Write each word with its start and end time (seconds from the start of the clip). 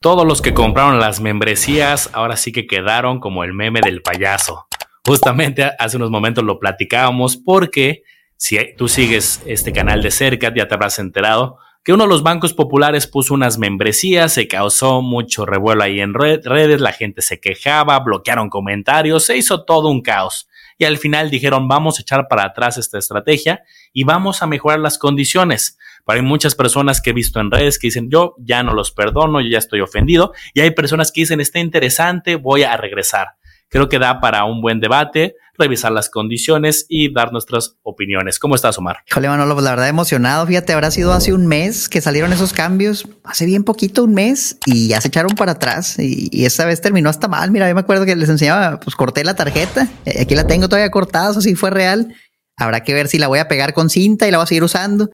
Todos 0.00 0.24
los 0.24 0.42
que 0.42 0.54
compraron 0.54 1.00
las 1.00 1.20
membresías 1.20 2.08
ahora 2.12 2.36
sí 2.36 2.52
que 2.52 2.68
quedaron 2.68 3.18
como 3.18 3.42
el 3.42 3.52
meme 3.52 3.80
del 3.80 4.00
payaso. 4.00 4.68
Justamente 5.04 5.72
hace 5.76 5.96
unos 5.96 6.12
momentos 6.12 6.44
lo 6.44 6.60
platicábamos 6.60 7.36
porque 7.36 8.04
si 8.36 8.58
tú 8.76 8.86
sigues 8.86 9.42
este 9.44 9.72
canal 9.72 10.00
de 10.00 10.12
cerca 10.12 10.54
ya 10.54 10.68
te 10.68 10.74
habrás 10.74 11.00
enterado 11.00 11.58
que 11.82 11.92
uno 11.92 12.04
de 12.04 12.10
los 12.10 12.22
bancos 12.22 12.54
populares 12.54 13.08
puso 13.08 13.34
unas 13.34 13.58
membresías, 13.58 14.32
se 14.32 14.46
causó 14.46 15.02
mucho 15.02 15.44
revuelo 15.46 15.82
ahí 15.82 16.00
en 16.00 16.14
redes, 16.14 16.80
la 16.80 16.92
gente 16.92 17.20
se 17.20 17.40
quejaba, 17.40 17.98
bloquearon 17.98 18.50
comentarios, 18.50 19.24
se 19.24 19.36
hizo 19.36 19.64
todo 19.64 19.88
un 19.88 20.02
caos. 20.02 20.48
Y 20.76 20.84
al 20.84 20.98
final 20.98 21.28
dijeron, 21.28 21.66
vamos 21.66 21.98
a 21.98 22.02
echar 22.02 22.28
para 22.28 22.44
atrás 22.44 22.78
esta 22.78 22.98
estrategia 22.98 23.64
y 23.92 24.04
vamos 24.04 24.42
a 24.42 24.46
mejorar 24.46 24.78
las 24.78 24.96
condiciones. 24.96 25.76
Pero 26.08 26.20
hay 26.20 26.26
muchas 26.26 26.54
personas 26.54 27.02
que 27.02 27.10
he 27.10 27.12
visto 27.12 27.38
en 27.38 27.50
redes 27.50 27.78
que 27.78 27.88
dicen, 27.88 28.08
yo 28.08 28.34
ya 28.38 28.62
no 28.62 28.72
los 28.72 28.92
perdono, 28.92 29.42
yo 29.42 29.48
ya 29.50 29.58
estoy 29.58 29.82
ofendido. 29.82 30.32
Y 30.54 30.60
hay 30.60 30.70
personas 30.70 31.12
que 31.12 31.20
dicen, 31.20 31.38
está 31.42 31.58
interesante, 31.58 32.36
voy 32.36 32.62
a 32.62 32.78
regresar. 32.78 33.34
Creo 33.68 33.90
que 33.90 33.98
da 33.98 34.18
para 34.18 34.46
un 34.46 34.62
buen 34.62 34.80
debate, 34.80 35.34
revisar 35.58 35.92
las 35.92 36.08
condiciones 36.08 36.86
y 36.88 37.12
dar 37.12 37.30
nuestras 37.30 37.76
opiniones. 37.82 38.38
¿Cómo 38.38 38.54
estás, 38.54 38.78
Omar? 38.78 39.00
Híjole, 39.06 39.28
Manolo, 39.28 39.52
pues 39.52 39.64
la 39.64 39.72
verdad 39.72 39.90
emocionado. 39.90 40.46
Fíjate, 40.46 40.72
habrá 40.72 40.90
sido 40.90 41.12
hace 41.12 41.34
un 41.34 41.46
mes 41.46 41.90
que 41.90 42.00
salieron 42.00 42.32
esos 42.32 42.54
cambios, 42.54 43.06
hace 43.22 43.44
bien 43.44 43.62
poquito, 43.62 44.04
un 44.04 44.14
mes, 44.14 44.56
y 44.64 44.88
ya 44.88 45.02
se 45.02 45.08
echaron 45.08 45.36
para 45.36 45.52
atrás. 45.52 45.96
Y, 45.98 46.46
esta 46.46 46.64
vez 46.64 46.80
terminó 46.80 47.10
hasta 47.10 47.28
mal. 47.28 47.50
Mira, 47.50 47.68
yo 47.68 47.74
me 47.74 47.82
acuerdo 47.82 48.06
que 48.06 48.16
les 48.16 48.30
enseñaba, 48.30 48.80
pues 48.80 48.96
corté 48.96 49.24
la 49.24 49.36
tarjeta. 49.36 49.86
Eh, 50.06 50.22
aquí 50.22 50.34
la 50.34 50.46
tengo 50.46 50.70
todavía 50.70 50.90
cortada, 50.90 51.32
eso 51.32 51.42
sí 51.42 51.54
fue 51.54 51.68
real. 51.68 52.14
Habrá 52.56 52.82
que 52.82 52.94
ver 52.94 53.08
si 53.08 53.18
la 53.18 53.28
voy 53.28 53.40
a 53.40 53.46
pegar 53.46 53.74
con 53.74 53.90
cinta 53.90 54.26
y 54.26 54.30
la 54.30 54.38
voy 54.38 54.44
a 54.44 54.46
seguir 54.46 54.64
usando. 54.64 55.10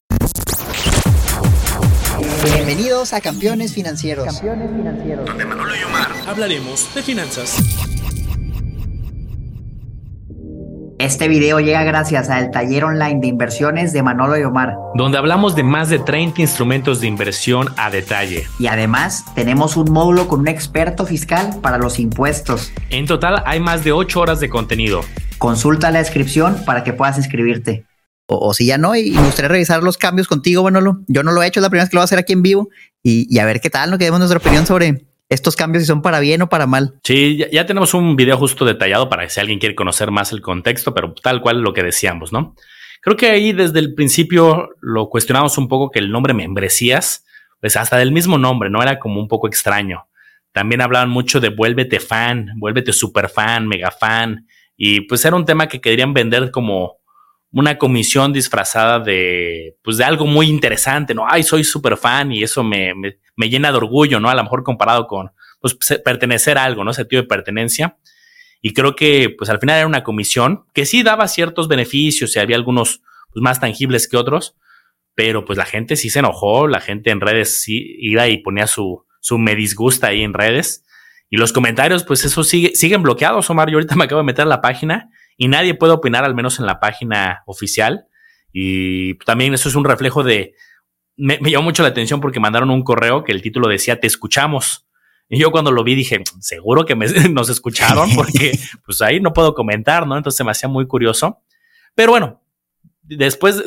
Bienvenidos 2.45 3.13
a 3.13 3.21
Campeones 3.21 3.73
Financieros. 3.73 4.25
Campeones 4.25 4.69
Financieros. 4.69 5.25
Donde 5.25 5.45
Manolo 5.45 5.75
y 5.75 5.83
Omar 5.83 6.11
hablaremos 6.27 6.93
de 6.93 7.01
finanzas. 7.01 7.57
Este 10.99 11.27
video 11.27 11.59
llega 11.59 11.83
gracias 11.83 12.29
al 12.29 12.51
taller 12.51 12.83
online 12.83 13.19
de 13.19 13.27
inversiones 13.27 13.93
de 13.93 14.03
Manolo 14.03 14.37
y 14.37 14.43
Omar, 14.43 14.75
donde 14.93 15.17
hablamos 15.17 15.55
de 15.55 15.63
más 15.63 15.89
de 15.89 15.97
30 15.97 16.41
instrumentos 16.41 17.01
de 17.01 17.07
inversión 17.07 17.69
a 17.77 17.89
detalle. 17.89 18.45
Y 18.59 18.67
además 18.67 19.25
tenemos 19.33 19.75
un 19.75 19.91
módulo 19.91 20.27
con 20.27 20.41
un 20.41 20.47
experto 20.47 21.05
fiscal 21.05 21.59
para 21.61 21.79
los 21.79 21.99
impuestos. 21.99 22.71
En 22.91 23.07
total 23.07 23.41
hay 23.47 23.59
más 23.59 23.83
de 23.83 23.91
8 23.91 24.19
horas 24.19 24.39
de 24.39 24.49
contenido. 24.49 25.01
Consulta 25.39 25.89
la 25.89 25.99
descripción 25.99 26.63
para 26.63 26.83
que 26.83 26.93
puedas 26.93 27.17
inscribirte. 27.17 27.85
O, 28.27 28.53
si 28.53 28.65
ya 28.65 28.77
no, 28.77 28.95
y, 28.95 29.11
me 29.11 29.23
gustaría 29.23 29.49
revisar 29.49 29.83
los 29.83 29.97
cambios 29.97 30.27
contigo, 30.27 30.63
Manolo. 30.63 31.01
Yo 31.07 31.21
no 31.23 31.31
lo 31.31 31.43
he 31.43 31.47
hecho, 31.47 31.59
es 31.59 31.63
la 31.63 31.69
primera 31.69 31.83
vez 31.83 31.89
que 31.89 31.95
lo 31.95 31.99
voy 31.99 32.03
a 32.03 32.05
hacer 32.05 32.19
aquí 32.19 32.33
en 32.33 32.41
vivo 32.41 32.69
y, 33.03 33.37
a 33.37 33.45
ver 33.45 33.61
qué 33.61 33.69
tal, 33.69 33.91
¿no? 33.91 33.97
Que 33.97 34.05
demos 34.05 34.19
nuestra 34.19 34.39
opinión 34.39 34.65
sobre, 34.65 35.05
estos 35.29 35.55
cambios 35.55 35.83
si 35.83 35.87
son 35.87 36.01
para 36.01 36.19
bien 36.19 36.41
o 36.41 36.49
para 36.49 36.67
mal. 36.67 36.99
Sí, 37.03 37.43
ya, 37.51 37.65
tenemos 37.65 37.93
un 37.93 38.15
video 38.15 38.37
justo 38.37 38.65
detallado 38.65 39.09
para 39.09 39.27
si 39.29 39.39
alguien 39.39 39.59
quiere 39.59 39.75
conocer 39.75 40.11
más 40.11 40.31
el 40.31 40.41
contexto, 40.41 40.93
pero 40.93 41.13
tal 41.13 41.41
cual 41.41 41.61
lo 41.61 41.73
que 41.73 41.83
decíamos, 41.83 42.31
¿no? 42.31 42.55
Creo 43.01 43.17
que 43.17 43.29
ahí 43.29 43.51
desde 43.51 43.79
el 43.79 43.93
principio 43.93 44.69
lo 44.81 45.09
cuestionamos 45.09 45.57
un 45.57 45.67
poco 45.67 45.91
que 45.91 45.99
el 45.99 46.11
nombre 46.11 46.33
membresías, 46.33 47.25
pues 47.59 47.75
hasta 47.75 47.97
del 47.97 48.11
mismo 48.11 48.37
nombre, 48.37 48.69
¿no? 48.69 48.81
Era 48.81 48.99
como 48.99 49.19
un 49.19 49.27
poco 49.27 49.47
extraño. 49.47 50.07
También 50.51 50.81
hablaban 50.81 51.09
mucho 51.09 51.39
de 51.39 51.49
vuélvete 51.49 51.99
fan, 51.99 52.51
vuélvete 52.57 52.93
super 52.93 53.29
fan, 53.29 53.67
mega 53.67 53.91
fan, 53.91 54.47
y 54.77 55.01
pues 55.01 55.25
era 55.25 55.35
un 55.35 55.45
tema 55.45 55.67
que 55.67 55.81
querían 55.81 56.13
vender 56.13 56.51
como 56.51 56.97
una 57.55 57.77
comisión 57.77 58.33
disfrazada 58.33 58.99
de, 58.99 59.77
pues 59.81 59.95
de 59.95 60.03
algo 60.03 60.25
muy 60.25 60.47
interesante, 60.47 61.15
¿no? 61.15 61.25
Ay, 61.25 61.41
soy 61.41 61.63
súper 61.63 61.95
fan 61.95 62.33
y 62.33 62.43
eso 62.43 62.65
me, 62.65 62.93
me, 62.93 63.49
llena 63.49 63.71
de 63.71 63.77
orgullo, 63.77 64.19
¿no? 64.19 64.29
A 64.29 64.35
lo 64.35 64.43
mejor 64.43 64.61
comparado 64.61 65.07
con, 65.07 65.31
pues, 65.61 65.77
pertenecer 66.03 66.57
a 66.57 66.65
algo, 66.65 66.83
¿no? 66.83 66.91
Sentido 66.91 67.21
de 67.21 67.29
pertenencia. 67.29 67.97
Y 68.61 68.73
creo 68.73 68.93
que, 68.97 69.33
pues 69.37 69.49
al 69.49 69.61
final 69.61 69.77
era 69.77 69.87
una 69.87 70.03
comisión 70.03 70.65
que 70.73 70.85
sí 70.85 71.01
daba 71.01 71.29
ciertos 71.29 71.69
beneficios 71.69 72.35
y 72.35 72.39
había 72.39 72.57
algunos 72.57 73.01
pues, 73.31 73.41
más 73.41 73.61
tangibles 73.61 74.09
que 74.09 74.17
otros, 74.17 74.57
pero 75.13 75.45
pues 75.45 75.57
la 75.57 75.65
gente 75.65 75.95
sí 75.95 76.09
se 76.09 76.19
enojó, 76.19 76.67
la 76.67 76.81
gente 76.81 77.09
en 77.09 77.21
redes 77.21 77.61
sí 77.61 77.95
iba 77.99 78.27
y 78.27 78.39
ponía 78.39 78.67
su, 78.67 79.05
su 79.21 79.37
me 79.37 79.55
disgusta 79.55 80.07
ahí 80.07 80.23
en 80.23 80.33
redes. 80.33 80.85
Y 81.29 81.37
los 81.37 81.53
comentarios, 81.53 82.03
pues 82.03 82.25
eso 82.25 82.43
sigue, 82.43 82.75
siguen 82.75 83.01
bloqueados, 83.01 83.49
Omar. 83.49 83.69
Yo 83.69 83.77
ahorita 83.77 83.95
me 83.95 84.03
acabo 84.03 84.19
de 84.19 84.25
meter 84.25 84.43
a 84.43 84.49
la 84.49 84.59
página 84.59 85.09
y 85.37 85.47
nadie 85.47 85.75
puede 85.75 85.93
opinar, 85.93 86.23
al 86.23 86.35
menos 86.35 86.59
en 86.59 86.65
la 86.65 86.79
página 86.79 87.43
oficial. 87.45 88.07
Y 88.51 89.15
también 89.19 89.53
eso 89.53 89.69
es 89.69 89.75
un 89.75 89.83
reflejo 89.83 90.23
de... 90.23 90.55
Me, 91.17 91.37
llamó 91.39 91.65
mucho 91.65 91.83
la 91.83 91.89
atención 91.89 92.21
porque 92.21 92.39
mandaron 92.39 92.69
un 92.69 92.83
correo 92.83 93.23
que 93.23 93.31
el 93.31 93.41
título 93.41 93.67
decía, 93.67 93.99
te 93.99 94.07
escuchamos. 94.07 94.87
Y 95.27 95.39
yo 95.39 95.51
cuando 95.51 95.71
lo 95.71 95.83
vi 95.83 95.95
dije, 95.95 96.23
seguro 96.39 96.85
que 96.85 96.95
nos 97.31 97.49
escucharon 97.49 98.09
porque 98.15 98.57
pues 98.85 99.01
ahí 99.01 99.19
no 99.19 99.33
puedo 99.33 99.53
comentar, 99.53 100.07
¿no? 100.07 100.17
Entonces 100.17 100.45
me 100.45 100.51
hacía 100.51 100.69
muy 100.69 100.87
curioso. 100.87 101.41
Pero 101.95 102.11
bueno, 102.11 102.41
después, 103.03 103.63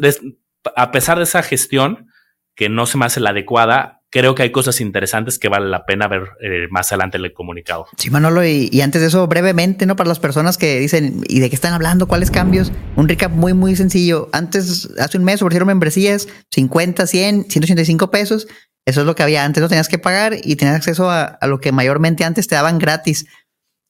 a 0.76 0.90
pesar 0.90 1.18
de 1.18 1.24
esa 1.24 1.42
gestión 1.42 2.10
que 2.54 2.68
no 2.68 2.86
se 2.86 2.98
me 2.98 3.06
hace 3.06 3.20
la 3.20 3.30
adecuada, 3.30 3.97
creo 4.10 4.34
que 4.34 4.42
hay 4.42 4.52
cosas 4.52 4.80
interesantes 4.80 5.38
que 5.38 5.48
vale 5.48 5.68
la 5.68 5.84
pena 5.84 6.08
ver 6.08 6.22
eh, 6.40 6.66
más 6.70 6.90
adelante 6.92 7.18
en 7.18 7.24
el 7.24 7.32
comunicado. 7.32 7.86
Sí, 7.96 8.10
Manolo, 8.10 8.44
y, 8.44 8.80
antes 8.80 9.00
de 9.02 9.08
eso, 9.08 9.26
brevemente, 9.26 9.86
¿no? 9.86 9.96
Para 9.96 10.08
las 10.08 10.18
personas 10.18 10.56
que 10.56 10.78
dicen, 10.78 11.22
¿y 11.28 11.40
de 11.40 11.48
qué 11.48 11.54
están 11.54 11.74
hablando? 11.74 12.08
¿Cuáles 12.08 12.30
cambios? 12.30 12.72
Un 12.96 13.08
recap 13.08 13.32
muy, 13.32 13.52
muy 13.52 13.76
sencillo. 13.76 14.28
Antes, 14.32 14.88
hace 14.98 15.18
un 15.18 15.24
mes 15.24 15.42
ofrecieron 15.42 15.66
membresías, 15.66 16.28
50, 16.50 17.06
100, 17.06 17.50
185 17.50 18.10
pesos. 18.10 18.48
Eso 18.86 19.00
es 19.00 19.06
lo 19.06 19.14
que 19.14 19.22
había 19.22 19.44
antes, 19.44 19.60
no 19.60 19.68
tenías 19.68 19.88
que 19.88 19.98
pagar 19.98 20.34
y 20.42 20.56
tenías 20.56 20.76
acceso 20.76 21.10
a, 21.10 21.38
lo 21.46 21.60
que 21.60 21.72
mayormente 21.72 22.24
antes 22.24 22.48
te 22.48 22.54
daban 22.54 22.78
gratis. 22.78 23.26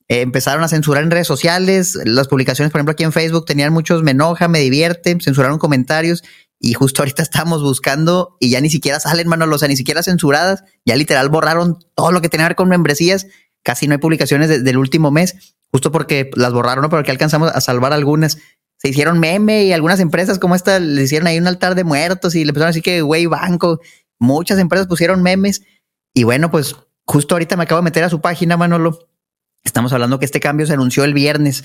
Eh, 0.09 0.23
empezaron 0.23 0.65
a 0.65 0.69
censurar 0.69 1.05
en 1.05 1.13
redes 1.13 1.29
sociales, 1.29 1.97
las 2.05 2.27
publicaciones, 2.27 2.73
por 2.73 2.81
ejemplo, 2.81 2.93
aquí 2.93 3.05
en 3.05 3.13
Facebook 3.13 3.45
tenían 3.45 3.73
muchos 3.73 4.03
me 4.03 4.11
enoja, 4.11 4.49
me 4.49 4.59
divierte, 4.59 5.17
censuraron 5.21 5.59
comentarios 5.59 6.25
y 6.61 6.75
justo 6.75 7.03
ahorita 7.03 7.23
estamos 7.23 7.63
buscando 7.63 8.37
y 8.41 8.51
ya 8.51 8.61
ni 8.61 8.69
siquiera 8.69 8.99
salen, 8.99 9.29
Manolo, 9.29 9.57
o 9.57 9.59
sea, 9.59 9.69
ni 9.69 9.77
siquiera 9.77 10.03
censuradas. 10.03 10.65
Ya 10.85 10.97
literal 10.97 11.29
borraron 11.29 11.79
todo 11.95 12.11
lo 12.11 12.21
que 12.21 12.29
tenía 12.29 12.47
que 12.47 12.51
ver 12.51 12.57
con 12.57 12.69
membresías. 12.69 13.27
Casi 13.63 13.87
no 13.87 13.93
hay 13.95 13.99
publicaciones 13.99 14.65
del 14.65 14.77
último 14.77 15.11
mes, 15.11 15.57
justo 15.71 15.93
porque 15.93 16.31
las 16.35 16.53
borraron, 16.53 16.89
pero 16.91 17.03
que 17.03 17.11
alcanzamos 17.11 17.53
a 17.53 17.61
salvar 17.61 17.93
algunas. 17.93 18.39
Se 18.77 18.89
hicieron 18.89 19.19
meme 19.21 19.65
y 19.65 19.73
algunas 19.73 20.01
empresas 20.01 20.39
como 20.39 20.55
esta 20.55 20.79
le 20.81 21.03
hicieron 21.03 21.29
ahí 21.29 21.39
un 21.39 21.47
altar 21.47 21.75
de 21.75 21.85
muertos 21.85 22.35
y 22.35 22.45
le 22.45 22.51
empezaron 22.51 22.69
a 22.69 22.71
decir 22.71 22.83
que 22.83 23.03
güey, 23.03 23.27
banco. 23.27 23.81
Muchas 24.19 24.59
empresas 24.59 24.89
pusieron 24.89 25.23
memes. 25.23 25.63
Y 26.13 26.25
bueno, 26.25 26.51
pues 26.51 26.75
justo 27.05 27.35
ahorita 27.35 27.57
me 27.57 27.65
acabo 27.65 27.81
de 27.81 27.85
meter 27.85 28.03
a 28.05 28.11
su 28.11 28.21
página, 28.21 28.57
Manolo. 28.57 29.09
Estamos 29.65 29.93
hablando 29.93 30.19
que 30.19 30.25
este 30.25 30.41
cambio 30.41 30.67
se 30.67 30.73
anunció 30.73 31.05
el 31.05 31.15
viernes. 31.15 31.65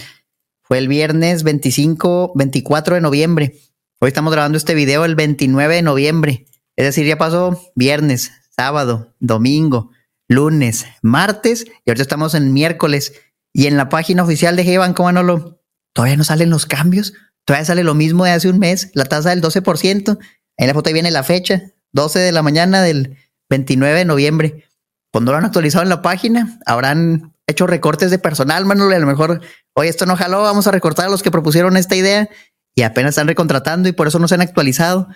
Fue 0.62 0.78
el 0.78 0.88
viernes 0.88 1.44
25, 1.44 2.34
24 2.36 2.96
de 2.96 3.02
noviembre. 3.02 3.56
Hoy 4.04 4.10
estamos 4.10 4.34
grabando 4.34 4.58
este 4.58 4.76
video 4.76 5.06
el 5.06 5.16
29 5.16 5.76
de 5.76 5.82
noviembre. 5.82 6.46
Es 6.76 6.86
decir, 6.86 7.08
ya 7.08 7.18
pasó 7.18 7.72
viernes, 7.74 8.34
sábado, 8.50 9.16
domingo, 9.22 9.92
lunes, 10.28 10.86
martes 11.02 11.64
y 11.86 11.90
ahorita 11.90 12.02
estamos 12.02 12.36
en 12.36 12.52
miércoles. 12.52 13.14
Y 13.54 13.68
en 13.68 13.78
la 13.78 13.88
página 13.88 14.24
oficial 14.24 14.58
de 14.58 14.66
G-Banco 14.66 15.06
Manolo, 15.06 15.62
todavía 15.94 16.18
no 16.18 16.26
salen 16.26 16.50
los 16.50 16.66
cambios. 16.66 17.14
Todavía 17.46 17.64
sale 17.64 17.86
lo 17.86 17.94
mismo 17.94 18.26
de 18.26 18.32
hace 18.32 18.50
un 18.50 18.60
mes, 18.60 18.92
la 18.94 19.06
tasa 19.06 19.30
del 19.30 19.42
12%. 19.42 20.18
En 20.58 20.68
la 20.68 20.74
foto 20.74 20.92
viene 20.92 21.10
la 21.10 21.24
fecha, 21.24 21.62
12 21.94 22.20
de 22.20 22.34
la 22.34 22.42
mañana 22.42 22.82
del 22.82 23.18
29 23.50 24.00
de 24.00 24.04
noviembre. 24.04 24.66
Cuando 25.14 25.32
lo 25.32 25.38
han 25.38 25.46
actualizado 25.46 25.84
en 25.84 25.90
la 25.90 26.02
página, 26.02 26.60
habrán 26.66 27.34
hecho 27.48 27.68
recortes 27.68 28.12
de 28.12 28.20
personal, 28.20 28.66
Manolo, 28.66 28.94
a 28.94 29.00
lo 29.00 29.08
mejor, 29.08 29.40
oye, 29.76 29.88
esto 29.88 30.06
no 30.06 30.18
jaló, 30.18 30.42
vamos 30.42 30.68
a 30.68 30.72
recortar 30.72 31.06
a 31.06 31.10
los 31.10 31.24
que 31.24 31.32
propusieron 31.32 31.78
esta 31.78 31.96
idea 31.96 32.30
y 32.76 32.84
apenas 32.84 33.12
están 33.12 33.28
recontratando 33.28 33.90
y 33.90 33.92
por 33.92 34.08
eso 34.08 34.20
no 34.20 34.28
se 34.28 34.36
han 34.36 34.42
actualizado. 34.42 35.08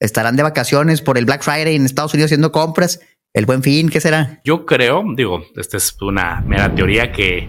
Estarán 0.00 0.36
de 0.36 0.42
vacaciones 0.42 1.02
por 1.02 1.18
el 1.18 1.24
Black 1.24 1.42
Friday 1.42 1.76
en 1.76 1.84
Estados 1.84 2.14
Unidos 2.14 2.28
haciendo 2.28 2.52
compras. 2.52 3.00
El 3.32 3.46
buen 3.46 3.62
fin, 3.62 3.88
¿qué 3.88 4.00
será? 4.00 4.40
Yo 4.44 4.64
creo, 4.66 5.02
digo, 5.16 5.44
esta 5.56 5.76
es 5.76 5.96
una 6.00 6.40
mera 6.42 6.74
teoría 6.74 7.10
que, 7.12 7.48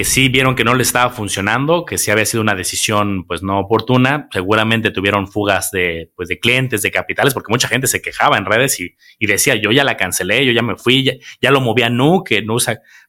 que 0.00 0.04
sí 0.04 0.30
vieron 0.30 0.54
que 0.54 0.64
no 0.64 0.74
le 0.74 0.82
estaba 0.82 1.12
funcionando, 1.12 1.84
que 1.84 1.98
sí 1.98 2.10
había 2.10 2.24
sido 2.24 2.40
una 2.40 2.54
decisión 2.54 3.26
pues 3.26 3.42
no 3.42 3.60
oportuna. 3.60 4.28
Seguramente 4.32 4.90
tuvieron 4.90 5.28
fugas 5.28 5.70
de, 5.72 6.10
pues, 6.16 6.30
de 6.30 6.40
clientes, 6.40 6.80
de 6.80 6.90
capitales, 6.90 7.34
porque 7.34 7.52
mucha 7.52 7.68
gente 7.68 7.86
se 7.86 8.00
quejaba 8.00 8.38
en 8.38 8.46
redes 8.46 8.80
y, 8.80 8.96
y 9.18 9.26
decía, 9.26 9.56
yo 9.56 9.70
ya 9.72 9.84
la 9.84 9.98
cancelé, 9.98 10.46
yo 10.46 10.52
ya 10.52 10.62
me 10.62 10.76
fui, 10.76 11.20
ya, 11.42 11.50
lo 11.50 11.60
moví 11.60 11.82
a 11.82 11.90
Nu, 11.90 12.24
que. 12.24 12.42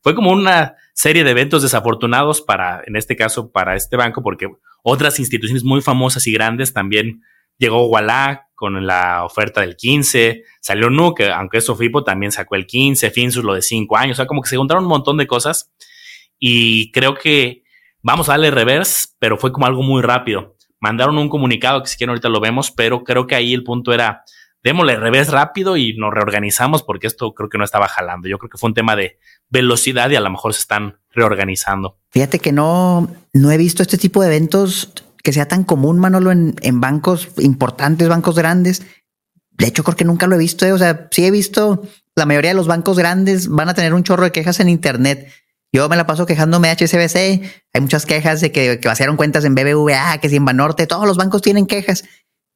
Fue 0.01 0.15
como 0.15 0.31
una 0.31 0.75
serie 0.93 1.23
de 1.23 1.31
eventos 1.31 1.61
desafortunados 1.61 2.41
para, 2.41 2.81
en 2.85 2.97
este 2.97 3.15
caso, 3.15 3.53
para 3.53 3.77
este 3.77 3.95
banco, 3.95 4.21
porque 4.21 4.49
otras 4.83 5.17
instituciones 5.17 5.63
muy 5.63 5.79
famosas 5.79 6.27
y 6.27 6.33
grandes 6.33 6.73
también 6.73 7.21
llegó 7.57 7.87
Walla 7.87 8.49
con 8.53 8.85
la 8.85 9.23
oferta 9.23 9.61
del 9.61 9.77
15, 9.77 10.43
salió 10.59 10.89
Nu, 10.89 11.15
que 11.15 11.31
aunque 11.31 11.59
es 11.59 11.65
Sofipo 11.67 12.03
también 12.03 12.33
sacó 12.33 12.55
el 12.55 12.65
15, 12.65 13.11
Finsus 13.11 13.45
lo 13.45 13.53
de 13.53 13.61
5 13.61 13.95
años, 13.95 14.15
o 14.15 14.17
sea, 14.17 14.27
como 14.27 14.41
que 14.41 14.49
se 14.49 14.57
juntaron 14.57 14.83
un 14.83 14.89
montón 14.89 15.15
de 15.15 15.25
cosas 15.25 15.71
y 16.41 16.91
creo 16.91 17.13
que 17.15 17.63
vamos 18.01 18.27
a 18.27 18.33
darle 18.33 18.51
reverse, 18.51 19.09
pero 19.19 19.37
fue 19.37 19.53
como 19.53 19.67
algo 19.67 19.83
muy 19.83 20.01
rápido. 20.01 20.57
Mandaron 20.79 21.17
un 21.19 21.29
comunicado 21.29 21.83
que 21.83 21.87
si 21.87 21.97
quieren 21.97 22.09
ahorita 22.09 22.29
lo 22.29 22.41
vemos, 22.41 22.71
pero 22.71 23.03
creo 23.03 23.27
que 23.27 23.35
ahí 23.35 23.53
el 23.53 23.63
punto 23.63 23.93
era 23.93 24.23
démosle 24.63 24.95
revés 24.95 25.29
rápido 25.29 25.77
y 25.77 25.95
nos 25.95 26.13
reorganizamos 26.13 26.83
porque 26.83 27.07
esto 27.07 27.33
creo 27.33 27.49
que 27.49 27.59
no 27.59 27.63
estaba 27.63 27.87
jalando. 27.87 28.27
Yo 28.27 28.39
creo 28.39 28.49
que 28.49 28.57
fue 28.57 28.69
un 28.69 28.73
tema 28.73 28.95
de 28.95 29.19
velocidad 29.49 30.09
y 30.09 30.15
a 30.15 30.19
lo 30.19 30.31
mejor 30.31 30.53
se 30.53 30.61
están 30.61 30.97
reorganizando. 31.11 31.99
Fíjate 32.09 32.39
que 32.39 32.51
no, 32.51 33.07
no 33.33 33.51
he 33.51 33.57
visto 33.57 33.83
este 33.83 33.97
tipo 33.97 34.21
de 34.21 34.27
eventos 34.27 34.91
que 35.23 35.33
sea 35.33 35.47
tan 35.47 35.63
común, 35.63 35.99
Manolo, 35.99 36.31
en, 36.31 36.81
bancos 36.81 37.29
importantes, 37.37 38.09
bancos 38.09 38.35
grandes. 38.35 38.81
De 39.51 39.67
hecho, 39.67 39.83
creo 39.83 39.95
que 39.95 40.05
nunca 40.05 40.25
lo 40.25 40.35
he 40.35 40.39
visto. 40.39 40.65
¿eh? 40.65 40.73
O 40.73 40.79
sea, 40.79 41.07
sí 41.11 41.23
he 41.23 41.31
visto 41.31 41.83
la 42.15 42.25
mayoría 42.25 42.51
de 42.51 42.55
los 42.55 42.67
bancos 42.67 42.97
grandes 42.97 43.47
van 43.47 43.69
a 43.69 43.73
tener 43.73 43.93
un 43.93 44.03
chorro 44.03 44.23
de 44.23 44.31
quejas 44.31 44.59
en 44.59 44.69
Internet. 44.69 45.31
Yo 45.73 45.87
me 45.87 45.95
la 45.95 46.05
paso 46.05 46.25
quejándome 46.25 46.67
de 46.67 46.85
HSBC. 46.85 47.15
Hay 47.73 47.81
muchas 47.81 48.05
quejas 48.05 48.41
de 48.41 48.51
que, 48.51 48.79
vaciaron 48.83 49.15
cuentas 49.15 49.45
en 49.45 49.55
BBVA, 49.55 50.17
que 50.19 50.29
si 50.29 50.35
en 50.35 50.45
Banorte, 50.45 50.85
todos 50.85 51.07
los 51.07 51.17
bancos 51.17 51.41
tienen 51.41 51.65
quejas, 51.65 52.03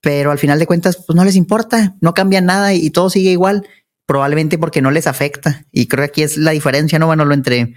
pero 0.02 0.32
al 0.32 0.40
final 0.40 0.60
de 0.60 0.68
cuentas, 0.68 0.98
pues 0.98 1.16
no 1.16 1.24
les 1.24 1.36
importa, 1.36 1.96
no 2.02 2.14
cambia 2.14 2.42
nada 2.42 2.74
y, 2.74 2.90
todo 2.90 3.10
sigue 3.10 3.32
igual, 3.32 3.68
probablemente 4.06 4.58
porque 4.58 4.82
no 4.82 4.92
les 4.92 5.08
afecta. 5.08 5.66
Y 5.72 5.88
creo 5.88 6.04
que 6.04 6.10
aquí 6.10 6.24
es 6.24 6.38
la 6.38 6.52
diferencia, 6.52 7.00
¿no? 7.00 7.08
Bueno, 7.08 7.24
lo 7.24 7.34
entre 7.34 7.74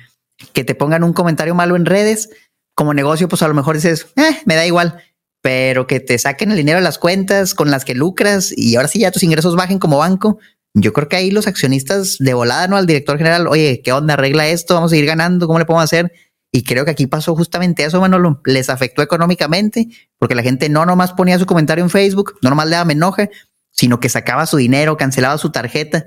que 0.53 0.65
te 0.65 0.75
pongan 0.75 1.05
un 1.05 1.13
comentario 1.13 1.55
malo 1.55 1.77
en 1.77 1.87
redes, 1.87 2.31
como 2.75 2.95
negocio, 2.95 3.29
pues 3.29 3.43
a 3.43 3.49
lo 3.49 3.55
mejor 3.55 3.77
dices, 3.77 4.07
eh, 4.17 4.41
me 4.45 4.57
da 4.57 4.67
igual, 4.67 5.03
pero 5.43 5.87
que 5.87 6.01
te 6.01 6.19
saquen 6.19 6.51
el 6.51 6.57
dinero 6.57 6.79
de 6.79 6.85
las 6.85 6.99
cuentas 6.99 7.55
con 7.55 7.71
las 7.71 7.85
que 7.85 7.95
lucras 7.95 8.53
y 8.57 8.77
ahora 8.77 8.89
sí 8.89 9.01
ya 9.01 9.11
tus 9.11 9.23
ingresos 9.23 9.57
bajen 9.57 9.79
como 9.79 9.99
banco, 9.99 10.39
yo 10.75 10.93
creo 10.93 11.09
que 11.09 11.17
ahí 11.17 11.31
los 11.31 11.47
accionistas 11.47 12.17
de 12.19 12.35
volada, 12.35 12.69
¿no? 12.69 12.77
Al 12.77 12.87
director 12.87 13.19
general, 13.19 13.47
oye, 13.47 13.81
¿qué 13.83 13.93
onda? 13.93 14.15
Arregla 14.15 14.49
esto, 14.49 14.75
vamos 14.75 14.93
a 14.93 14.95
seguir 14.95 15.07
ganando, 15.07 15.47
¿cómo 15.47 15.59
le 15.59 15.65
podemos 15.65 15.85
hacer? 15.85 16.13
Y 16.51 16.63
creo 16.65 16.85
que 16.85 16.91
aquí 16.91 17.07
pasó 17.07 17.35
justamente 17.37 17.85
eso, 17.85 18.01
Manolo. 18.01 18.41
Les 18.45 18.71
afectó 18.71 19.03
económicamente 19.03 19.89
porque 20.19 20.35
la 20.35 20.43
gente 20.43 20.69
no 20.69 20.87
nomás 20.87 21.13
ponía 21.13 21.39
su 21.39 21.47
comentario 21.47 21.85
en 21.85 21.91
Facebook, 21.91 22.39
no 22.43 22.51
nomás 22.51 22.67
le 22.67 22.73
daba 22.73 22.85
me 22.87 22.95
enoja, 22.95 23.29
sino 23.71 24.01
que 24.01 24.09
sacaba 24.09 24.47
su 24.47 24.57
dinero, 24.57 24.97
cancelaba 24.97 25.37
su 25.39 25.51
tarjeta. 25.51 26.07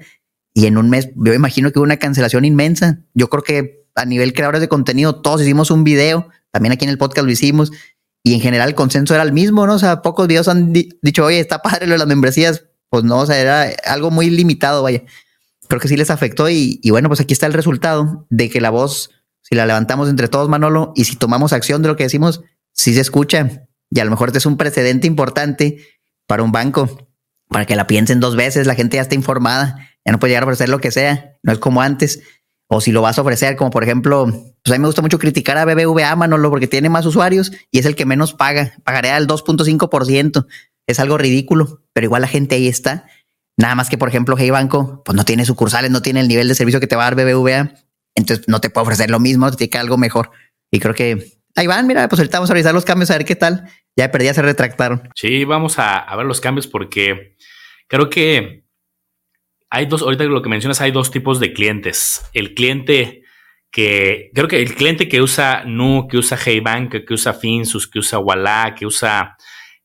Y 0.54 0.66
en 0.66 0.78
un 0.78 0.90
mes, 0.90 1.10
yo 1.16 1.34
imagino 1.34 1.72
que 1.72 1.80
hubo 1.80 1.86
una 1.86 1.98
cancelación 1.98 2.44
inmensa. 2.44 3.00
Yo 3.14 3.30
creo 3.30 3.44
que 3.44 3.86
a 3.96 4.06
nivel 4.06 4.34
creadores 4.34 4.62
de 4.62 4.68
contenido, 4.68 5.22
todos 5.22 5.42
hicimos 5.42 5.70
un 5.70 5.84
video, 5.84 6.28
también 6.52 6.74
aquí 6.74 6.86
en 6.86 6.92
el 6.92 6.98
podcast 6.98 7.26
lo 7.26 7.32
hicimos. 7.32 7.72
Y 8.24 8.34
en 8.34 8.42
general 8.42 8.70
el 8.70 8.76
consenso 8.76 9.14
era 9.14 9.24
el 9.24 9.34
mismo, 9.34 9.66
¿no? 9.66 9.76
O 9.76 9.80
sea, 9.80 10.02
pocos 10.02 10.28
videos 10.28 10.48
han 10.48 10.74
dicho, 10.74 11.26
oye, 11.26 11.40
está 11.40 11.62
padre 11.62 11.88
lo 11.88 11.94
de 11.94 12.00
las 12.00 12.08
membresías, 12.08 12.66
pues 12.92 13.06
no, 13.06 13.20
o 13.20 13.26
sea, 13.26 13.40
era 13.40 13.70
algo 13.86 14.12
muy 14.12 14.30
limitado, 14.30 14.84
vaya. 14.84 15.04
Creo 15.70 15.80
que 15.80 15.88
sí 15.88 15.96
les 15.96 16.10
afectó 16.10 16.50
y, 16.50 16.82
bueno, 16.90 17.08
pues 17.08 17.22
aquí 17.22 17.32
está 17.32 17.48
el 17.48 17.54
resultado 17.54 18.28
de 18.30 18.50
que 18.50 18.60
la 18.60 18.70
voz, 18.70 19.12
si 19.42 19.56
la 19.56 19.66
levantamos 19.66 20.10
entre 20.10 20.28
todos, 20.28 20.50
Manolo, 20.50 20.92
y 20.94 21.06
si 21.06 21.16
tomamos 21.16 21.54
acción 21.54 21.82
de 21.82 21.88
lo 21.88 21.96
que 21.96 22.04
decimos, 22.04 22.44
sí 22.74 22.94
se 22.94 23.00
escucha. 23.00 23.70
Y 23.90 24.02
a 24.02 24.04
lo 24.04 24.12
mejor 24.12 24.28
este 24.28 24.40
es 24.40 24.46
un 24.46 24.58
precedente 24.58 25.08
importante 25.08 25.78
para 26.28 26.44
un 26.44 26.52
banco, 26.52 27.08
para 27.48 27.66
que 27.66 27.78
la 27.78 27.88
piensen 27.88 28.20
dos 28.20 28.36
veces, 28.36 28.68
la 28.68 28.76
gente 28.76 28.98
ya 28.98 29.04
está 29.04 29.16
informada, 29.16 29.78
ya 30.04 30.12
no 30.12 30.20
puede 30.20 30.32
llegar 30.32 30.44
a 30.44 30.48
ofrecer 30.48 30.68
lo 30.68 30.82
que 30.82 30.92
sea, 30.92 31.38
no 31.44 31.54
es 31.54 31.60
como 31.60 31.82
antes. 31.82 32.22
O 32.68 32.82
si 32.82 32.92
lo 32.92 33.02
vas 33.02 33.18
a 33.18 33.22
ofrecer, 33.22 33.56
como 33.56 33.70
por 33.70 33.84
ejemplo, 33.84 34.26
pues 34.26 34.72
a 34.72 34.74
mí 34.74 34.80
me 34.80 34.88
gusta 34.88 35.02
mucho 35.02 35.18
criticar 35.18 35.58
a 35.58 35.64
BBVA, 35.64 36.14
Manolo, 36.18 36.50
porque 36.50 36.68
tiene 36.68 36.90
más 36.90 37.06
usuarios 37.06 37.54
y 37.72 37.80
es 37.80 37.86
el 37.86 37.96
que 37.96 38.06
menos 38.06 38.34
paga. 38.34 38.74
Pagaría 38.84 39.16
el 39.16 39.28
2.5% 39.28 40.46
es 40.92 41.00
algo 41.00 41.18
ridículo, 41.18 41.84
pero 41.94 42.06
igual 42.06 42.22
la 42.22 42.28
gente 42.28 42.56
ahí 42.56 42.68
está. 42.68 43.08
Nada 43.58 43.76
más 43.76 43.90
que, 43.90 43.98
por 43.98 44.10
ejemplo, 44.10 44.36
Hey 44.38 44.50
Banco, 44.50 45.02
pues 45.04 45.16
no 45.16 45.26
tiene 45.26 45.46
sucursales, 45.46 45.92
no 45.92 46.02
tiene 46.02 46.22
el 46.22 46.28
nivel 46.28 46.48
de 46.48 46.56
servicio 46.56 46.80
que 46.80 46.88
te 46.88 46.96
va 46.96 47.08
a 47.08 47.12
dar 47.12 47.16
BBVA. 47.16 47.74
Entonces 48.16 48.48
no 48.48 48.60
te 48.60 48.70
puede 48.70 48.84
ofrecer 48.84 49.10
lo 49.10 49.20
mismo, 49.20 49.50
te 49.52 49.58
tiene 49.58 49.70
que 49.70 49.78
algo 49.78 49.98
mejor. 49.98 50.32
Y 50.72 50.80
creo 50.80 50.94
que 50.94 51.38
ahí 51.56 51.68
van, 51.68 51.88
mira, 51.88 52.08
pues 52.08 52.20
ahorita 52.20 52.38
vamos 52.38 52.50
a 52.50 52.54
revisar 52.54 52.74
los 52.74 52.86
cambios, 52.86 53.12
a 53.12 53.18
ver 53.18 53.26
qué 53.26 53.36
tal. 53.36 53.70
Ya 53.96 54.10
perdí, 54.12 54.34
se 54.34 54.42
retractaron. 54.42 55.10
Sí, 55.16 55.46
vamos 55.46 55.80
a, 55.80 55.98
a 55.98 56.16
ver 56.16 56.26
los 56.26 56.42
cambios 56.42 56.68
porque 56.68 57.36
creo 57.88 58.10
que 58.10 58.66
hay 59.70 59.86
dos, 59.86 60.02
ahorita 60.02 60.26
lo 60.26 60.42
que 60.42 60.50
mencionas, 60.50 60.82
hay 60.82 60.92
dos 60.92 61.12
tipos 61.12 61.40
de 61.40 61.54
clientes. 61.54 62.26
El 62.34 62.54
cliente 62.54 63.24
que, 63.72 64.30
creo 64.34 64.48
que 64.48 64.62
el 64.62 64.76
cliente 64.76 65.08
que 65.08 65.22
usa 65.22 65.64
Nu, 65.66 66.08
que 66.10 66.18
usa 66.18 66.38
Hey 66.44 66.60
Bank, 66.60 67.06
que 67.08 67.14
usa 67.14 67.34
Finsus, 67.34 67.88
que 67.88 68.00
usa 68.00 68.20
Walla, 68.20 68.76
que 68.76 68.86
usa 68.86 69.38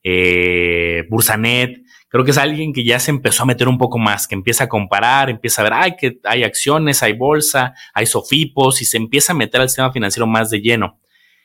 eh, 0.09 1.03
Bursanet. 1.09 1.81
Creo 2.07 2.23
que 2.23 2.31
es 2.31 2.37
alguien 2.37 2.71
que 2.71 2.85
ya 2.85 2.97
se 2.99 3.11
empezó 3.11 3.43
a 3.43 3.45
meter 3.45 3.67
un 3.67 3.77
poco 3.77 3.97
más, 3.97 4.25
que 4.25 4.35
empieza 4.35 4.63
a 4.63 4.69
comparar, 4.69 5.29
empieza 5.29 5.61
a 5.61 5.63
ver, 5.63 5.73
ay, 5.73 5.95
que 5.99 6.19
hay 6.23 6.43
acciones, 6.43 7.03
hay 7.03 7.11
bolsa, 7.11 7.73
hay 7.93 8.05
sofipos 8.05 8.81
y 8.81 8.85
se 8.85 8.95
empieza 8.95 9.33
a 9.33 9.35
meter 9.35 9.59
al 9.59 9.67
sistema 9.67 9.91
financiero 9.91 10.25
más 10.25 10.49
de 10.49 10.61
lleno. 10.61 11.01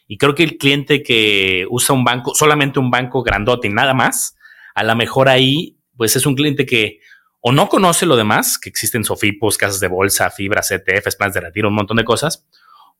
Y 0.07 0.17
creo 0.17 0.37
que 0.37 0.45
el 0.45 0.59
cliente 0.59 1.03
que 1.03 1.67
usa 1.71 1.95
un 1.95 2.05
banco, 2.05 2.35
solamente 2.35 2.79
un 2.79 2.91
banco 2.91 3.25
grandote 3.25 3.67
y 3.67 3.73
nada 3.73 3.95
más, 3.95 4.37
a 4.75 4.85
lo 4.85 4.95
mejor 4.95 5.29
ahí, 5.29 5.79
pues 5.97 6.15
es 6.15 6.25
un 6.25 6.37
cliente 6.37 6.65
que 6.65 7.01
o 7.41 7.51
no 7.51 7.69
conoce 7.69 8.07
lo 8.07 8.15
demás, 8.15 8.57
que 8.57 8.69
existen 8.69 9.03
sofipos, 9.03 9.59
casas 9.59 9.81
de 9.81 9.89
bolsa, 9.89 10.31
fibras, 10.31 10.71
ETFs, 10.71 11.17
planes 11.17 11.35
de 11.35 11.41
retiro, 11.41 11.69
un 11.69 11.75
montón 11.75 11.97
de 11.97 12.05
cosas, 12.05 12.47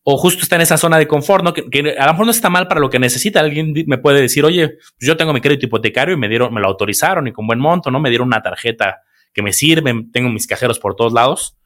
o 0.05 0.17
justo 0.17 0.43
está 0.43 0.57
en 0.57 0.63
esa 0.63 0.77
zona 0.77 0.99
de 0.99 1.07
confort, 1.07 1.45
¿no? 1.45 1.55
Que, 1.55 1.97
a 1.97 2.07
lo 2.07 2.13
mejor 2.13 2.27
no 2.27 2.33
está 2.33 2.51
mal 2.51 2.67
para 2.67 2.81
lo 2.81 2.91
que 2.91 2.99
necesita. 2.99 3.41
Alguien 3.41 3.73
me 3.87 3.99
puede 3.99 4.21
decir, 4.21 4.45
oye, 4.45 4.69
pues 4.69 5.07
yo 5.07 5.17
tengo 5.17 5.33
mi 5.33 5.41
crédito 5.41 5.67
hipotecario 5.67 6.15
y 6.15 6.19
me 6.19 6.29
dieron, 6.29 6.53
me 6.53 6.61
lo 6.61 6.69
autorizaron 6.69 7.29
y 7.29 7.33
con 7.33 7.47
buen 7.47 7.61
monto, 7.61 7.91
¿no? 7.91 8.01
Me 8.01 8.09
dieron 8.09 8.27
una 8.27 8.43
tarjeta 8.43 9.03
que 9.33 9.43
me 9.43 9.53
sirve, 9.53 9.95
tengo 10.13 10.29
mis 10.29 10.47
cajeros 10.47 10.79
por 10.79 10.97
todos 10.97 11.13
lados. 11.13 11.57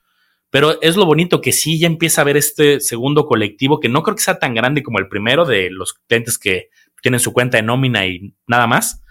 Pero 0.50 0.80
es 0.82 0.96
lo 0.96 1.06
bonito 1.06 1.40
que 1.40 1.52
sí 1.52 1.78
ya 1.78 1.86
empieza 1.86 2.20
a 2.20 2.24
ver 2.24 2.36
este 2.36 2.80
segundo 2.80 3.26
colectivo 3.26 3.80
que 3.80 3.88
no 3.88 4.02
creo 4.02 4.16
que 4.16 4.22
sea 4.22 4.38
tan 4.38 4.54
grande 4.54 4.82
como 4.82 4.98
el 4.98 5.08
primero 5.08 5.44
de 5.44 5.70
los 5.70 5.94
clientes 5.94 6.38
que 6.38 6.68
tienen 7.02 7.20
su 7.20 7.32
cuenta 7.32 7.56
de 7.56 7.62
nómina 7.62 8.06
y 8.06 8.34
nada 8.46 8.66
más. 8.66 9.02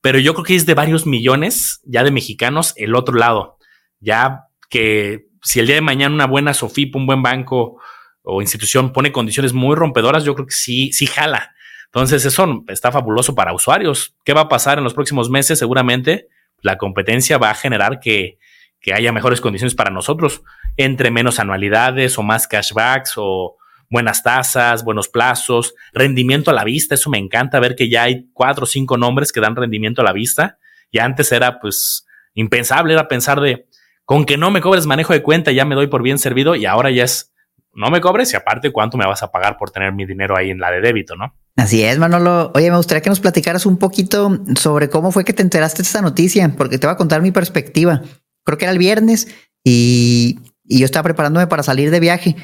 Pero 0.00 0.18
yo 0.18 0.34
creo 0.34 0.44
que 0.44 0.54
es 0.54 0.66
de 0.66 0.74
varios 0.74 1.06
millones 1.06 1.80
ya 1.84 2.04
de 2.04 2.10
mexicanos 2.10 2.74
el 2.76 2.94
otro 2.94 3.16
lado. 3.16 3.56
Ya 4.00 4.44
que 4.68 5.26
si 5.42 5.60
el 5.60 5.66
día 5.66 5.76
de 5.76 5.80
mañana 5.80 6.14
una 6.14 6.26
buena 6.26 6.54
Sofip, 6.54 6.94
un 6.94 7.06
buen 7.06 7.22
banco, 7.22 7.80
o 8.24 8.40
institución 8.40 8.92
pone 8.92 9.12
condiciones 9.12 9.52
muy 9.52 9.76
rompedoras, 9.76 10.24
yo 10.24 10.34
creo 10.34 10.46
que 10.46 10.54
sí, 10.54 10.92
sí 10.92 11.06
jala. 11.06 11.54
Entonces, 11.86 12.24
eso 12.24 12.64
está 12.66 12.90
fabuloso 12.90 13.36
para 13.36 13.52
usuarios. 13.52 14.16
¿Qué 14.24 14.32
va 14.32 14.42
a 14.42 14.48
pasar 14.48 14.78
en 14.78 14.84
los 14.84 14.94
próximos 14.94 15.30
meses? 15.30 15.60
Seguramente 15.60 16.28
la 16.60 16.78
competencia 16.78 17.38
va 17.38 17.50
a 17.50 17.54
generar 17.54 18.00
que, 18.00 18.38
que 18.80 18.94
haya 18.94 19.12
mejores 19.12 19.40
condiciones 19.40 19.74
para 19.74 19.90
nosotros, 19.90 20.42
entre 20.76 21.10
menos 21.10 21.38
anualidades 21.38 22.18
o 22.18 22.22
más 22.22 22.48
cashbacks 22.48 23.12
o 23.16 23.56
buenas 23.90 24.22
tasas, 24.22 24.82
buenos 24.82 25.08
plazos, 25.08 25.74
rendimiento 25.92 26.50
a 26.50 26.54
la 26.54 26.64
vista. 26.64 26.94
Eso 26.94 27.10
me 27.10 27.18
encanta 27.18 27.60
ver 27.60 27.76
que 27.76 27.90
ya 27.90 28.04
hay 28.04 28.26
cuatro 28.32 28.64
o 28.64 28.66
cinco 28.66 28.96
nombres 28.96 29.30
que 29.30 29.40
dan 29.40 29.54
rendimiento 29.54 30.00
a 30.00 30.04
la 30.04 30.12
vista. 30.12 30.58
Y 30.90 30.98
antes 30.98 31.30
era 31.32 31.60
pues 31.60 32.06
impensable, 32.32 32.94
era 32.94 33.06
pensar 33.06 33.40
de 33.40 33.66
con 34.06 34.24
que 34.24 34.36
no 34.36 34.50
me 34.50 34.60
cobres 34.60 34.86
manejo 34.86 35.12
de 35.12 35.22
cuenta 35.22 35.52
ya 35.52 35.64
me 35.64 35.74
doy 35.74 35.86
por 35.86 36.02
bien 36.02 36.18
servido 36.18 36.56
y 36.56 36.66
ahora 36.66 36.90
ya 36.90 37.04
es 37.04 37.33
no 37.74 37.90
me 37.90 38.00
cobres 38.00 38.32
y 38.32 38.36
aparte 38.36 38.70
cuánto 38.70 38.96
me 38.96 39.06
vas 39.06 39.22
a 39.22 39.30
pagar 39.30 39.56
por 39.56 39.70
tener 39.70 39.92
mi 39.92 40.06
dinero 40.06 40.36
ahí 40.36 40.50
en 40.50 40.58
la 40.58 40.70
de 40.70 40.80
débito, 40.80 41.16
¿no? 41.16 41.34
Así 41.56 41.82
es, 41.82 41.98
Manolo. 41.98 42.50
Oye, 42.54 42.70
me 42.70 42.76
gustaría 42.76 43.00
que 43.00 43.10
nos 43.10 43.20
platicaras 43.20 43.64
un 43.64 43.76
poquito 43.76 44.40
sobre 44.56 44.90
cómo 44.90 45.12
fue 45.12 45.24
que 45.24 45.32
te 45.32 45.42
enteraste 45.42 45.82
de 45.82 45.86
esta 45.86 46.02
noticia, 46.02 46.52
porque 46.56 46.78
te 46.78 46.86
voy 46.86 46.94
a 46.94 46.96
contar 46.96 47.22
mi 47.22 47.30
perspectiva. 47.30 48.02
Creo 48.44 48.58
que 48.58 48.64
era 48.64 48.72
el 48.72 48.78
viernes 48.78 49.28
y, 49.62 50.38
yo 50.66 50.86
estaba 50.86 51.04
preparándome 51.04 51.46
para 51.46 51.62
salir 51.62 51.90
de 51.90 52.00
viaje. 52.00 52.36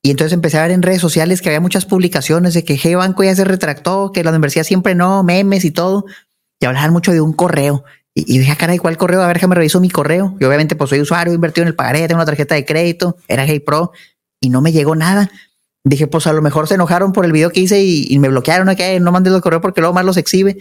Y 0.00 0.10
entonces 0.10 0.32
empecé 0.32 0.58
a 0.58 0.62
ver 0.62 0.70
en 0.70 0.82
redes 0.82 1.00
sociales 1.00 1.42
que 1.42 1.48
había 1.48 1.60
muchas 1.60 1.86
publicaciones 1.86 2.54
de 2.54 2.64
que 2.64 2.78
G 2.78 2.96
Banco 2.96 3.24
ya 3.24 3.34
se 3.34 3.44
retractó, 3.44 4.12
que 4.12 4.22
la 4.22 4.30
universidad 4.30 4.64
siempre 4.64 4.94
no, 4.94 5.24
memes 5.24 5.64
y 5.64 5.70
todo. 5.70 6.04
Y 6.60 6.66
hablaban 6.66 6.92
mucho 6.92 7.12
de 7.12 7.20
un 7.20 7.32
correo. 7.32 7.84
Y, 8.14 8.38
dije, 8.38 8.52
ah, 8.52 8.56
caray, 8.56 8.78
¿cuál 8.78 8.96
correo? 8.96 9.22
A 9.22 9.26
ver, 9.26 9.36
déjame 9.36 9.56
reviso 9.56 9.80
mi 9.80 9.90
correo. 9.90 10.36
Yo 10.38 10.46
obviamente 10.46 10.76
pues 10.76 10.90
soy 10.90 11.00
usuario, 11.00 11.34
invertido 11.34 11.62
en 11.62 11.68
el 11.68 11.74
pagaré, 11.74 12.06
tengo 12.06 12.18
una 12.18 12.26
tarjeta 12.26 12.54
de 12.54 12.64
crédito, 12.64 13.16
era 13.26 13.44
Hey 13.44 13.58
Pro 13.58 13.92
y 14.44 14.50
no 14.50 14.60
me 14.60 14.72
llegó 14.72 14.94
nada. 14.94 15.30
Dije, 15.84 16.06
pues 16.06 16.26
a 16.26 16.32
lo 16.34 16.42
mejor 16.42 16.68
se 16.68 16.74
enojaron 16.74 17.12
por 17.12 17.24
el 17.24 17.32
video 17.32 17.50
que 17.50 17.60
hice 17.60 17.82
y, 17.82 18.18
me 18.18 18.28
bloquearon, 18.28 18.74
que 18.76 19.00
no 19.00 19.10
mandé 19.10 19.34
el 19.34 19.40
correo 19.40 19.62
porque 19.62 19.80
luego 19.80 19.94
más 19.94 20.04
los 20.04 20.18
exhibe 20.18 20.58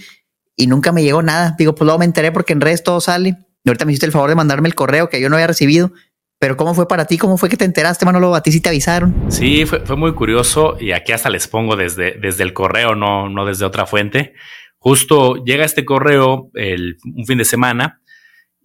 y 0.56 0.68
nunca 0.68 0.94
me 0.94 1.04
llegó 1.04 1.22
nada. 1.22 1.56
Digo, 1.58 1.76
pues 1.76 1.86
luego 1.86 2.00
me 2.00 2.06
enteré 2.06 2.32
porque 2.32 2.54
en 2.54 2.62
redes 2.62 2.82
todo 2.82 3.02
sale. 3.02 3.38
Ahorita 3.66 3.84
me 3.86 3.92
hiciste 3.92 4.06
el 4.06 4.14
favor 4.14 4.30
de 4.30 4.36
mandarme 4.36 4.70
el 4.70 4.76
correo 4.76 5.10
que 5.10 5.20
yo 5.20 5.30
no 5.30 5.36
había 5.36 5.48
recibido. 5.48 5.92
Pero 6.40 6.56
¿cómo 6.56 6.74
fue 6.74 6.88
para 6.88 7.06
ti? 7.06 7.18
¿Cómo 7.18 7.38
fue 7.38 7.50
que 7.50 7.58
te 7.58 7.66
enteraste, 7.66 8.06
Manolo? 8.06 8.36
¿A 8.36 8.42
ti 8.42 8.54
sí 8.54 8.62
te 8.62 8.70
avisaron? 8.70 9.14
Sí, 9.30 9.66
fue, 9.66 9.82
fue 9.82 9.98
muy 9.98 10.14
curioso 10.14 10.78
y 10.80 10.92
aquí 10.92 11.12
hasta 11.12 11.30
les 11.30 11.48
pongo 11.48 11.76
desde, 11.76 12.18
desde 12.22 12.44
el 12.44 12.54
correo, 12.54 12.96
no, 12.96 13.30
no 13.30 13.46
desde 13.46 13.66
otra 13.66 13.86
fuente. 13.86 14.34
Justo 14.78 15.44
llega 15.44 15.66
este 15.66 15.84
correo 15.84 16.50
el, 16.54 16.98
un 17.16 17.26
fin 17.26 17.38
de 17.38 17.46
semana 17.46 18.02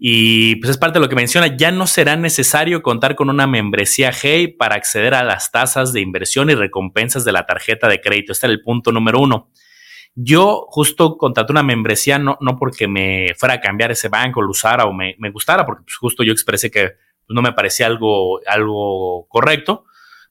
y 0.00 0.54
pues 0.56 0.70
es 0.70 0.78
parte 0.78 1.00
de 1.00 1.04
lo 1.04 1.08
que 1.08 1.16
menciona, 1.16 1.56
ya 1.56 1.72
no 1.72 1.88
será 1.88 2.14
necesario 2.14 2.82
contar 2.82 3.16
con 3.16 3.30
una 3.30 3.48
membresía 3.48 4.12
Hey 4.12 4.46
para 4.46 4.76
acceder 4.76 5.12
a 5.12 5.24
las 5.24 5.50
tasas 5.50 5.92
de 5.92 6.00
inversión 6.00 6.50
y 6.50 6.54
recompensas 6.54 7.24
de 7.24 7.32
la 7.32 7.46
tarjeta 7.46 7.88
de 7.88 8.00
crédito. 8.00 8.30
Este 8.30 8.46
era 8.46 8.52
el 8.52 8.62
punto 8.62 8.92
número 8.92 9.18
uno. 9.18 9.50
Yo 10.14 10.66
justo 10.68 11.16
contraté 11.16 11.52
una 11.52 11.64
membresía 11.64 12.20
no, 12.20 12.38
no 12.40 12.56
porque 12.56 12.86
me 12.86 13.34
fuera 13.36 13.56
a 13.56 13.60
cambiar 13.60 13.90
ese 13.90 14.08
banco, 14.08 14.40
lo 14.40 14.50
usara 14.50 14.84
o 14.84 14.92
me, 14.92 15.16
me 15.18 15.30
gustara, 15.30 15.66
porque 15.66 15.82
pues 15.82 15.96
justo 15.96 16.22
yo 16.22 16.32
expresé 16.32 16.70
que 16.70 16.92
no 17.28 17.42
me 17.42 17.52
parecía 17.52 17.86
algo, 17.86 18.40
algo 18.46 19.26
correcto, 19.28 19.84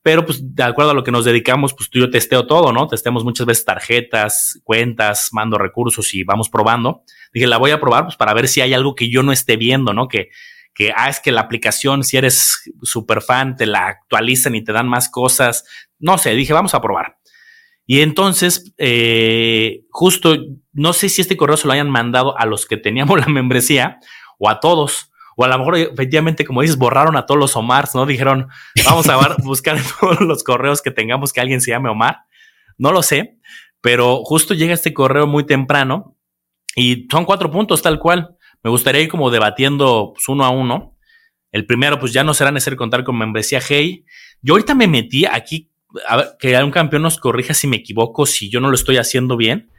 pero 0.07 0.25
pues 0.25 0.39
de 0.55 0.63
acuerdo 0.63 0.91
a 0.91 0.93
lo 0.93 1.03
que 1.03 1.11
nos 1.11 1.25
dedicamos, 1.25 1.73
pues 1.73 1.89
tú 1.89 1.99
y 1.99 2.01
yo 2.01 2.09
testeo 2.09 2.47
todo, 2.47 2.71
¿no? 2.71 2.87
Testeamos 2.87 3.25
muchas 3.25 3.45
veces 3.45 3.65
tarjetas, 3.65 4.57
cuentas, 4.63 5.31
mando 5.33 5.57
recursos 5.57 6.13
y 6.13 6.23
vamos 6.23 6.47
probando. 6.47 7.03
Dije, 7.33 7.45
la 7.45 7.57
voy 7.57 7.71
a 7.71 7.81
probar 7.81 8.05
pues 8.05 8.15
para 8.15 8.33
ver 8.33 8.47
si 8.47 8.61
hay 8.61 8.73
algo 8.73 8.95
que 8.95 9.09
yo 9.09 9.21
no 9.21 9.33
esté 9.33 9.57
viendo, 9.57 9.93
¿no? 9.93 10.07
Que, 10.07 10.29
que, 10.73 10.93
ah, 10.95 11.09
es 11.09 11.19
que 11.19 11.33
la 11.33 11.41
aplicación, 11.41 12.05
si 12.05 12.15
eres 12.15 12.71
súper 12.83 13.21
fan, 13.21 13.57
te 13.57 13.65
la 13.65 13.85
actualizan 13.85 14.55
y 14.55 14.63
te 14.63 14.71
dan 14.71 14.87
más 14.87 15.09
cosas. 15.09 15.65
No 15.99 16.17
sé, 16.17 16.35
dije, 16.35 16.53
vamos 16.53 16.73
a 16.73 16.79
probar. 16.79 17.17
Y 17.85 17.99
entonces, 17.99 18.73
eh, 18.77 19.81
justo, 19.89 20.37
no 20.71 20.93
sé 20.93 21.09
si 21.09 21.19
este 21.19 21.35
correo 21.35 21.57
se 21.57 21.67
lo 21.67 21.73
hayan 21.73 21.89
mandado 21.89 22.39
a 22.39 22.45
los 22.45 22.65
que 22.65 22.77
teníamos 22.77 23.19
la 23.25 23.27
membresía 23.27 23.99
o 24.39 24.49
a 24.49 24.61
todos 24.61 25.11
o 25.39 25.43
a 25.43 25.47
lo 25.47 25.59
mejor 25.59 25.77
efectivamente, 25.77 26.43
como 26.45 26.63
dices, 26.63 26.77
borraron 26.77 27.15
a 27.15 27.27
todos 27.27 27.39
los 27.39 27.55
Omars, 27.55 27.93
¿no? 27.93 28.07
Dijeron, 28.07 28.47
vamos 28.83 29.07
a 29.07 29.35
buscar 29.43 29.77
en 29.77 29.83
todos 29.99 30.19
los 30.19 30.43
correos 30.43 30.81
que 30.81 30.89
tengamos 30.89 31.31
que 31.31 31.39
alguien 31.39 31.61
se 31.61 31.69
llame 31.69 31.89
Omar. 31.89 32.21
No 32.79 32.91
lo 32.91 33.03
sé, 33.03 33.37
pero 33.79 34.23
justo 34.23 34.55
llega 34.55 34.73
este 34.73 34.95
correo 34.95 35.27
muy 35.27 35.45
temprano 35.45 36.17
y 36.75 37.05
son 37.11 37.23
cuatro 37.23 37.51
puntos 37.51 37.83
tal 37.83 37.99
cual. 37.99 38.35
Me 38.63 38.71
gustaría 38.71 39.01
ir 39.01 39.09
como 39.09 39.29
debatiendo 39.29 40.13
pues, 40.15 40.27
uno 40.27 40.43
a 40.43 40.49
uno. 40.49 40.97
El 41.51 41.67
primero, 41.67 41.99
pues 41.99 42.13
ya 42.13 42.23
no 42.23 42.33
será 42.33 42.49
necesario 42.49 42.77
contar 42.77 43.03
con 43.03 43.15
membresía 43.15 43.59
Hey. 43.61 44.05
Yo 44.41 44.55
ahorita 44.55 44.73
me 44.73 44.87
metí 44.87 45.27
aquí, 45.27 45.69
a 46.07 46.17
ver, 46.17 46.29
que 46.39 46.57
un 46.63 46.71
campeón 46.71 47.03
nos 47.03 47.19
corrija 47.19 47.53
si 47.53 47.67
me 47.67 47.77
equivoco, 47.77 48.25
si 48.25 48.49
yo 48.49 48.59
no 48.59 48.69
lo 48.69 48.75
estoy 48.75 48.97
haciendo 48.97 49.37
bien, 49.37 49.69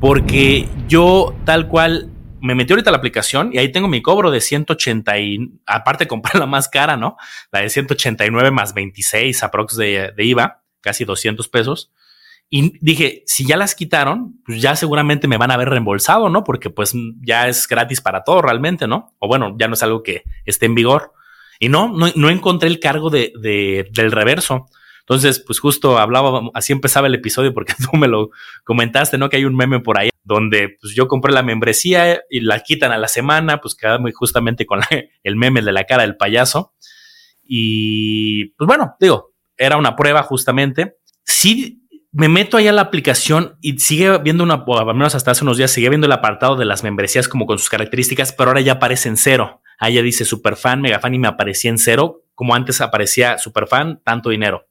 porque 0.00 0.66
yo 0.88 1.34
tal 1.44 1.68
cual 1.68 2.08
me 2.42 2.56
metí 2.56 2.72
ahorita 2.72 2.90
la 2.90 2.96
aplicación 2.96 3.50
y 3.52 3.58
ahí 3.58 3.70
tengo 3.70 3.88
mi 3.88 4.02
cobro 4.02 4.30
de 4.30 4.40
180 4.40 5.18
y 5.20 5.38
aparte 5.64 6.08
compré 6.08 6.38
la 6.38 6.46
más 6.46 6.68
cara, 6.68 6.96
¿no? 6.96 7.16
La 7.52 7.60
de 7.60 7.70
189 7.70 8.50
más 8.50 8.74
26 8.74 9.42
aprox 9.42 9.76
de, 9.76 10.12
IVA, 10.18 10.62
casi 10.80 11.04
200 11.04 11.48
pesos. 11.48 11.92
Y 12.50 12.78
dije, 12.80 13.22
si 13.26 13.46
ya 13.46 13.56
las 13.56 13.74
quitaron, 13.74 14.42
pues 14.44 14.60
ya 14.60 14.76
seguramente 14.76 15.28
me 15.28 15.38
van 15.38 15.52
a 15.52 15.54
haber 15.54 15.70
reembolsado, 15.70 16.28
¿no? 16.28 16.44
Porque 16.44 16.68
pues 16.68 16.92
ya 17.20 17.48
es 17.48 17.66
gratis 17.66 18.00
para 18.00 18.24
todo 18.24 18.42
realmente, 18.42 18.86
¿no? 18.86 19.14
O 19.20 19.28
bueno, 19.28 19.56
ya 19.58 19.68
no 19.68 19.74
es 19.74 19.82
algo 19.82 20.02
que 20.02 20.24
esté 20.44 20.66
en 20.66 20.74
vigor. 20.74 21.12
Y 21.60 21.68
no, 21.68 21.88
no, 21.88 22.08
no 22.14 22.28
encontré 22.28 22.68
el 22.68 22.80
cargo 22.80 23.08
de, 23.08 23.32
del 23.90 24.12
reverso. 24.12 24.66
Entonces, 25.00 25.38
pues 25.40 25.60
justo 25.60 25.96
hablaba, 25.98 26.50
así 26.54 26.72
empezaba 26.72 27.06
el 27.06 27.14
episodio 27.14 27.54
porque 27.54 27.74
tú 27.90 27.96
me 27.96 28.08
lo 28.08 28.30
comentaste, 28.64 29.16
¿no? 29.16 29.30
Que 29.30 29.38
hay 29.38 29.44
un 29.44 29.56
meme 29.56 29.80
por 29.80 29.98
ahí 29.98 30.11
donde 30.24 30.76
pues 30.80 30.94
yo 30.94 31.08
compré 31.08 31.32
la 31.32 31.42
membresía 31.42 32.22
y 32.30 32.40
la 32.40 32.60
quitan 32.60 32.92
a 32.92 32.98
la 32.98 33.08
semana, 33.08 33.60
pues 33.60 33.74
queda 33.74 33.98
muy 33.98 34.12
justamente 34.12 34.66
con 34.66 34.80
el 35.22 35.36
meme 35.36 35.62
de 35.62 35.72
la 35.72 35.84
cara 35.84 36.02
del 36.02 36.16
payaso. 36.16 36.74
Y 37.42 38.46
pues 38.56 38.66
bueno, 38.66 38.96
digo, 39.00 39.34
era 39.56 39.76
una 39.76 39.96
prueba 39.96 40.22
justamente. 40.22 40.96
Si 41.24 41.82
me 42.12 42.28
meto 42.28 42.56
ahí 42.56 42.68
a 42.68 42.72
la 42.72 42.82
aplicación 42.82 43.56
y 43.60 43.78
sigue 43.78 44.18
viendo 44.18 44.44
una, 44.44 44.54
o 44.54 44.78
al 44.78 44.94
menos 44.94 45.14
hasta 45.14 45.30
hace 45.30 45.44
unos 45.44 45.56
días, 45.56 45.70
sigue 45.70 45.88
viendo 45.88 46.06
el 46.06 46.12
apartado 46.12 46.56
de 46.56 46.66
las 46.66 46.84
membresías 46.84 47.26
como 47.26 47.46
con 47.46 47.58
sus 47.58 47.70
características, 47.70 48.32
pero 48.32 48.50
ahora 48.50 48.60
ya 48.60 48.72
aparece 48.72 49.08
en 49.08 49.16
cero. 49.16 49.62
Ahí 49.78 49.94
ya 49.94 50.02
dice 50.02 50.24
superfan, 50.24 50.80
megafan 50.80 51.14
y 51.14 51.18
me 51.18 51.28
aparecía 51.28 51.70
en 51.70 51.78
cero, 51.78 52.24
como 52.34 52.54
antes 52.54 52.80
aparecía 52.80 53.38
superfan, 53.38 54.00
tanto 54.04 54.30
dinero. 54.30 54.68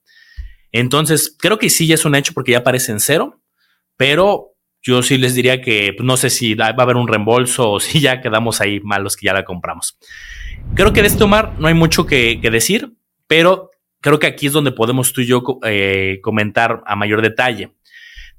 Entonces, 0.72 1.36
creo 1.38 1.58
que 1.58 1.70
sí 1.70 1.88
ya 1.88 1.96
es 1.96 2.06
un 2.06 2.16
hecho 2.16 2.34
porque 2.34 2.52
ya 2.52 2.60
aparece 2.60 2.92
en 2.92 3.00
cero, 3.00 3.42
pero 3.98 4.51
yo 4.82 5.04
sí 5.04 5.18
les 5.18 5.36
diría 5.36 5.62
que 5.62 5.94
pues, 5.96 6.06
no 6.06 6.18
sé 6.18 6.30
si 6.30 6.56
va 6.56 6.68
a 6.68 6.82
haber 6.82 6.96
un 6.96 7.08
reembolso 7.08 7.72
o 7.72 7.80
si 7.82 8.00
ya 8.00 8.22
quedamos 8.22 8.62
ahí 8.62 8.80
malos 8.82 9.16
que 9.16 9.28
ya 9.28 9.34
la 9.34 9.46
compramos. 9.46 9.98
Creo 10.76 10.94
que 10.94 11.02
de 11.02 11.08
este 11.08 11.24
Omar 11.24 11.54
no 11.60 11.68
hay 11.68 11.74
mucho 11.74 12.06
que, 12.06 12.40
decir, 12.52 12.94
pero 13.28 13.72
creo 14.00 14.20
que 14.20 14.28
aquí 14.28 14.48
es 14.48 14.54
donde 14.54 14.72
podemos 14.72 15.14
tú 15.14 15.22
y 15.22 15.28
yo 15.28 15.44
eh, 15.64 16.20
comentar 16.22 16.82
a 16.86 16.96
mayor 16.96 17.22
detalle. 17.22 17.72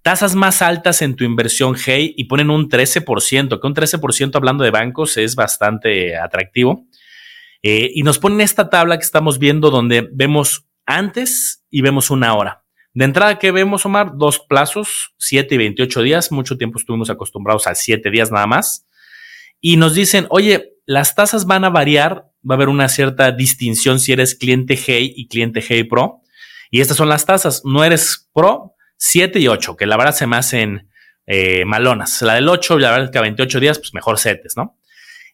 Tasas 0.02 0.34
más 0.34 0.62
altas 0.62 1.00
en 1.00 1.14
tu 1.14 1.24
inversión 1.24 1.76
Hey 1.76 2.12
y 2.16 2.24
ponen 2.24 2.50
un 2.50 2.68
13%, 2.68 3.60
que 3.60 3.66
un 3.66 3.74
13% 3.74 4.34
hablando 4.34 4.64
de 4.64 4.70
bancos 4.70 5.16
es 5.16 5.36
bastante 5.36 6.16
atractivo. 6.16 6.86
Eh, 7.62 7.92
y 7.94 8.02
nos 8.02 8.18
ponen 8.18 8.40
esta 8.40 8.68
tabla 8.68 8.98
que 8.98 9.04
estamos 9.04 9.38
viendo 9.38 9.70
donde 9.70 10.08
vemos 10.12 10.66
antes 10.84 11.64
y 11.70 11.82
vemos 11.82 12.10
una 12.10 12.34
hora. 12.34 12.61
De 12.94 13.04
entrada, 13.06 13.38
¿qué 13.38 13.50
vemos, 13.50 13.86
Omar? 13.86 14.12
Dos 14.16 14.38
plazos, 14.40 15.14
7 15.18 15.54
y 15.54 15.58
28 15.58 16.02
días. 16.02 16.30
Mucho 16.30 16.58
tiempo 16.58 16.78
estuvimos 16.78 17.08
acostumbrados 17.08 17.66
a 17.66 17.74
7 17.74 18.10
días 18.10 18.30
nada 18.30 18.46
más. 18.46 18.86
Y 19.60 19.76
nos 19.76 19.94
dicen, 19.94 20.26
oye, 20.28 20.74
las 20.84 21.14
tasas 21.14 21.46
van 21.46 21.64
a 21.64 21.70
variar, 21.70 22.26
va 22.48 22.54
a 22.54 22.56
haber 22.56 22.68
una 22.68 22.88
cierta 22.88 23.30
distinción 23.32 23.98
si 23.98 24.12
eres 24.12 24.34
cliente 24.34 24.76
Hey 24.76 25.12
y 25.16 25.28
cliente 25.28 25.64
Hey 25.66 25.84
Pro. 25.84 26.20
Y 26.70 26.80
estas 26.80 26.98
son 26.98 27.08
las 27.08 27.24
tasas. 27.24 27.62
No 27.64 27.82
eres 27.82 28.28
Pro, 28.34 28.74
7 28.98 29.38
y 29.38 29.48
8, 29.48 29.76
que 29.76 29.86
la 29.86 29.96
verdad 29.96 30.14
se 30.14 30.26
me 30.26 30.36
hacen 30.36 30.90
eh, 31.26 31.64
malonas. 31.64 32.20
La 32.22 32.34
del 32.34 32.48
8, 32.48 32.78
la 32.78 32.90
verdad 32.90 33.10
que 33.10 33.18
a 33.18 33.22
28 33.22 33.60
días, 33.60 33.78
pues 33.78 33.94
mejor 33.94 34.18
setes, 34.18 34.54
¿no? 34.56 34.78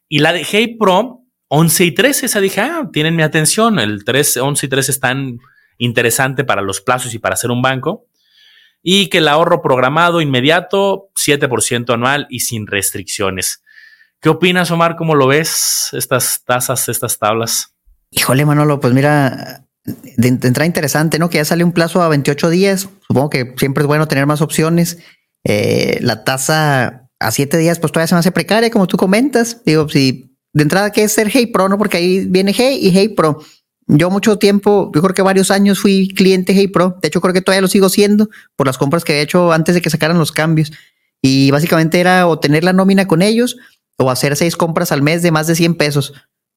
Y 0.08 0.20
la 0.20 0.32
de 0.32 0.44
Hey 0.44 0.76
Pro, 0.78 1.24
11 1.48 1.84
y 1.84 1.92
13, 1.92 2.26
esa 2.26 2.40
dije, 2.40 2.60
ah, 2.60 2.88
tienen 2.92 3.16
mi 3.16 3.22
atención. 3.22 3.78
El 3.78 4.04
13, 4.04 4.40
11 4.40 4.66
y 4.66 4.68
13 4.68 4.90
están 4.92 5.38
interesante 5.78 6.44
para 6.44 6.62
los 6.62 6.80
plazos 6.80 7.14
y 7.14 7.18
para 7.18 7.34
hacer 7.34 7.50
un 7.50 7.62
banco. 7.62 8.06
Y 8.82 9.08
que 9.08 9.18
el 9.18 9.28
ahorro 9.28 9.62
programado 9.62 10.20
inmediato, 10.20 11.10
7% 11.14 11.94
anual 11.94 12.26
y 12.30 12.40
sin 12.40 12.66
restricciones. 12.66 13.62
¿Qué 14.20 14.28
opinas, 14.28 14.70
Omar? 14.70 14.96
¿Cómo 14.96 15.14
lo 15.14 15.26
ves? 15.26 15.88
Estas 15.92 16.42
tasas, 16.44 16.88
estas 16.88 17.18
tablas. 17.18 17.74
Híjole, 18.10 18.44
Manolo, 18.44 18.80
pues 18.80 18.92
mira, 18.92 19.64
de, 19.84 20.28
entrada 20.28 20.66
interesante, 20.66 21.18
¿no? 21.18 21.30
Que 21.30 21.38
ya 21.38 21.44
sale 21.44 21.64
un 21.64 21.72
plazo 21.72 22.02
a 22.02 22.08
28 22.08 22.50
días. 22.50 22.88
Supongo 23.06 23.30
que 23.30 23.54
siempre 23.56 23.82
es 23.82 23.86
bueno 23.86 24.08
tener 24.08 24.26
más 24.26 24.40
opciones. 24.40 24.98
Eh, 25.44 25.98
la 26.00 26.24
tasa 26.24 27.08
a 27.20 27.30
7 27.30 27.56
días, 27.58 27.78
pues 27.78 27.92
todavía 27.92 28.08
se 28.08 28.14
me 28.14 28.20
hace 28.20 28.32
precaria, 28.32 28.70
como 28.70 28.86
tú 28.86 28.96
comentas. 28.96 29.62
Digo, 29.64 29.88
si 29.88 30.36
de 30.52 30.62
entrada, 30.62 30.90
¿qué 30.90 31.04
es 31.04 31.12
ser 31.12 31.30
Hey 31.32 31.46
Pro? 31.46 31.68
No, 31.68 31.78
porque 31.78 31.98
ahí 31.98 32.26
viene 32.26 32.52
Hey 32.52 32.78
y 32.80 32.90
Hey 32.90 33.08
Pro. 33.10 33.42
Yo 33.88 34.10
mucho 34.10 34.38
tiempo, 34.38 34.92
yo 34.94 35.00
creo 35.00 35.14
que 35.14 35.22
varios 35.22 35.50
años 35.50 35.80
fui 35.80 36.08
cliente 36.08 36.52
Hey 36.54 36.68
Pro. 36.68 36.98
De 37.00 37.08
hecho, 37.08 37.22
creo 37.22 37.32
que 37.32 37.40
todavía 37.40 37.62
lo 37.62 37.68
sigo 37.68 37.88
siendo 37.88 38.28
por 38.54 38.66
las 38.66 38.76
compras 38.76 39.02
que 39.02 39.14
he 39.14 39.22
hecho 39.22 39.50
antes 39.52 39.74
de 39.74 39.80
que 39.80 39.88
sacaran 39.88 40.18
los 40.18 40.30
cambios. 40.30 40.72
Y 41.22 41.50
básicamente 41.50 41.98
era 41.98 42.26
o 42.26 42.38
tener 42.38 42.64
la 42.64 42.74
nómina 42.74 43.06
con 43.06 43.22
ellos 43.22 43.56
o 43.98 44.10
hacer 44.10 44.36
seis 44.36 44.56
compras 44.56 44.92
al 44.92 45.02
mes 45.02 45.22
de 45.22 45.30
más 45.30 45.46
de 45.46 45.54
100 45.54 45.74
pesos. 45.74 46.12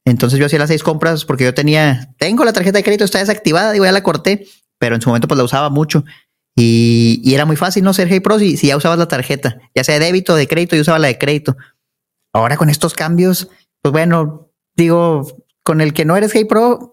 Entonces 0.05 0.39
yo 0.39 0.45
hacía 0.45 0.59
las 0.59 0.69
seis 0.69 0.83
compras 0.83 1.25
porque 1.25 1.43
yo 1.45 1.53
tenía, 1.53 2.13
tengo 2.17 2.43
la 2.43 2.53
tarjeta 2.53 2.77
de 2.77 2.83
crédito, 2.83 3.05
está 3.05 3.19
desactivada, 3.19 3.71
digo, 3.71 3.85
ya 3.85 3.91
la 3.91 4.03
corté, 4.03 4.47
pero 4.77 4.95
en 4.95 5.01
su 5.01 5.09
momento 5.09 5.27
pues 5.27 5.37
la 5.37 5.43
usaba 5.43 5.69
mucho. 5.69 6.03
Y, 6.55 7.33
era 7.33 7.45
muy 7.45 7.55
fácil 7.55 7.83
no 7.83 7.93
ser 7.93 8.07
Hey 8.09 8.19
Pro 8.19 8.37
si, 8.39 8.57
ya 8.57 8.75
usabas 8.75 8.99
la 8.99 9.07
tarjeta, 9.07 9.57
ya 9.73 9.83
sea 9.83 9.97
de 9.97 10.05
débito 10.05 10.33
o 10.33 10.35
de 10.35 10.47
crédito, 10.47 10.75
yo 10.75 10.81
usaba 10.81 10.99
la 10.99 11.07
de 11.07 11.17
crédito. 11.17 11.55
Ahora 12.33 12.57
con 12.57 12.69
estos 12.69 12.93
cambios, 12.93 13.47
pues 13.81 13.91
bueno, 13.91 14.51
digo, 14.75 15.37
con 15.63 15.81
el 15.81 15.93
que 15.93 16.05
no 16.05 16.17
eres 16.17 16.33
Hey 16.33 16.45
Pro, 16.45 16.90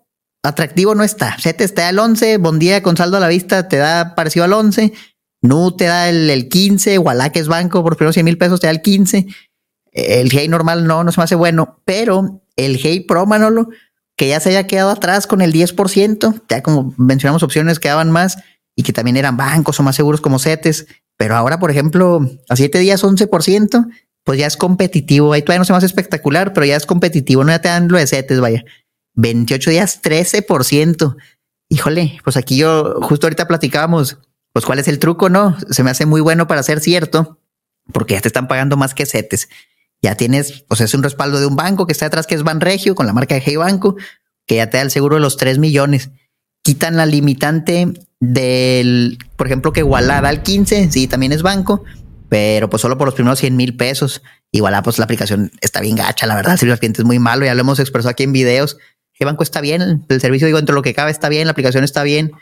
atractivo 0.48 0.94
no 0.94 1.04
está. 1.04 1.36
te 1.42 1.64
está 1.64 1.88
al 1.88 1.98
11, 1.98 2.38
Bondía 2.38 2.82
con 2.82 2.96
saldo 2.96 3.16
a 3.16 3.20
la 3.20 3.28
vista 3.28 3.68
te 3.68 3.76
da 3.76 4.14
parecido 4.14 4.44
al 4.44 4.52
11, 4.52 4.92
Nu 5.40 5.76
te 5.76 5.84
da 5.84 6.08
el, 6.08 6.28
el 6.30 6.48
15, 6.48 6.98
Walla 6.98 7.30
que 7.30 7.38
es 7.38 7.48
banco 7.48 7.82
por 7.82 7.96
primero 7.96 8.12
100 8.12 8.24
mil 8.24 8.38
pesos 8.38 8.60
te 8.60 8.66
da 8.66 8.72
el 8.72 8.82
15. 8.82 9.26
El 9.92 10.30
Hey 10.32 10.48
normal 10.48 10.86
no, 10.86 11.04
no 11.04 11.12
se 11.12 11.20
me 11.20 11.24
hace 11.24 11.34
bueno, 11.34 11.80
pero 11.84 12.42
el 12.56 12.78
Hey 12.82 13.00
Pro 13.00 13.26
Manolo, 13.26 13.68
que 14.16 14.28
ya 14.28 14.40
se 14.40 14.50
haya 14.50 14.66
quedado 14.66 14.90
atrás 14.90 15.26
con 15.26 15.40
el 15.40 15.52
10%, 15.52 16.42
ya 16.48 16.62
como 16.62 16.94
mencionamos 16.96 17.42
opciones 17.42 17.78
quedaban 17.78 18.10
más 18.10 18.38
y 18.76 18.82
que 18.82 18.92
también 18.92 19.16
eran 19.16 19.36
bancos 19.36 19.80
o 19.80 19.82
más 19.82 19.96
seguros 19.96 20.20
como 20.20 20.38
CETES, 20.38 20.86
pero 21.16 21.34
ahora, 21.36 21.58
por 21.58 21.70
ejemplo, 21.70 22.20
a 22.48 22.56
7 22.56 22.78
días 22.78 23.02
11%, 23.02 23.88
pues 24.24 24.38
ya 24.38 24.46
es 24.46 24.56
competitivo. 24.56 25.32
Ahí 25.32 25.42
todavía 25.42 25.60
no 25.60 25.64
se 25.64 25.72
hace 25.72 25.86
espectacular, 25.86 26.52
pero 26.52 26.66
ya 26.66 26.76
es 26.76 26.86
competitivo, 26.86 27.42
no 27.44 27.50
ya 27.50 27.60
te 27.60 27.68
dan 27.68 27.88
lo 27.88 27.98
de 27.98 28.06
CETES, 28.06 28.40
vaya. 28.40 28.64
28 29.18 29.70
días, 29.70 30.00
13%. 30.00 31.16
Híjole, 31.68 32.20
pues 32.22 32.36
aquí 32.36 32.56
yo 32.56 33.00
justo 33.02 33.26
ahorita 33.26 33.48
platicábamos, 33.48 34.18
pues 34.52 34.64
cuál 34.64 34.78
es 34.78 34.86
el 34.86 35.00
truco, 35.00 35.28
¿no? 35.28 35.56
Se 35.70 35.82
me 35.82 35.90
hace 35.90 36.06
muy 36.06 36.20
bueno 36.20 36.46
para 36.46 36.62
ser 36.62 36.78
cierto, 36.78 37.40
porque 37.92 38.14
ya 38.14 38.20
te 38.20 38.28
están 38.28 38.46
pagando 38.46 38.76
más 38.76 38.94
que 38.94 39.06
CETES. 39.06 39.48
Ya 40.00 40.14
tienes, 40.14 40.64
pues 40.68 40.80
es 40.80 40.94
un 40.94 41.02
respaldo 41.02 41.40
de 41.40 41.46
un 41.46 41.56
banco 41.56 41.84
que 41.84 41.92
está 41.92 42.06
atrás, 42.06 42.28
que 42.28 42.36
es 42.36 42.44
Banregio, 42.44 42.94
con 42.94 43.06
la 43.06 43.12
marca 43.12 43.34
de 43.34 43.42
Hey 43.44 43.56
Banco, 43.56 43.96
que 44.46 44.54
ya 44.54 44.70
te 44.70 44.76
da 44.76 44.84
el 44.84 44.92
seguro 44.92 45.16
de 45.16 45.20
los 45.20 45.36
3 45.36 45.58
millones. 45.58 46.10
Quitan 46.62 46.96
la 46.96 47.04
limitante 47.04 47.92
del, 48.20 49.18
por 49.34 49.48
ejemplo, 49.48 49.72
que 49.72 49.82
Walla 49.82 50.20
da 50.20 50.30
el 50.30 50.42
15, 50.44 50.92
sí, 50.92 51.08
también 51.08 51.32
es 51.32 51.42
banco, 51.42 51.82
pero 52.28 52.70
pues 52.70 52.82
solo 52.82 52.96
por 52.96 53.08
los 53.08 53.14
primeros 53.14 53.40
100 53.40 53.56
mil 53.56 53.76
pesos. 53.76 54.22
Igual, 54.52 54.80
pues 54.84 54.98
la 54.98 55.04
aplicación 55.04 55.50
está 55.60 55.80
bien 55.80 55.96
gacha, 55.96 56.26
la 56.26 56.36
verdad. 56.36 56.52
El 56.52 56.58
servicio 56.60 56.74
al 56.74 56.78
cliente 56.78 57.02
es 57.02 57.06
muy 57.06 57.18
malo, 57.18 57.44
ya 57.44 57.54
lo 57.56 57.62
hemos 57.62 57.80
expresado 57.80 58.10
aquí 58.10 58.22
en 58.22 58.32
videos 58.32 58.78
el 59.18 59.26
banco 59.26 59.42
está 59.42 59.60
bien, 59.60 60.04
el 60.08 60.20
servicio, 60.20 60.46
digo, 60.46 60.58
entre 60.58 60.74
lo 60.74 60.82
que 60.82 60.94
cabe 60.94 61.10
está 61.10 61.28
bien, 61.28 61.46
la 61.46 61.52
aplicación 61.52 61.84
está 61.84 62.02
bien. 62.02 62.32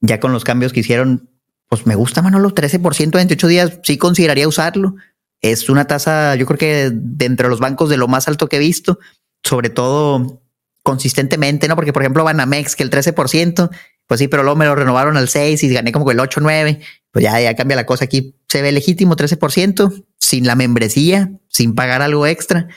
Ya 0.00 0.20
con 0.20 0.32
los 0.32 0.44
cambios 0.44 0.72
que 0.72 0.80
hicieron, 0.80 1.30
pues 1.68 1.86
me 1.86 1.94
gusta, 1.94 2.22
Manolo, 2.22 2.54
13% 2.54 3.02
en 3.02 3.10
28 3.10 3.46
días, 3.48 3.80
sí 3.82 3.98
consideraría 3.98 4.48
usarlo. 4.48 4.94
Es 5.40 5.68
una 5.68 5.86
tasa, 5.86 6.34
yo 6.34 6.46
creo 6.46 6.58
que 6.58 6.90
de 6.92 7.26
entre 7.26 7.48
los 7.48 7.60
bancos 7.60 7.88
de 7.88 7.96
lo 7.96 8.08
más 8.08 8.26
alto 8.26 8.48
que 8.48 8.56
he 8.56 8.60
visto, 8.60 8.98
sobre 9.42 9.70
todo 9.70 10.42
consistentemente, 10.82 11.68
¿no? 11.68 11.76
Porque, 11.76 11.92
por 11.92 12.02
ejemplo, 12.02 12.24
Banamex, 12.24 12.74
que 12.74 12.82
el 12.82 12.90
13%, 12.90 13.70
Pues 14.06 14.20
sí, 14.20 14.28
pero 14.28 14.42
luego 14.42 14.56
me 14.56 14.64
lo 14.64 14.74
renovaron 14.74 15.18
al 15.18 15.28
6 15.28 15.62
y 15.62 15.68
gané 15.68 15.92
como 15.92 16.10
el 16.10 16.18
8, 16.18 16.40
9. 16.40 16.80
Pues 17.10 17.22
ya, 17.22 17.38
ya 17.40 17.54
cambia 17.54 17.76
la 17.76 17.84
cosa 17.84 18.06
aquí. 18.06 18.34
Se 18.48 18.62
ve 18.62 18.72
legítimo 18.72 19.16
13% 19.16 20.06
sin 20.18 20.46
la 20.46 20.54
membresía, 20.54 21.30
sin 21.48 21.74
pagar 21.74 22.00
algo 22.00 22.26
extra. 22.26 22.68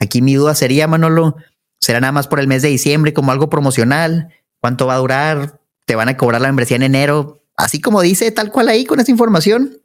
Aquí 0.00 0.20
mi 0.20 0.34
duda 0.34 0.56
sería, 0.56 0.88
Manolo, 0.88 1.36
¿será 1.80 2.00
nada 2.00 2.12
más 2.12 2.28
por 2.28 2.40
el 2.40 2.46
mes 2.46 2.62
de 2.62 2.68
diciembre 2.68 3.12
como 3.12 3.32
algo 3.32 3.50
promocional? 3.50 4.34
¿Cuánto 4.60 4.86
va 4.86 4.94
a 4.94 4.98
durar? 4.98 5.60
¿Te 5.86 5.96
van 5.96 6.08
a 6.08 6.16
cobrar 6.16 6.40
la 6.40 6.48
membresía 6.48 6.76
en 6.76 6.82
enero? 6.82 7.44
Así 7.56 7.80
como 7.80 8.00
dice 8.00 8.30
tal 8.30 8.50
cual 8.50 8.68
ahí 8.68 8.84
con 8.84 9.00
esa 9.00 9.10
información, 9.10 9.78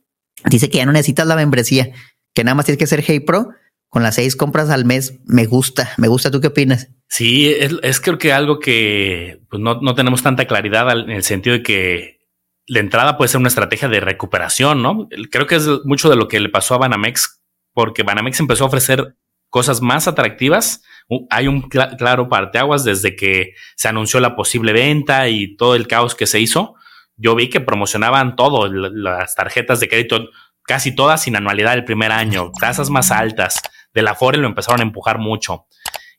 dice 0.46 0.70
que 0.70 0.78
ya 0.78 0.86
no 0.86 0.92
necesitas 0.92 1.28
la 1.28 1.36
membresía, 1.36 1.92
que 2.34 2.44
nada 2.44 2.56
más 2.56 2.66
tienes 2.66 2.80
que 2.80 2.88
ser 2.88 3.04
Hey 3.06 3.22
Pro 3.22 3.50
con 3.90 4.04
las 4.04 4.16
seis 4.16 4.36
compras 4.36 4.70
al 4.70 4.86
mes. 4.86 5.20
Me 5.25 5.46
gusta, 5.46 5.92
me 5.98 6.08
gusta. 6.08 6.30
¿Tú 6.30 6.42
qué 6.42 6.48
opinas? 6.48 6.90
Sí, 7.08 7.48
es, 7.48 8.02
creo 8.02 8.18
que 8.18 8.34
algo 8.34 8.60
que 8.60 9.42
pues, 9.50 9.62
no, 9.62 9.80
no, 9.82 9.96
tenemos 9.96 10.22
tanta 10.22 10.46
claridad 10.46 11.00
en 11.00 11.12
el 11.12 11.24
sentido 11.24 11.56
de 11.56 11.64
que 11.64 12.20
la 12.68 12.80
entrada 12.80 13.18
puede 13.18 13.30
ser 13.30 13.40
una 13.40 13.48
estrategia 13.48 13.88
de 13.88 14.00
recuperación, 14.00 14.82
¿no? 14.82 15.08
Creo 15.32 15.48
que 15.48 15.56
es 15.56 15.68
mucho 15.86 16.10
de 16.10 16.16
lo 16.16 16.28
que 16.28 16.40
le 16.40 16.50
pasó 16.50 16.75
a 16.75 16.80
Banamex, 16.80 17.42
porque 17.74 18.04
Banamex 18.04 18.40
empezó 18.40 18.66
a 18.66 18.68
ofrecer 18.68 19.16
cosas 19.50 19.82
más 19.82 20.08
atractivas. 20.08 20.82
Hay 21.29 21.47
un 21.47 21.62
claro 21.62 22.29
parteaguas 22.29 22.83
desde 22.83 23.15
que 23.15 23.53
se 23.75 23.88
anunció 23.88 24.19
la 24.19 24.35
posible 24.35 24.74
venta 24.74 25.27
y 25.29 25.55
todo 25.55 25.75
el 25.75 25.88
caos 25.88 26.15
que 26.15 26.25
se 26.25 26.39
hizo. 26.39 26.75
Yo 27.15 27.35
vi 27.35 27.50
que 27.50 27.62
promocionaban 27.62 28.35
todo, 28.35 28.67
las 28.67 29.35
tarjetas 29.35 29.79
de 29.79 29.88
crédito, 29.88 30.29
casi 30.63 30.95
todas 30.95 31.21
sin 31.21 31.35
anualidad 31.35 31.75
el 31.75 31.85
primer 31.85 32.12
año, 32.12 32.51
tasas 32.59 32.89
más 32.89 33.12
altas. 33.12 33.62
De 33.93 34.01
la 34.01 34.15
Fore 34.15 34.38
lo 34.38 34.47
empezaron 34.47 34.81
a 34.81 34.83
empujar 34.83 35.19
mucho. 35.19 35.67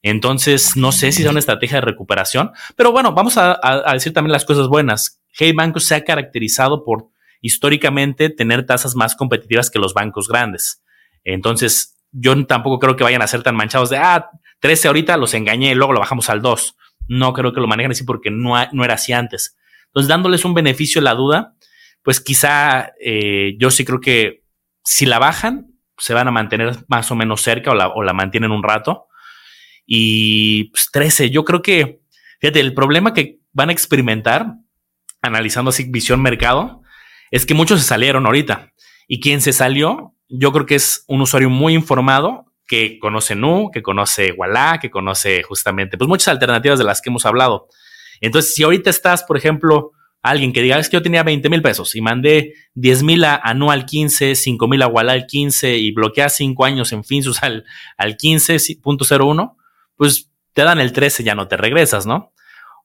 Entonces, 0.03 0.77
no 0.77 0.93
sé 0.93 1.11
si 1.11 1.23
es 1.23 1.29
una 1.29 1.41
estrategia 1.41 1.79
de 1.79 1.87
recuperación, 1.87 2.53
pero 2.77 2.93
bueno, 2.93 3.13
vamos 3.13 3.37
a, 3.39 3.59
decir 3.93 4.13
también 4.13 4.33
las 4.33 4.45
cosas 4.45 4.69
buenas. 4.69 5.21
Hey 5.33 5.53
Banco 5.53 5.81
se 5.81 5.97
ha 5.97 6.05
caracterizado 6.05 6.85
por 6.85 7.09
históricamente 7.41 8.31
tener 8.31 8.65
tasas 8.65 8.95
más 8.95 9.17
competitivas 9.17 9.69
que 9.69 9.81
los 9.81 9.95
bancos 9.95 10.29
grandes. 10.29 10.85
Entonces, 11.25 11.96
yo 12.19 12.47
tampoco 12.47 12.79
creo 12.79 12.97
que 12.97 13.05
vayan 13.05 13.23
a 13.23 13.27
ser 13.27 13.43
tan 13.43 13.57
manchados 13.57 13.91
de, 13.91 13.99
ah, 13.99 14.31
13 14.61 14.89
ahorita 14.89 15.17
los 15.17 15.35
engañé, 15.35 15.75
luego 15.75 15.93
lo 15.93 16.01
bajamos 16.01 16.31
al 16.31 16.41
2. 16.41 16.77
No 17.09 17.33
creo 17.35 17.53
que 17.53 17.61
lo 17.61 17.67
manejen 17.67 17.93
así 17.93 18.05
porque 18.05 18.31
no, 18.31 18.55
no 18.73 18.85
era 18.85 18.95
así 18.95 19.13
antes. 19.13 19.57
Entonces, 19.89 20.09
dándoles 20.09 20.45
un 20.45 20.55
beneficio 20.55 21.01
a 21.01 21.05
la 21.05 21.15
duda, 21.15 21.55
pues 22.03 22.21
quizá 22.21 22.93
eh, 23.01 23.57
yo 23.59 23.71
sí 23.71 23.85
creo 23.85 24.01
que 24.01 24.45
si 24.83 25.05
la 25.05 25.19
bajan, 25.19 25.67
se 25.99 26.15
van 26.15 26.29
a 26.29 26.31
mantener 26.31 26.77
más 26.89 27.11
o 27.11 27.17
menos 27.17 27.43
cerca 27.43 27.71
o 27.71 27.75
la, 27.75 27.89
o 27.89 28.03
la 28.03 28.13
mantienen 28.13 28.51
un 28.51 28.63
rato 28.63 29.07
y 29.87 30.65
pues, 30.71 30.91
13. 30.93 31.31
Yo 31.31 31.45
creo 31.45 31.63
que, 31.63 32.01
fíjate, 32.41 32.61
el 32.61 32.75
problema 32.75 33.15
que 33.15 33.41
van 33.53 33.69
a 33.69 33.73
experimentar, 33.73 34.55
analizando 35.23 35.69
así 35.69 35.85
visión 35.85 36.21
mercado, 36.23 36.83
es 37.31 37.47
que 37.47 37.55
muchos 37.55 37.81
se 37.81 37.87
salieron 37.87 38.27
ahorita. 38.27 38.73
Y 39.07 39.21
quien 39.21 39.41
se 39.41 39.53
salió, 39.53 40.16
yo 40.29 40.53
creo 40.53 40.67
que 40.67 40.75
es 40.75 41.05
un 41.07 41.21
usuario 41.21 41.51
muy 41.51 41.75
informado 41.75 42.53
que 42.67 42.99
conoce 42.99 43.35
Nu, 43.35 43.71
que 43.73 43.83
conoce 43.83 44.33
Walla, 44.33 44.79
que 44.81 44.91
conoce 44.91 45.43
justamente, 45.43 45.97
pues 45.97 46.09
muchas 46.09 46.29
alternativas 46.29 46.79
de 46.79 46.85
las 46.85 47.01
que 47.01 47.11
hemos 47.11 47.27
hablado. 47.27 47.69
Entonces, 48.21 48.55
si 48.55 48.63
ahorita 48.63 48.91
estás, 48.91 49.23
por 49.23 49.37
ejemplo, 49.37 49.93
alguien 50.23 50.53
que 50.53 50.63
diga, 50.63 50.79
es 50.79 50.89
que 50.89 50.97
yo 50.97 51.03
tenía 51.03 51.23
20 51.23 51.49
mil 51.49 51.63
pesos 51.63 51.95
y 51.95 52.01
mandé 52.01 52.55
10 52.75 53.03
mil 53.05 53.25
a 53.25 53.37
anual 53.37 53.87
15, 53.87 54.35
5 54.35 54.69
mil 54.69 54.83
a 54.83 54.89
Walla 54.89 55.13
al 55.13 55.27
15 55.27 55.77
y 55.77 55.93
bloquea 55.93 56.29
5 56.29 56.65
años 56.65 56.93
en 56.93 57.05
Finsus 57.05 57.43
al, 57.43 57.65
al 57.97 58.17
15.01, 58.17 59.57
pues 59.97 60.31
te 60.53 60.63
dan 60.63 60.81
el 60.81 60.93
13, 60.93 61.23
ya 61.23 61.35
no 61.35 61.47
te 61.47 61.57
regresas, 61.57 62.07
¿no? 62.07 62.33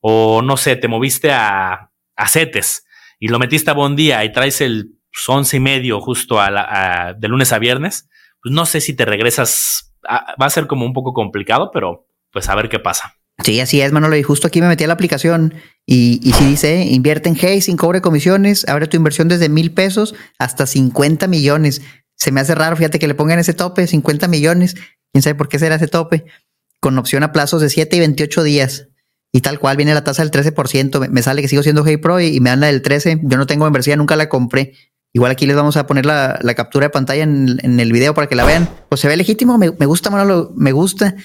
O 0.01 0.41
no 0.41 0.57
sé, 0.57 0.75
te 0.75 0.87
moviste 0.87 1.31
a, 1.31 1.91
a 2.15 2.27
CETES 2.27 2.85
y 3.19 3.29
lo 3.29 3.39
metiste 3.39 3.71
a 3.71 3.75
buen 3.75 3.95
día 3.95 4.23
y 4.23 4.31
traes 4.31 4.61
el 4.61 5.00
11 5.27 5.57
y 5.57 5.59
medio 5.59 6.01
justo 6.01 6.39
a 6.39 7.13
de 7.17 7.27
lunes 7.27 7.51
a 7.53 7.59
viernes, 7.59 8.09
pues 8.41 8.53
no 8.53 8.65
sé 8.65 8.81
si 8.81 8.93
te 8.93 9.05
regresas, 9.05 9.93
va 10.09 10.45
a 10.45 10.49
ser 10.49 10.67
como 10.67 10.85
un 10.85 10.93
poco 10.93 11.13
complicado, 11.13 11.71
pero 11.73 12.07
pues 12.31 12.49
a 12.49 12.55
ver 12.55 12.69
qué 12.69 12.79
pasa. 12.79 13.15
Sí, 13.43 13.59
así 13.59 13.81
es, 13.81 13.91
Manolo. 13.91 14.15
Y 14.15 14.23
justo 14.23 14.47
aquí 14.47 14.61
me 14.61 14.67
metí 14.67 14.83
a 14.83 14.87
la 14.87 14.93
aplicación 14.93 15.53
y, 15.85 16.19
y 16.23 16.33
si 16.33 16.45
dice, 16.45 16.85
invierte 16.85 17.29
en 17.29 17.35
Hey 17.35 17.61
sin 17.61 17.77
cobre 17.77 18.01
comisiones, 18.01 18.67
abre 18.67 18.87
tu 18.87 18.97
inversión 18.97 19.27
desde 19.27 19.49
mil 19.49 19.73
pesos 19.73 20.15
hasta 20.37 20.67
50 20.67 21.27
millones. 21.27 21.81
Se 22.15 22.31
me 22.31 22.41
hace 22.41 22.53
raro, 22.53 22.75
fíjate 22.75 22.99
que 22.99 23.07
le 23.07 23.15
pongan 23.15 23.39
ese 23.39 23.53
tope, 23.53 23.87
50 23.87 24.27
millones. 24.27 24.75
¿Quién 25.11 25.23
sabe 25.23 25.35
por 25.35 25.49
qué 25.49 25.59
será 25.59 25.75
ese 25.75 25.87
tope? 25.87 26.25
con 26.81 26.97
opción 26.97 27.23
a 27.23 27.31
plazos 27.31 27.61
de 27.61 27.69
7 27.69 27.95
y 27.95 27.99
28 27.99 28.43
días. 28.43 28.89
Y 29.31 29.39
tal 29.39 29.59
cual 29.59 29.77
viene 29.77 29.93
la 29.93 30.03
tasa 30.03 30.25
del 30.25 30.31
13%. 30.31 31.07
Me, 31.07 31.21
sale 31.21 31.41
que 31.41 31.47
sigo 31.47 31.63
siendo 31.63 31.85
Hey 31.85 31.97
Pro 31.97 32.19
y, 32.19 32.41
me 32.41 32.49
dan 32.49 32.59
la 32.59 32.67
del 32.67 32.81
13. 32.81 33.21
Yo 33.23 33.37
no 33.37 33.45
tengo 33.45 33.63
membresía, 33.63 33.95
nunca 33.95 34.17
la 34.17 34.27
compré. 34.27 34.73
Igual 35.13 35.31
aquí 35.31 35.45
les 35.45 35.55
vamos 35.55 35.77
a 35.77 35.87
poner 35.87 36.05
la, 36.05 36.39
captura 36.55 36.85
de 36.85 36.89
pantalla 36.89 37.23
en, 37.23 37.79
el 37.79 37.91
video 37.91 38.13
para 38.13 38.27
que 38.27 38.35
la 38.35 38.45
vean. 38.45 38.69
Pues 38.89 39.01
se 39.01 39.07
ve 39.07 39.17
legítimo, 39.17 39.57
me, 39.57 39.69
gusta, 39.69 40.09
Manolo, 40.09 40.51
me 40.55 40.71
gusta. 40.71 41.15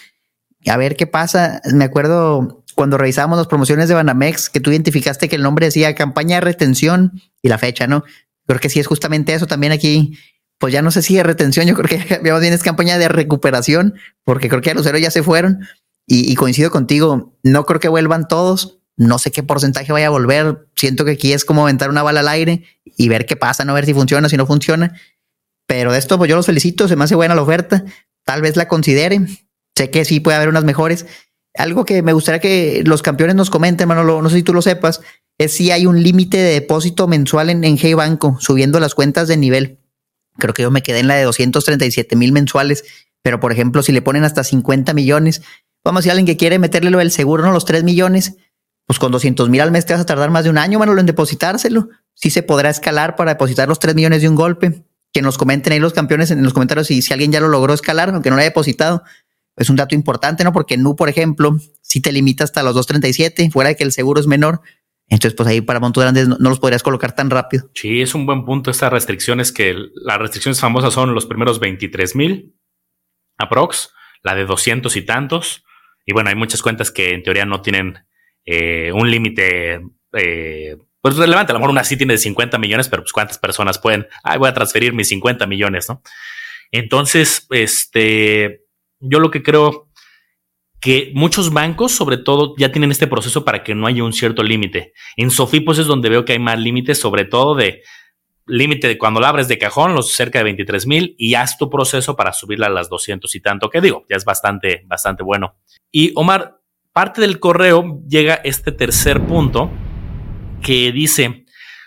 A 0.66 0.76
ver 0.76 0.96
qué 0.96 1.06
pasa. 1.06 1.60
Me 1.72 1.84
acuerdo 1.84 2.64
cuando 2.74 2.98
revisábamos 2.98 3.38
las 3.38 3.46
promociones 3.46 3.88
de 3.88 3.94
Banamex 3.94 4.50
que 4.50 4.60
tú 4.60 4.70
identificaste 4.70 5.28
que 5.28 5.36
el 5.36 5.42
nombre 5.42 5.66
decía 5.66 5.94
campaña 5.94 6.36
de 6.36 6.40
retención 6.40 7.20
y 7.42 7.48
la 7.48 7.58
fecha, 7.58 7.86
¿no? 7.86 8.04
Creo 8.46 8.60
que 8.60 8.68
sí 8.68 8.80
es 8.80 8.86
justamente 8.86 9.34
eso 9.34 9.46
también 9.46 9.72
aquí 9.72 10.16
pues 10.58 10.72
ya 10.72 10.82
no 10.82 10.90
sé 10.90 11.02
si 11.02 11.16
de 11.16 11.22
retención, 11.22 11.66
yo 11.66 11.74
creo 11.74 11.88
que 11.88 12.20
más 12.30 12.40
bien 12.40 12.52
es 12.52 12.62
campaña 12.62 12.98
de 12.98 13.08
recuperación, 13.08 13.94
porque 14.24 14.48
creo 14.48 14.62
que 14.62 14.70
a 14.70 14.74
los 14.74 14.86
héroes 14.86 15.02
ya 15.02 15.10
se 15.10 15.22
fueron 15.22 15.60
y, 16.08 16.34
coincido 16.36 16.70
contigo, 16.70 17.36
no 17.42 17.66
creo 17.66 17.80
que 17.80 17.88
vuelvan 17.88 18.28
todos, 18.28 18.75
no 18.96 19.18
sé 19.18 19.30
qué 19.30 19.42
porcentaje 19.42 19.92
vaya 19.92 20.06
a 20.06 20.10
volver, 20.10 20.68
siento 20.74 21.04
que 21.04 21.12
aquí 21.12 21.32
es 21.32 21.44
como 21.44 21.62
aventar 21.62 21.90
una 21.90 22.02
bala 22.02 22.20
al 22.20 22.28
aire 22.28 22.64
y 22.84 23.08
ver 23.08 23.26
qué 23.26 23.36
pasa, 23.36 23.64
no 23.64 23.74
ver 23.74 23.84
si 23.84 23.94
funciona, 23.94 24.28
si 24.28 24.36
no 24.36 24.46
funciona, 24.46 24.98
pero 25.66 25.92
de 25.92 25.98
esto 25.98 26.16
pues 26.18 26.30
yo 26.30 26.36
los 26.36 26.46
felicito, 26.46 26.88
se 26.88 26.96
me 26.96 27.04
hace 27.04 27.14
buena 27.14 27.34
la 27.34 27.42
oferta, 27.42 27.84
tal 28.24 28.42
vez 28.42 28.56
la 28.56 28.68
considere, 28.68 29.20
sé 29.76 29.90
que 29.90 30.04
sí 30.04 30.20
puede 30.20 30.36
haber 30.36 30.48
unas 30.48 30.64
mejores. 30.64 31.06
Algo 31.54 31.84
que 31.84 32.02
me 32.02 32.12
gustaría 32.12 32.40
que 32.40 32.82
los 32.84 33.02
campeones 33.02 33.34
nos 33.34 33.50
comenten, 33.50 33.88
Manolo, 33.88 34.20
no 34.22 34.30
sé 34.30 34.36
si 34.36 34.42
tú 34.42 34.52
lo 34.52 34.62
sepas, 34.62 35.00
es 35.38 35.52
si 35.52 35.70
hay 35.70 35.86
un 35.86 36.02
límite 36.02 36.38
de 36.38 36.52
depósito 36.52 37.08
mensual 37.08 37.50
en, 37.50 37.64
en 37.64 37.78
Hey 37.78 37.94
Banco, 37.94 38.36
subiendo 38.40 38.80
las 38.80 38.94
cuentas 38.94 39.28
de 39.28 39.36
nivel. 39.36 39.78
Creo 40.38 40.54
que 40.54 40.62
yo 40.62 40.70
me 40.70 40.82
quedé 40.82 41.00
en 41.00 41.08
la 41.08 41.14
de 41.14 41.24
237 41.24 42.14
mil 42.16 42.32
mensuales, 42.32 42.84
pero 43.22 43.40
por 43.40 43.52
ejemplo, 43.52 43.82
si 43.82 43.92
le 43.92 44.02
ponen 44.02 44.24
hasta 44.24 44.44
50 44.44 44.92
millones, 44.94 45.42
vamos 45.84 45.98
a 45.98 46.00
decir 46.00 46.10
alguien 46.12 46.26
que 46.26 46.36
quiere 46.36 46.58
meterle 46.58 46.90
lo 46.90 46.98
del 46.98 47.10
seguro, 47.10 47.42
¿no? 47.42 47.52
Los 47.52 47.64
3 47.64 47.84
millones, 47.84 48.36
pues 48.86 48.98
con 48.98 49.12
200 49.12 49.48
mil 49.48 49.60
al 49.60 49.72
mes 49.72 49.84
te 49.86 49.92
vas 49.92 50.02
a 50.02 50.06
tardar 50.06 50.30
más 50.30 50.44
de 50.44 50.50
un 50.50 50.58
año, 50.58 50.78
Manolo, 50.78 51.00
en 51.00 51.06
depositárselo. 51.06 51.88
Sí 52.14 52.30
se 52.30 52.42
podrá 52.42 52.70
escalar 52.70 53.16
para 53.16 53.32
depositar 53.32 53.68
los 53.68 53.78
3 53.78 53.94
millones 53.94 54.22
de 54.22 54.28
un 54.28 54.36
golpe. 54.36 54.84
Que 55.12 55.22
nos 55.22 55.38
comenten 55.38 55.72
ahí 55.72 55.78
los 55.78 55.92
campeones 55.92 56.30
en 56.30 56.42
los 56.42 56.52
comentarios 56.52 56.88
si, 56.88 57.00
si 57.00 57.12
alguien 57.12 57.32
ya 57.32 57.40
lo 57.40 57.48
logró 57.48 57.72
escalar, 57.72 58.10
aunque 58.10 58.28
no 58.30 58.36
lo 58.36 58.40
haya 58.40 58.50
depositado. 58.50 59.02
Es 59.56 59.70
un 59.70 59.76
dato 59.76 59.94
importante, 59.94 60.44
¿no? 60.44 60.52
Porque 60.52 60.76
NU, 60.76 60.94
por 60.94 61.08
ejemplo, 61.08 61.56
si 61.80 62.02
te 62.02 62.12
limita 62.12 62.44
hasta 62.44 62.62
los 62.62 62.74
237, 62.74 63.50
fuera 63.50 63.68
de 63.68 63.76
que 63.76 63.84
el 63.84 63.92
seguro 63.92 64.20
es 64.20 64.26
menor, 64.26 64.60
entonces, 65.08 65.34
pues 65.36 65.48
ahí 65.48 65.60
para 65.60 65.80
montos 65.80 66.02
grandes 66.02 66.26
no, 66.28 66.36
los 66.38 66.58
podrías 66.58 66.82
colocar 66.82 67.14
tan 67.14 67.30
rápido. 67.30 67.70
Sí, 67.74 68.02
es 68.02 68.14
un 68.14 68.26
buen 68.26 68.44
punto 68.44 68.70
estas 68.70 68.92
restricciones 68.92 69.52
que 69.52 69.76
las 69.94 70.18
restricciones 70.18 70.60
famosas 70.60 70.92
son 70.92 71.14
los 71.14 71.26
primeros 71.26 71.60
23 71.60 72.16
mil 72.16 72.56
aprox, 73.38 73.92
la 74.22 74.34
de 74.34 74.44
200 74.46 74.94
y 74.96 75.02
tantos. 75.02 75.64
Y 76.04 76.12
bueno, 76.12 76.30
hay 76.30 76.36
muchas 76.36 76.62
cuentas 76.62 76.90
que 76.90 77.14
en 77.14 77.22
teoría 77.22 77.44
no 77.44 77.62
tienen 77.62 78.05
eh, 78.46 78.92
un 78.94 79.10
límite 79.10 79.80
eh, 80.12 80.76
pues 81.00 81.16
relevante. 81.16 81.52
A 81.52 81.54
lo 81.54 81.58
mejor 81.58 81.70
una 81.70 81.84
sí 81.84 81.96
tiene 81.96 82.14
de 82.14 82.18
50 82.18 82.58
millones, 82.58 82.88
pero 82.88 83.02
pues 83.02 83.12
cuántas 83.12 83.38
personas 83.38 83.78
pueden, 83.78 84.06
ay, 84.22 84.38
voy 84.38 84.48
a 84.48 84.54
transferir 84.54 84.92
mis 84.92 85.08
50 85.08 85.46
millones, 85.46 85.88
¿no? 85.88 86.02
Entonces, 86.72 87.46
este, 87.50 88.64
yo 89.00 89.20
lo 89.20 89.30
que 89.30 89.42
creo 89.42 89.90
que 90.80 91.10
muchos 91.14 91.52
bancos, 91.52 91.92
sobre 91.92 92.16
todo, 92.18 92.54
ya 92.58 92.70
tienen 92.70 92.90
este 92.90 93.06
proceso 93.06 93.44
para 93.44 93.64
que 93.64 93.74
no 93.74 93.86
haya 93.86 94.04
un 94.04 94.12
cierto 94.12 94.42
límite. 94.42 94.92
En 95.16 95.30
Sofipos 95.30 95.78
es 95.78 95.86
donde 95.86 96.08
veo 96.08 96.24
que 96.24 96.32
hay 96.32 96.38
más 96.38 96.58
límites, 96.58 96.98
sobre 96.98 97.24
todo 97.24 97.54
de 97.54 97.82
límite 98.46 98.86
de 98.86 98.98
cuando 98.98 99.20
la 99.20 99.28
abres 99.28 99.48
de 99.48 99.58
cajón, 99.58 99.94
los 99.94 100.12
cerca 100.12 100.38
de 100.38 100.44
23 100.44 100.86
mil, 100.86 101.14
y 101.18 101.34
haz 101.34 101.58
tu 101.58 101.68
proceso 101.68 102.14
para 102.14 102.32
subirla 102.32 102.66
a 102.66 102.70
las 102.70 102.88
200 102.88 103.34
y 103.34 103.40
tanto, 103.40 103.70
que 103.70 103.80
digo, 103.80 104.04
ya 104.08 104.16
es 104.16 104.24
bastante, 104.24 104.82
bastante 104.86 105.22
bueno. 105.22 105.56
Y 105.90 106.12
Omar, 106.14 106.60
parte 106.96 107.20
del 107.20 107.40
correo 107.40 108.00
llega 108.08 108.40
este 108.42 108.72
tercer 108.72 109.26
punto 109.26 109.70
que 110.62 110.92
dice, 110.92 111.44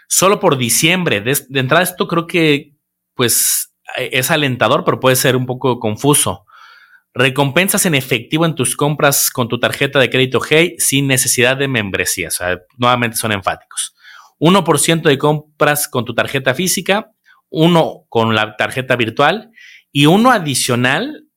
solo 0.07 0.39
por 0.39 0.55
diciembre, 0.55 1.19
de, 1.19 1.35
entrada 1.59 1.81
esto 1.81 2.07
creo 2.07 2.27
que 2.27 2.75
pues 3.15 3.73
es 3.97 4.29
alentador, 4.29 4.83
pero 4.85 4.99
puede 4.99 5.15
ser 5.15 5.35
un 5.35 5.47
poco 5.47 5.79
confuso. 5.79 6.45
Recompensas 7.11 7.87
en 7.87 7.95
efectivo 7.95 8.45
en 8.45 8.53
tus 8.53 8.75
compras 8.75 9.31
con 9.31 9.47
tu 9.47 9.59
tarjeta 9.59 9.97
de 9.97 10.11
crédito 10.11 10.41
Hey 10.47 10.75
sin 10.77 11.07
necesidad 11.07 11.57
de 11.57 11.67
membresía. 11.67 12.29
Nuevamente 12.77 13.17
son 13.17 13.31
enfáticos. 13.31 13.95
1% 14.39 15.01
de 15.01 15.17
compras 15.17 15.87
con 15.87 16.05
tu 16.05 16.13
tarjeta 16.13 16.53
física, 16.53 17.09
uno 17.49 18.05
con 18.09 18.35
la 18.35 18.55
tarjeta 18.57 18.95
virtual 18.95 19.49
y 19.91 20.05
uno 20.05 20.29
adicional 20.29 21.28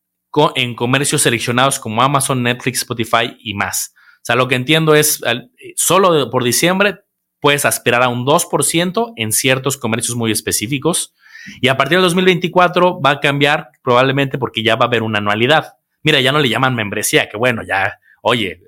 en 0.56 0.74
comercios 0.74 1.22
seleccionados 1.22 1.78
como 1.78 2.02
Amazon, 2.02 2.42
Netflix, 2.42 2.78
Spotify 2.78 3.36
y 3.40 3.54
más. 3.54 3.94
O 4.16 4.24
sea, 4.24 4.36
lo 4.36 4.48
que 4.48 4.54
entiendo 4.54 4.94
es 4.94 5.20
solo 5.76 6.30
por 6.30 6.44
diciembre 6.44 7.00
puedes 7.42 7.64
aspirar 7.64 8.04
a 8.04 8.08
un 8.08 8.24
2% 8.24 9.14
en 9.16 9.32
ciertos 9.32 9.76
comercios 9.76 10.16
muy 10.16 10.30
específicos. 10.30 11.12
Y 11.60 11.66
a 11.66 11.76
partir 11.76 11.98
del 11.98 12.04
2024 12.04 13.00
va 13.00 13.10
a 13.10 13.20
cambiar 13.20 13.70
probablemente 13.82 14.38
porque 14.38 14.62
ya 14.62 14.76
va 14.76 14.84
a 14.84 14.88
haber 14.88 15.02
una 15.02 15.18
anualidad. 15.18 15.74
Mira, 16.04 16.20
ya 16.20 16.30
no 16.30 16.38
le 16.38 16.48
llaman 16.48 16.76
membresía, 16.76 17.28
que 17.28 17.36
bueno, 17.36 17.62
ya, 17.66 17.98
oye, 18.22 18.62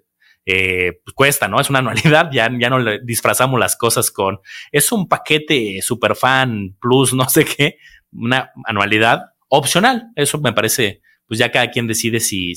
eh, 0.44 1.00
pues 1.04 1.14
cuesta, 1.14 1.46
¿no? 1.46 1.60
Es 1.60 1.70
una 1.70 1.78
anualidad, 1.80 2.30
ya, 2.32 2.50
ya 2.58 2.68
no 2.68 2.80
le 2.80 2.98
disfrazamos 3.04 3.60
las 3.60 3.76
cosas 3.76 4.10
con, 4.10 4.40
es 4.72 4.90
un 4.90 5.08
paquete 5.08 5.80
super 5.80 6.16
fan 6.16 6.76
plus, 6.80 7.14
no 7.14 7.28
sé 7.28 7.44
qué, 7.44 7.76
una 8.12 8.50
anualidad 8.64 9.22
opcional. 9.48 10.10
Eso 10.16 10.40
me 10.40 10.52
parece, 10.52 11.00
pues 11.26 11.38
ya 11.38 11.50
cada 11.50 11.70
quien 11.70 11.86
decide 11.86 12.20
si, 12.20 12.54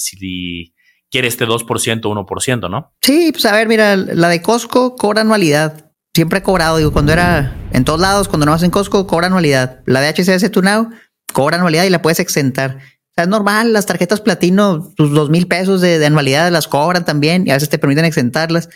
quiere 1.10 1.28
este 1.28 1.46
2%, 1.46 1.66
1%, 1.66 2.70
¿no? 2.70 2.94
Sí, 3.02 3.32
pues 3.32 3.46
a 3.46 3.54
ver, 3.54 3.68
mira, 3.68 3.96
la 3.96 4.30
de 4.30 4.42
Costco 4.42 4.96
cobra 4.96 5.22
anualidad. 5.22 5.92
Siempre 6.14 6.40
ha 6.40 6.44
cobrado, 6.44 6.78
digo, 6.78 6.92
cuando 6.92 7.14
era 7.14 7.56
en 7.72 7.86
todos 7.86 8.00
lados, 8.00 8.28
cuando 8.28 8.46
no 8.46 8.52
vas 8.52 8.64
en 8.64 8.72
Costco, 8.72 9.08
cobra 9.08 9.28
anualidad. 9.28 9.82
La 9.86 10.02
de 10.02 10.10
HCS 10.10 10.52
Tunao 10.52 10.90
cobra 11.32 11.58
anualidad 11.58 11.84
y 11.84 11.90
la 11.90 12.02
puedes 12.02 12.20
exentar. 12.20 12.78
O 12.78 13.14
sea, 13.16 13.24
es 13.24 13.28
normal, 13.30 13.74
las 13.74 13.86
tarjetas 13.86 14.22
platino, 14.22 14.92
tus 14.96 15.12
dos 15.12 15.30
mil 15.30 15.48
pesos 15.48 15.82
de, 15.82 16.04
anualidad 16.06 16.52
las 16.52 16.68
cobran 16.68 17.06
también 17.06 17.46
y 17.48 17.52
a 17.52 17.54
veces 17.54 17.70
te 17.70 17.80
permiten 17.80 18.06
exentarlas. 18.06 18.70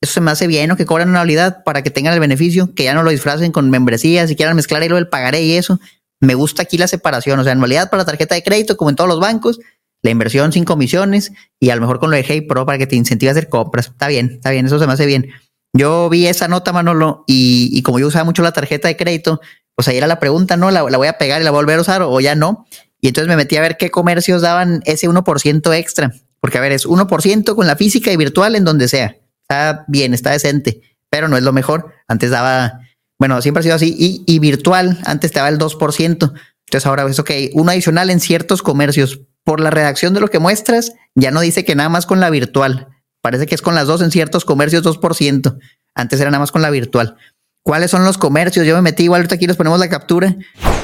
Eso 0.00 0.14
se 0.14 0.20
me 0.22 0.30
hace 0.30 0.46
bien, 0.46 0.68
¿no? 0.68 0.76
Que 0.76 0.86
cobran 0.86 1.10
anualidad 1.10 1.62
para 1.64 1.82
que 1.82 1.90
tengan 1.90 2.14
el 2.14 2.20
beneficio, 2.20 2.74
que 2.74 2.84
ya 2.84 2.94
no 2.94 3.02
lo 3.02 3.10
disfracen 3.10 3.52
con 3.52 3.68
membresías 3.68 4.30
y 4.30 4.36
quieran 4.36 4.56
mezclar 4.56 4.80
ahí 4.82 4.88
lo 4.88 4.96
del 4.96 5.08
pagaré 5.08 5.42
y 5.42 5.52
eso. 5.52 5.78
Me 6.20 6.34
gusta 6.34 6.62
aquí 6.62 6.78
la 6.78 6.86
separación, 6.86 7.40
o 7.40 7.44
sea, 7.44 7.52
anualidad 7.52 7.90
para 7.90 8.04
tarjeta 8.04 8.34
de 8.34 8.42
crédito, 8.42 8.76
como 8.76 8.90
en 8.90 8.96
todos 8.96 9.08
los 9.08 9.20
bancos, 9.20 9.58
la 10.02 10.10
inversión 10.10 10.52
sin 10.52 10.64
comisiones 10.64 11.32
y 11.58 11.70
a 11.70 11.74
lo 11.74 11.82
mejor 11.82 11.98
con 11.98 12.10
lo 12.10 12.16
de 12.16 12.24
Hey 12.26 12.42
Pro 12.42 12.64
para 12.66 12.78
que 12.78 12.86
te 12.86 12.96
incentive 12.96 13.28
a 13.28 13.32
hacer 13.32 13.48
compras. 13.48 13.88
Está 13.88 14.08
bien, 14.08 14.32
está 14.34 14.50
bien, 14.50 14.66
eso 14.66 14.78
se 14.78 14.86
me 14.86 14.92
hace 14.92 15.06
bien. 15.06 15.30
Yo 15.72 16.08
vi 16.08 16.26
esa 16.26 16.48
nota, 16.48 16.72
Manolo, 16.72 17.24
y, 17.26 17.80
como 17.82 17.98
yo 17.98 18.06
usaba 18.08 18.24
mucho 18.24 18.42
la 18.42 18.52
tarjeta 18.52 18.88
de 18.88 18.96
crédito, 18.96 19.40
pues 19.74 19.86
ahí 19.88 19.96
era 19.96 20.06
la 20.06 20.18
pregunta, 20.18 20.56
¿no? 20.56 20.70
¿La, 20.70 20.82
voy 20.82 21.06
a 21.06 21.18
pegar 21.18 21.40
y 21.40 21.44
la 21.44 21.50
voy 21.50 21.58
a 21.58 21.62
volver 21.62 21.78
a 21.78 21.82
usar 21.82 22.02
o 22.02 22.20
ya 22.20 22.34
no? 22.34 22.66
Y 23.00 23.08
entonces 23.08 23.28
me 23.28 23.36
metí 23.36 23.56
a 23.56 23.60
ver 23.60 23.76
qué 23.76 23.90
comercios 23.90 24.42
daban 24.42 24.82
ese 24.84 25.08
1% 25.08 25.74
extra. 25.78 26.12
Porque, 26.40 26.58
a 26.58 26.60
ver, 26.60 26.72
es 26.72 26.86
1% 26.86 27.54
con 27.54 27.66
la 27.66 27.76
física 27.76 28.10
y 28.10 28.16
virtual 28.16 28.56
en 28.56 28.64
donde 28.64 28.88
sea. 28.88 29.16
Está 29.42 29.84
bien, 29.88 30.12
está 30.14 30.30
decente, 30.30 30.80
pero 31.08 31.28
no 31.28 31.36
es 31.36 31.42
lo 31.42 31.52
mejor. 31.52 31.92
Antes 32.08 32.30
daba, 32.30 32.80
bueno, 33.20 33.40
siempre 33.42 33.60
ha 33.60 33.62
sido 33.62 33.74
así. 33.76 33.94
Y, 33.96 34.24
y 34.26 34.38
virtual, 34.38 34.98
antes 35.04 35.30
te 35.30 35.38
daba 35.38 35.50
el 35.50 35.58
2%. 35.58 36.08
Entonces 36.08 36.86
ahora 36.86 37.06
es, 37.08 37.18
ok, 37.18 37.30
uno 37.52 37.70
adicional 37.70 38.10
en 38.10 38.18
ciertos 38.18 38.62
comercios, 38.62 39.20
por 39.44 39.60
la 39.60 39.70
redacción 39.70 40.14
de 40.14 40.20
lo 40.20 40.28
que 40.28 40.38
muestras, 40.38 40.94
ya 41.14 41.30
no 41.30 41.40
dice 41.40 41.64
que 41.64 41.74
nada 41.74 41.88
más 41.90 42.06
con 42.06 42.18
la 42.18 42.30
virtual. 42.30 42.88
Parece 43.22 43.46
que 43.46 43.54
es 43.54 43.62
con 43.62 43.74
las 43.74 43.86
dos 43.86 44.00
en 44.00 44.10
ciertos 44.10 44.44
comercios 44.44 44.84
2%. 44.84 45.58
Antes 45.94 46.20
era 46.20 46.30
nada 46.30 46.40
más 46.40 46.50
con 46.50 46.62
la 46.62 46.70
virtual. 46.70 47.16
¿Cuáles 47.62 47.90
son 47.90 48.04
los 48.04 48.16
comercios? 48.16 48.66
Yo 48.66 48.74
me 48.76 48.82
metí 48.82 49.04
igual, 49.04 49.20
ahorita 49.20 49.34
aquí 49.34 49.46
les 49.46 49.56
ponemos 49.56 49.78
la 49.78 49.90
captura. 49.90 50.34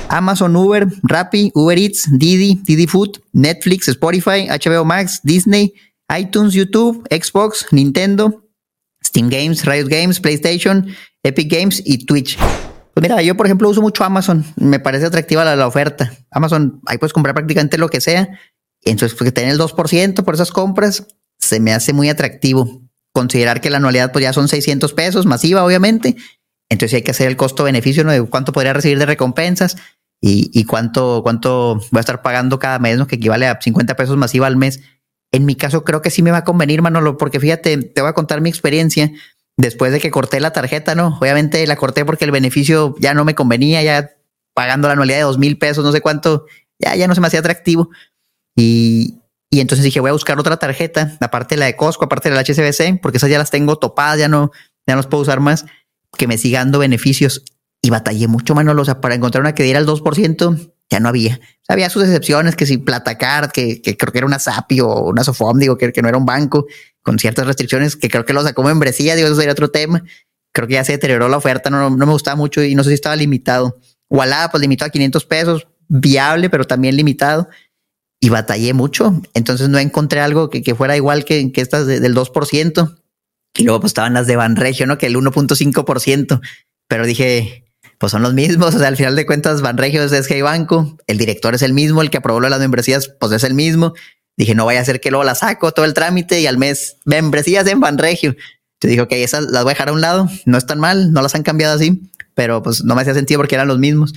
Amazon, 0.08 0.54
Uber, 0.56 0.86
Rappi, 1.04 1.52
Uber 1.54 1.78
Eats, 1.78 2.06
Didi, 2.10 2.60
Didi 2.64 2.86
Food, 2.86 3.18
Netflix, 3.32 3.88
Spotify, 3.88 4.46
HBO 4.48 4.84
Max, 4.84 5.20
Disney, 5.22 5.72
iTunes, 6.14 6.52
YouTube, 6.52 7.02
Xbox, 7.10 7.66
Nintendo, 7.70 8.45
Steam 9.16 9.30
Games, 9.30 9.64
Riot 9.64 9.88
Games, 9.88 10.20
PlayStation, 10.20 10.94
Epic 11.22 11.50
Games 11.50 11.82
y 11.86 12.04
Twitch. 12.04 12.36
Pues 12.36 13.02
mira, 13.02 13.22
yo 13.22 13.34
por 13.34 13.46
ejemplo 13.46 13.70
uso 13.70 13.80
mucho 13.80 14.04
Amazon. 14.04 14.44
Me 14.56 14.78
parece 14.78 15.06
atractiva 15.06 15.42
la, 15.56 15.66
oferta. 15.66 16.12
Amazon, 16.30 16.82
ahí 16.84 16.98
puedes 16.98 17.14
comprar 17.14 17.34
prácticamente 17.34 17.78
lo 17.78 17.88
que 17.88 18.02
sea. 18.02 18.28
Entonces, 18.82 19.16
porque 19.16 19.32
tener 19.32 19.52
el 19.52 19.58
2% 19.58 20.22
por 20.22 20.34
esas 20.34 20.52
compras 20.52 21.06
se 21.38 21.60
me 21.60 21.72
hace 21.72 21.94
muy 21.94 22.10
atractivo. 22.10 22.82
Considerar 23.14 23.62
que 23.62 23.70
la 23.70 23.78
anualidad 23.78 24.12
pues 24.12 24.22
ya 24.22 24.34
son 24.34 24.48
600 24.48 24.92
pesos, 24.92 25.24
masiva 25.24 25.64
obviamente. 25.64 26.16
Entonces 26.68 26.96
hay 26.96 27.02
que 27.02 27.12
hacer 27.12 27.28
el 27.28 27.38
costo-beneficio 27.38 28.04
¿no? 28.04 28.12
de 28.12 28.22
cuánto 28.22 28.52
podría 28.52 28.74
recibir 28.74 28.98
de 28.98 29.06
recompensas 29.06 29.78
y, 30.20 30.64
cuánto, 30.64 31.20
cuánto 31.22 31.76
voy 31.90 31.98
a 31.98 32.00
estar 32.00 32.20
pagando 32.20 32.58
cada 32.58 32.78
mes, 32.80 32.98
¿no? 32.98 33.06
que 33.06 33.16
equivale 33.16 33.46
a 33.46 33.58
50 33.58 33.96
pesos 33.96 34.18
masiva 34.18 34.46
al 34.46 34.56
mes. 34.56 34.82
En 35.32 35.44
mi 35.44 35.56
caso 35.56 35.84
creo 35.84 36.02
que 36.02 36.10
sí 36.10 36.22
me 36.22 36.30
va 36.30 36.38
a 36.38 36.44
convenir, 36.44 36.82
Manolo, 36.82 37.16
porque 37.18 37.40
fíjate, 37.40 37.76
te 37.78 38.00
voy 38.00 38.10
a 38.10 38.14
contar 38.14 38.40
mi 38.40 38.48
experiencia 38.48 39.12
después 39.56 39.92
de 39.92 40.00
que 40.00 40.10
corté 40.10 40.40
la 40.40 40.52
tarjeta, 40.52 40.94
¿no? 40.94 41.18
Obviamente 41.20 41.66
la 41.66 41.76
corté 41.76 42.04
porque 42.04 42.24
el 42.24 42.30
beneficio 42.30 42.94
ya 42.98 43.14
no 43.14 43.24
me 43.24 43.34
convenía, 43.34 43.82
ya 43.82 44.10
pagando 44.54 44.88
la 44.88 44.92
anualidad 44.92 45.18
de 45.18 45.24
dos 45.24 45.38
mil 45.38 45.58
pesos, 45.58 45.84
no 45.84 45.92
sé 45.92 46.00
cuánto, 46.00 46.46
ya, 46.78 46.94
ya 46.94 47.08
no 47.08 47.14
se 47.14 47.20
me 47.20 47.26
hacía 47.26 47.40
atractivo. 47.40 47.90
Y, 48.54 49.18
y 49.50 49.60
entonces 49.60 49.84
dije, 49.84 50.00
voy 50.00 50.10
a 50.10 50.12
buscar 50.12 50.38
otra 50.38 50.56
tarjeta, 50.56 51.16
aparte 51.20 51.54
de 51.54 51.60
la 51.60 51.66
de 51.66 51.76
Costco, 51.76 52.04
aparte 52.04 52.30
de 52.30 52.34
la 52.34 52.42
HSBC, 52.42 53.00
porque 53.00 53.18
esas 53.18 53.30
ya 53.30 53.38
las 53.38 53.50
tengo 53.50 53.76
topadas, 53.76 54.18
ya 54.18 54.28
no, 54.28 54.50
ya 54.86 54.94
no 54.94 54.96
las 54.96 55.06
puedo 55.06 55.22
usar 55.22 55.40
más, 55.40 55.66
que 56.16 56.26
me 56.26 56.38
siga 56.38 56.60
dando 56.60 56.78
beneficios. 56.78 57.44
Y 57.82 57.90
batallé 57.90 58.26
mucho, 58.26 58.54
Manolo, 58.54 58.82
o 58.82 58.84
sea, 58.84 59.00
para 59.00 59.14
encontrar 59.14 59.42
una 59.42 59.54
que 59.54 59.62
diera 59.62 59.78
el 59.78 59.86
2%, 59.86 60.72
ya 60.90 61.00
no 61.00 61.08
había. 61.08 61.40
había 61.68 61.90
sus 61.90 62.04
excepciones, 62.04 62.56
que 62.56 62.66
si 62.66 62.78
Platacard, 62.78 63.50
que, 63.50 63.82
que 63.82 63.96
creo 63.96 64.12
que 64.12 64.18
era 64.18 64.26
una 64.26 64.38
SAPI 64.38 64.80
o 64.80 65.06
una 65.06 65.24
Sofom, 65.24 65.58
digo, 65.58 65.76
que, 65.76 65.92
que 65.92 66.02
no 66.02 66.08
era 66.08 66.18
un 66.18 66.26
banco, 66.26 66.66
con 67.02 67.18
ciertas 67.18 67.46
restricciones, 67.46 67.96
que 67.96 68.08
creo 68.08 68.24
que 68.24 68.32
lo 68.32 68.42
sacó 68.42 68.62
membresía, 68.62 69.14
digo, 69.16 69.28
eso 69.28 69.36
sería 69.36 69.52
otro 69.52 69.70
tema. 69.70 70.02
Creo 70.52 70.68
que 70.68 70.74
ya 70.74 70.84
se 70.84 70.92
deterioró 70.92 71.28
la 71.28 71.36
oferta, 71.36 71.70
no, 71.70 71.90
no 71.90 72.06
me 72.06 72.12
gustaba 72.12 72.36
mucho 72.36 72.62
y 72.62 72.74
no 72.74 72.82
sé 72.82 72.90
si 72.90 72.94
estaba 72.94 73.16
limitado. 73.16 73.78
Wallah, 74.08 74.48
pues 74.50 74.60
limitado 74.60 74.88
a 74.88 74.92
500 74.92 75.24
pesos, 75.26 75.68
viable, 75.88 76.50
pero 76.50 76.64
también 76.64 76.96
limitado 76.96 77.48
y 78.20 78.28
batallé 78.28 78.72
mucho. 78.72 79.20
Entonces 79.34 79.68
no 79.68 79.78
encontré 79.78 80.20
algo 80.20 80.50
que, 80.50 80.74
fuera 80.74 80.96
igual 80.96 81.24
que, 81.24 81.52
que 81.52 81.60
estas 81.60 81.86
del 81.86 82.14
2%. 82.14 82.96
Y 83.58 83.62
luego 83.64 83.80
pues 83.80 83.90
estaban 83.90 84.14
las 84.14 84.26
de 84.26 84.36
Banregio, 84.36 84.86
¿no? 84.86 84.98
Que 84.98 85.06
el 85.06 85.16
1.5%. 85.16 86.40
Pero 86.88 87.06
dije, 87.06 87.65
pues 87.98 88.12
son 88.12 88.22
los 88.22 88.34
mismos. 88.34 88.74
O 88.74 88.78
sea, 88.78 88.88
al 88.88 88.96
final 88.96 89.16
de 89.16 89.26
cuentas, 89.26 89.62
Banregio 89.62 90.02
es 90.02 90.12
SG 90.12 90.42
Banco. 90.42 90.96
El 91.06 91.18
director 91.18 91.54
es 91.54 91.62
el 91.62 91.72
mismo. 91.72 92.02
El 92.02 92.10
que 92.10 92.18
aprobó 92.18 92.40
las 92.40 92.60
membresías, 92.60 93.08
pues 93.08 93.32
es 93.32 93.44
el 93.44 93.54
mismo. 93.54 93.94
Dije, 94.36 94.54
no 94.54 94.66
vaya 94.66 94.80
a 94.80 94.84
ser 94.84 95.00
que 95.00 95.10
luego 95.10 95.24
la 95.24 95.34
saco 95.34 95.72
todo 95.72 95.86
el 95.86 95.94
trámite 95.94 96.40
y 96.40 96.46
al 96.46 96.58
mes 96.58 96.98
membresías 97.04 97.66
en 97.66 97.80
Banregio. 97.80 98.36
Te 98.78 98.88
dijo 98.88 99.08
que 99.08 99.24
esas 99.24 99.44
las 99.44 99.62
voy 99.62 99.70
a 99.70 99.74
dejar 99.74 99.88
a 99.88 99.92
un 99.92 100.02
lado. 100.02 100.28
No 100.44 100.58
están 100.58 100.78
mal, 100.78 101.12
no 101.12 101.22
las 101.22 101.34
han 101.34 101.42
cambiado 101.42 101.74
así, 101.74 102.02
pero 102.34 102.62
pues 102.62 102.84
no 102.84 102.94
me 102.94 103.00
hacía 103.00 103.14
sentido 103.14 103.40
porque 103.40 103.54
eran 103.54 103.68
los 103.68 103.78
mismos. 103.78 104.12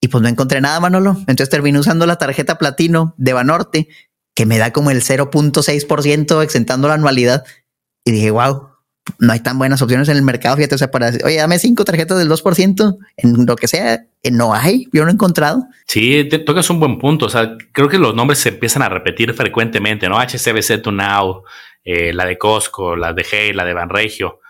Y 0.00 0.08
pues 0.08 0.20
no 0.20 0.28
encontré 0.28 0.60
nada, 0.60 0.78
Manolo. 0.80 1.16
Entonces 1.20 1.48
terminé 1.48 1.78
usando 1.78 2.06
la 2.06 2.16
tarjeta 2.16 2.58
platino 2.58 3.14
de 3.16 3.32
Banorte, 3.32 3.88
que 4.34 4.44
me 4.46 4.58
da 4.58 4.72
como 4.72 4.90
el 4.90 5.02
0.6% 5.02 6.42
exentando 6.42 6.88
la 6.88 6.94
anualidad. 6.94 7.44
Y 8.04 8.10
dije, 8.10 8.30
wow, 8.30 8.71
no 9.18 9.32
hay 9.32 9.40
tan 9.40 9.58
buenas 9.58 9.82
opciones 9.82 10.08
en 10.08 10.16
el 10.16 10.22
mercado. 10.22 10.56
Fíjate, 10.56 10.74
o 10.74 10.78
sea, 10.78 10.90
para 10.90 11.10
oye, 11.24 11.36
dame 11.36 11.58
cinco 11.58 11.84
tarjetas 11.84 12.18
del 12.18 12.28
2% 12.28 12.98
en 13.16 13.46
lo 13.46 13.56
que 13.56 13.68
sea, 13.68 14.04
no 14.30 14.54
hay, 14.54 14.88
yo 14.92 15.04
no 15.04 15.10
he 15.10 15.14
encontrado. 15.14 15.66
Sí, 15.86 16.24
te 16.28 16.38
tocas 16.38 16.70
un 16.70 16.80
buen 16.80 16.98
punto. 16.98 17.26
O 17.26 17.28
sea, 17.28 17.56
creo 17.72 17.88
que 17.88 17.98
los 17.98 18.14
nombres 18.14 18.38
se 18.38 18.50
empiezan 18.50 18.82
a 18.82 18.88
repetir 18.88 19.34
frecuentemente, 19.34 20.08
¿no? 20.08 20.18
HCBC 20.18 20.86
Now, 20.92 21.42
eh, 21.84 22.12
la 22.12 22.24
de 22.24 22.38
Costco, 22.38 22.96
la 22.96 23.12
de 23.12 23.26
Hey, 23.28 23.52
la 23.52 23.64
de 23.64 23.74
Banregio. 23.74 24.40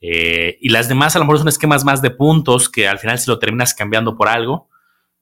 Eh, 0.00 0.58
y 0.60 0.68
las 0.68 0.88
demás 0.88 1.16
a 1.16 1.18
lo 1.18 1.24
mejor 1.24 1.38
son 1.38 1.48
esquemas 1.48 1.82
más 1.84 2.02
de 2.02 2.10
puntos 2.10 2.68
que 2.68 2.86
al 2.86 2.98
final 2.98 3.18
si 3.18 3.30
lo 3.30 3.38
terminas 3.38 3.72
cambiando 3.72 4.16
por 4.16 4.28
algo, 4.28 4.68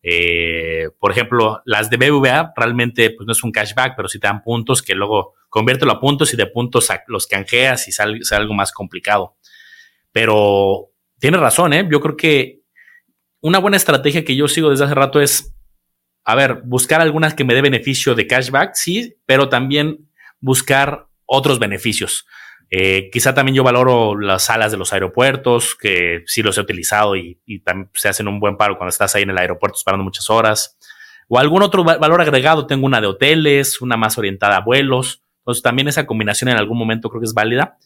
eh, 0.03 0.91
por 0.99 1.13
ejemplo, 1.13 1.63
las 1.65 1.89
de 1.89 1.97
BBVA 1.97 2.53
realmente 2.57 3.11
pues, 3.11 3.27
no 3.27 3.33
es 3.33 3.45
un 3.45 3.53
cashback, 3.53 3.95
pero 3.97 4.09
sí 4.09 4.19
te 4.19 4.27
dan 4.27 4.43
puntos 4.43 4.83
que 4.83 4.95
luego 4.95 5.35
conviértelo 5.49 5.93
a 5.93 6.01
puntos 6.01 6.35
y 6.35 6.37
de 6.37 6.47
puntos 6.47 6.89
los 7.07 7.27
canjeas 7.27 7.87
y 7.87 7.93
sale, 7.93 8.21
algo 8.33 8.55
más 8.55 8.73
complicado. 8.73 9.37
Pero 10.11 10.91
tiene 11.19 11.37
razón, 11.37 11.73
¿eh? 11.73 11.89
Yo 11.91 12.01
creo 12.01 12.17
que 12.17 12.63
una 13.41 13.59
buena 13.59 13.77
estrategia 13.77 14.25
que 14.25 14.35
yo 14.35 14.49
sigo 14.49 14.71
desde 14.71 14.85
hace 14.85 14.95
rato 14.95 15.21
es, 15.21 15.55
a 16.25 16.35
ver, 16.35 16.63
buscar 16.65 17.01
algunas 17.01 17.35
que 17.35 17.45
me 17.45 17.55
dé 17.55 17.63
beneficio 17.63 18.15
de 18.15 18.27
cashback, 18.27 18.75
sí, 18.75 19.17
pero 19.25 19.49
también 19.49 20.09
buscar 20.41 21.07
otros 21.27 21.59
beneficios. 21.59 22.27
Eh, 22.75 23.11
quizá 23.13 23.35
también 23.35 23.55
yo 23.55 23.63
valoro 23.63 24.19
las 24.19 24.45
salas 24.45 24.73
de 24.73 24.79
los 24.79 24.95
aeropuertos, 24.95 25.75
que 25.75 26.23
sí 26.25 26.43
los 26.43 26.57
he 26.57 26.63
utilizado 26.63 27.17
y, 27.17 27.39
también 27.63 27.91
se 27.93 28.09
hacen 28.09 28.29
un 28.29 28.41
buen 28.41 28.57
paro 28.57 28.79
cuando 28.79 28.89
estás 28.89 29.15
ahí 29.15 29.25
en 29.25 29.31
el 29.31 29.37
aeropuerto 29.37 29.77
esperando 29.77 30.03
muchas 30.03 30.31
horas. 30.31 30.79
O 31.29 31.39
algún 31.39 31.63
otro 31.63 31.85
valor 31.85 32.23
agregado, 32.23 32.67
tengo 32.67 32.87
una 32.87 33.03
de 33.03 33.09
hoteles, 33.09 33.83
una 33.83 33.99
más 33.99 34.17
orientada 34.17 34.57
a 34.57 34.61
vuelos. 34.61 35.23
Entonces 35.41 35.63
también 35.63 35.89
esa 35.89 36.07
combinación 36.07 36.49
en 36.49 36.57
algún 36.57 36.79
momento 36.79 37.11
creo 37.11 37.21
que 37.21 37.27
es 37.27 37.35
válida. 37.35 37.77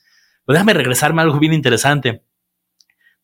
Pero 0.45 0.55
déjame 0.55 0.73
regresarme 0.73 1.21
a 1.21 1.25
algo 1.25 1.41
bien 1.41 1.53
interesante. 1.53 2.23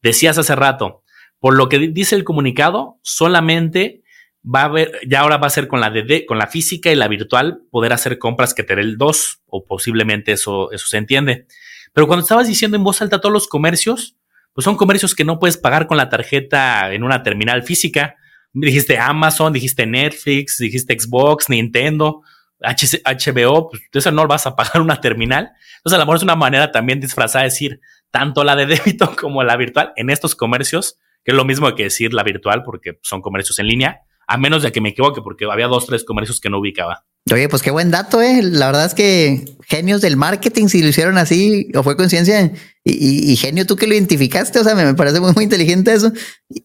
Decías 0.02 0.38
hace 0.38 0.56
rato, 0.56 1.04
por 1.38 1.54
lo 1.54 1.68
que 1.68 1.78
dice 1.78 2.16
el 2.16 2.24
comunicado, 2.24 2.98
solamente 3.02 4.01
va 4.44 4.62
a 4.62 4.64
haber, 4.64 4.92
ya 5.06 5.20
ahora 5.20 5.36
va 5.36 5.46
a 5.46 5.50
ser 5.50 5.68
con 5.68 5.80
la 5.80 5.90
de, 5.90 6.26
con 6.26 6.38
la 6.38 6.46
física 6.46 6.90
y 6.90 6.96
la 6.96 7.08
virtual, 7.08 7.62
poder 7.70 7.92
hacer 7.92 8.18
compras 8.18 8.54
que 8.54 8.62
te 8.62 8.74
dé 8.74 8.82
el 8.82 8.98
2, 8.98 9.42
o 9.46 9.64
posiblemente 9.64 10.32
eso, 10.32 10.72
eso 10.72 10.86
se 10.86 10.96
entiende. 10.96 11.46
Pero 11.92 12.06
cuando 12.06 12.22
estabas 12.22 12.48
diciendo 12.48 12.76
en 12.76 12.84
voz 12.84 13.02
alta 13.02 13.20
todos 13.20 13.32
los 13.32 13.48
comercios, 13.48 14.16
pues 14.52 14.64
son 14.64 14.76
comercios 14.76 15.14
que 15.14 15.24
no 15.24 15.38
puedes 15.38 15.56
pagar 15.56 15.86
con 15.86 15.96
la 15.96 16.08
tarjeta 16.08 16.92
en 16.92 17.04
una 17.04 17.22
terminal 17.22 17.62
física. 17.62 18.16
Dijiste 18.52 18.98
Amazon, 18.98 19.52
dijiste 19.52 19.86
Netflix, 19.86 20.58
dijiste 20.58 20.98
Xbox, 20.98 21.48
Nintendo, 21.48 22.22
HBO, 22.60 23.68
pues 23.70 23.82
eso 23.92 24.12
no 24.12 24.26
vas 24.26 24.46
a 24.46 24.56
pagar 24.56 24.80
una 24.80 25.00
terminal. 25.00 25.52
Entonces, 25.78 25.96
a 25.96 25.98
lo 25.98 26.04
mejor 26.04 26.16
es 26.16 26.22
una 26.22 26.36
manera 26.36 26.70
también 26.70 27.00
disfrazada 27.00 27.44
de 27.44 27.50
decir, 27.50 27.80
tanto 28.10 28.44
la 28.44 28.56
de 28.56 28.66
débito 28.66 29.16
como 29.20 29.42
la 29.42 29.56
virtual 29.56 29.92
en 29.96 30.10
estos 30.10 30.34
comercios, 30.34 30.98
que 31.24 31.32
es 31.32 31.36
lo 31.36 31.44
mismo 31.44 31.74
que 31.74 31.84
decir 31.84 32.12
la 32.12 32.22
virtual 32.22 32.62
porque 32.62 32.98
son 33.02 33.22
comercios 33.22 33.58
en 33.58 33.66
línea, 33.66 34.02
a 34.32 34.38
menos 34.38 34.62
de 34.62 34.72
que 34.72 34.80
me 34.80 34.88
equivoque, 34.88 35.20
porque 35.20 35.44
había 35.44 35.66
dos, 35.66 35.84
tres 35.84 36.04
comercios 36.04 36.40
que 36.40 36.48
no 36.48 36.58
ubicaba. 36.58 37.04
Oye, 37.30 37.50
pues 37.50 37.60
qué 37.60 37.70
buen 37.70 37.90
dato, 37.90 38.22
eh. 38.22 38.40
La 38.42 38.64
verdad 38.64 38.86
es 38.86 38.94
que 38.94 39.44
genios 39.68 40.00
del 40.00 40.16
marketing, 40.16 40.68
si 40.68 40.80
lo 40.80 40.88
hicieron 40.88 41.18
así, 41.18 41.68
o 41.74 41.82
fue 41.82 41.98
conciencia, 41.98 42.50
y, 42.82 43.36
genio 43.36 43.66
tú 43.66 43.76
que 43.76 43.86
lo 43.86 43.92
identificaste, 43.92 44.58
o 44.58 44.64
sea, 44.64 44.74
me, 44.74 44.94
parece 44.94 45.20
muy, 45.20 45.34
muy 45.34 45.44
inteligente 45.44 45.92
eso, 45.92 46.12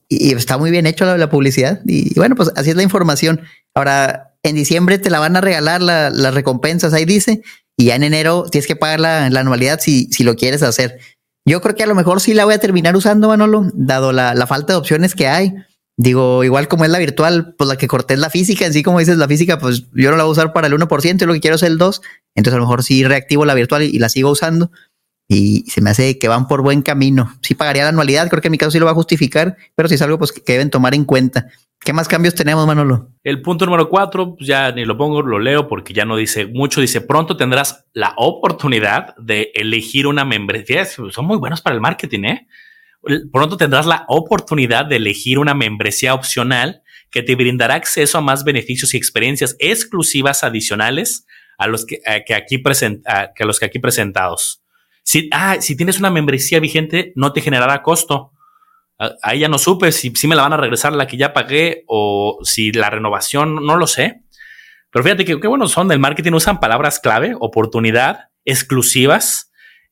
y, 0.08 0.34
está 0.34 0.58
muy 0.58 0.72
bien 0.72 0.88
hecho 0.88 1.18
la, 1.18 1.30
publicidad. 1.30 1.82
Y, 1.86 2.18
bueno, 2.18 2.36
pues 2.36 2.50
así 2.56 2.70
es 2.70 2.78
la 2.78 2.84
información. 2.84 3.42
Ahora, 3.76 4.38
en 4.44 4.56
diciembre 4.56 4.98
te 4.98 5.10
la 5.10 5.20
van 5.20 5.36
a 5.36 5.42
regalar 5.42 5.82
las 5.82 6.34
recompensas, 6.34 6.94
ahí 6.94 7.04
dice, 7.04 7.42
y 7.76 7.86
ya 7.86 7.96
en 7.96 8.04
enero 8.04 8.46
tienes 8.50 8.66
que 8.66 8.78
pagar 8.78 9.02
la, 9.02 9.26
anualidad 9.26 9.82
si, 9.82 10.06
si 10.14 10.24
lo 10.24 10.38
quieres 10.38 10.64
hacer. 10.64 11.00
Yo 11.46 11.60
creo 11.60 11.76
que 11.76 11.84
a 11.84 11.88
lo 11.88 11.96
mejor 11.96 12.22
sí 12.22 12.34
la 12.34 12.46
voy 12.46 12.54
a 12.54 12.60
terminar 12.60 12.96
usando, 12.96 13.28
Manolo, 13.28 13.70
dado 13.74 14.14
la, 14.14 14.34
la 14.36 14.48
falta 14.48 14.72
de 14.72 14.80
opciones 14.80 15.16
que 15.16 15.28
hay. 15.28 15.54
Digo, 16.00 16.44
igual 16.44 16.68
como 16.68 16.86
es 16.86 16.92
la 16.92 17.00
virtual, 17.00 17.56
pues 17.58 17.68
la 17.68 17.76
que 17.76 17.88
corté 17.88 18.14
es 18.14 18.20
la 18.20 18.30
física, 18.30 18.68
en 18.68 18.74
sí 18.74 18.84
como 18.84 19.00
dices 19.00 19.18
la 19.18 19.28
física, 19.28 19.58
pues 19.58 19.88
yo 19.94 20.12
no 20.12 20.18
la 20.18 20.24
voy 20.24 20.30
a 20.30 20.34
usar 20.34 20.54
para 20.54 20.68
el 20.68 20.74
1%, 20.74 21.18
yo 21.18 21.26
lo 21.26 21.34
que 21.34 21.40
quiero 21.40 21.56
es 21.56 21.64
el 21.64 21.80
2%, 21.80 22.02
entonces 22.36 22.54
a 22.54 22.58
lo 22.58 22.66
mejor 22.66 22.84
sí 22.84 23.04
reactivo 23.04 23.46
la 23.46 23.56
virtual 23.56 23.82
y, 23.82 23.98
la 23.98 24.08
sigo 24.08 24.30
usando 24.30 24.70
y 25.28 25.66
se 25.68 25.82
me 25.82 25.90
hace 25.90 26.20
que 26.20 26.28
van 26.28 26.48
por 26.48 26.62
buen 26.62 26.84
camino. 26.84 27.34
Sí 27.42 27.56
pagaría 27.56 27.82
la 27.82 27.90
anualidad, 27.90 28.30
creo 28.30 28.42
que 28.44 28.48
en 28.48 28.52
mi 28.52 28.60
caso 28.60 28.70
sí 28.70 28.78
lo 28.78 28.86
va 28.86 28.92
a 28.92 28.96
justificar, 28.96 29.58
pero 29.76 29.90
si 29.90 29.96
es 29.96 30.02
algo 30.04 30.20
pues 30.20 30.32
que 30.32 30.54
deben 30.54 30.70
tomar 30.70 30.94
en 30.94 31.04
cuenta. 31.04 31.48
¿Qué 31.80 31.94
más 31.94 32.08
cambios 32.08 32.36
tenemos, 32.36 32.68
Manolo? 32.68 33.10
El 33.24 33.42
punto 33.42 33.66
número 33.66 33.90
cuatro, 33.90 34.36
pues 34.36 34.48
ya 34.48 34.72
ni 34.72 34.86
lo 34.86 34.98
pongo, 34.98 35.22
lo 35.22 35.40
leo 35.40 35.68
porque 35.68 35.94
ya 35.94 36.06
no 36.06 36.16
dice 36.16 36.46
mucho. 36.46 36.82
Dice, 36.82 37.02
pronto 37.02 37.38
tendrás 37.38 37.86
la 37.94 38.14
oportunidad 38.18 39.16
de 39.18 39.52
elegir 39.56 40.06
una 40.06 40.26
membresía. 40.26 40.86
Son 40.86 41.26
muy 41.26 41.38
buenos 41.38 41.62
para 41.62 41.76
el 41.76 41.82
marketing, 41.82 42.24
¿eh? 42.26 42.48
Pronto 43.32 43.58
tendrás 43.58 43.86
la 43.86 44.06
oportunidad 44.08 44.86
de 44.86 44.98
elegir 44.98 45.40
una 45.40 45.54
membresía 45.54 46.14
opcional 46.14 46.84
que 47.10 47.24
te 47.24 47.36
brindará 47.36 47.76
acceso 47.76 48.18
a 48.18 48.22
más 48.22 48.44
beneficios 48.44 48.94
y 48.94 48.98
experiencias 48.98 49.56
exclusivas 49.60 50.44
adicionales 50.44 51.26
a 51.58 51.68
los 51.68 51.86
que, 51.86 52.02
aquí 52.06 52.62
que 52.62 53.46
los 53.46 53.60
que 53.60 53.66
aquí 53.66 53.80
presentados. 53.80 54.62
Si, 55.04 55.30
ah, 55.32 55.58
si 55.60 55.76
tienes 55.78 56.00
una 56.00 56.10
membresía 56.10 56.60
vigente, 56.60 57.14
no 57.16 57.34
te 57.34 57.42
generará 57.42 57.82
costo. 57.82 58.34
Ahí 59.22 59.40
ya 59.40 59.48
no 59.48 59.58
supe 59.58 59.92
si, 59.92 60.12
si 60.16 60.28
me 60.28 60.36
la 60.36 60.44
van 60.44 60.54
a 60.54 60.58
regresar 60.58 60.92
la 60.94 61.08
que 61.08 61.18
ya 61.18 61.34
pagué 61.34 61.84
o 61.88 62.40
si 62.44 62.72
la 62.72 62.90
renovación, 62.90 63.66
no 63.66 63.78
lo 63.78 63.88
sé. 63.88 64.24
Pero 64.92 65.04
fíjate 65.04 65.26
que 65.26 65.40
qué 65.40 65.48
bueno 65.48 65.68
son 65.68 65.88
del 65.88 66.00
marketing, 66.00 66.34
usan 66.34 66.60
palabras 66.60 67.00
clave, 67.00 67.36
oportunidad, 67.40 68.30
exclusivas, 68.46 69.47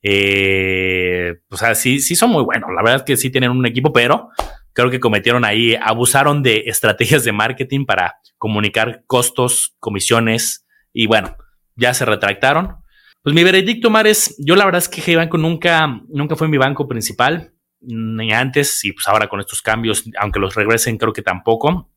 eh, 0.07 1.39
o 1.49 1.57
sea, 1.57 1.73
sí, 1.73 1.99
sí 1.99 2.15
son 2.15 2.29
muy 2.29 2.43
buenos. 2.43 2.69
La 2.75 2.83
verdad 2.83 2.97
es 2.97 3.03
que 3.03 3.17
sí 3.17 3.31
tienen 3.31 3.49
un 3.49 3.65
equipo, 3.65 3.91
pero 3.91 4.29
creo 4.71 4.91
que 4.91 4.99
cometieron 4.99 5.43
ahí, 5.43 5.75
abusaron 5.81 6.43
de 6.43 6.65
estrategias 6.67 7.23
de 7.23 7.31
marketing 7.31 7.85
para 7.87 8.19
comunicar 8.37 9.03
costos, 9.07 9.75
comisiones 9.79 10.67
y 10.93 11.07
bueno, 11.07 11.35
ya 11.75 11.95
se 11.95 12.05
retractaron. 12.05 12.75
Pues 13.23 13.33
mi 13.33 13.43
veredicto, 13.43 13.89
Mar, 13.89 14.05
es, 14.05 14.35
yo 14.37 14.55
la 14.55 14.65
verdad 14.65 14.77
es 14.77 14.89
que 14.89 15.01
G-Banco 15.01 15.39
nunca, 15.39 16.01
nunca 16.07 16.35
fue 16.35 16.49
mi 16.49 16.59
banco 16.59 16.87
principal, 16.87 17.55
ni 17.79 18.31
antes, 18.31 18.85
y 18.85 18.91
pues 18.91 19.07
ahora 19.07 19.27
con 19.27 19.39
estos 19.39 19.63
cambios, 19.63 20.03
aunque 20.19 20.39
los 20.39 20.53
regresen, 20.53 20.99
creo 20.99 21.13
que 21.13 21.23
tampoco. 21.23 21.89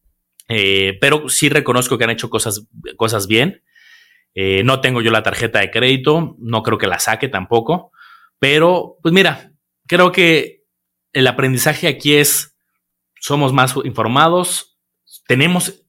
Eh, 0.49 0.97
pero 0.99 1.29
sí 1.29 1.51
reconozco 1.51 1.99
que 1.99 2.05
han 2.05 2.11
hecho 2.11 2.31
cosas, 2.31 2.67
cosas 2.97 3.27
bien. 3.27 3.63
Eh, 4.35 4.63
no 4.65 4.81
tengo 4.81 5.03
yo 5.03 5.11
la 5.11 5.23
tarjeta 5.23 5.59
de 5.59 5.71
crédito, 5.71 6.37
no 6.39 6.63
creo 6.63 6.79
que 6.79 6.87
la 6.87 6.99
saque 6.99 7.29
tampoco. 7.29 7.93
Pero, 8.39 8.97
pues 9.03 9.13
mira, 9.13 9.53
creo 9.87 10.13
que 10.13 10.65
el 11.13 11.27
aprendizaje 11.27 11.89
aquí 11.89 12.15
es, 12.15 12.57
somos 13.21 13.53
más 13.53 13.75
informados, 13.85 14.79
tenemos, 15.27 15.83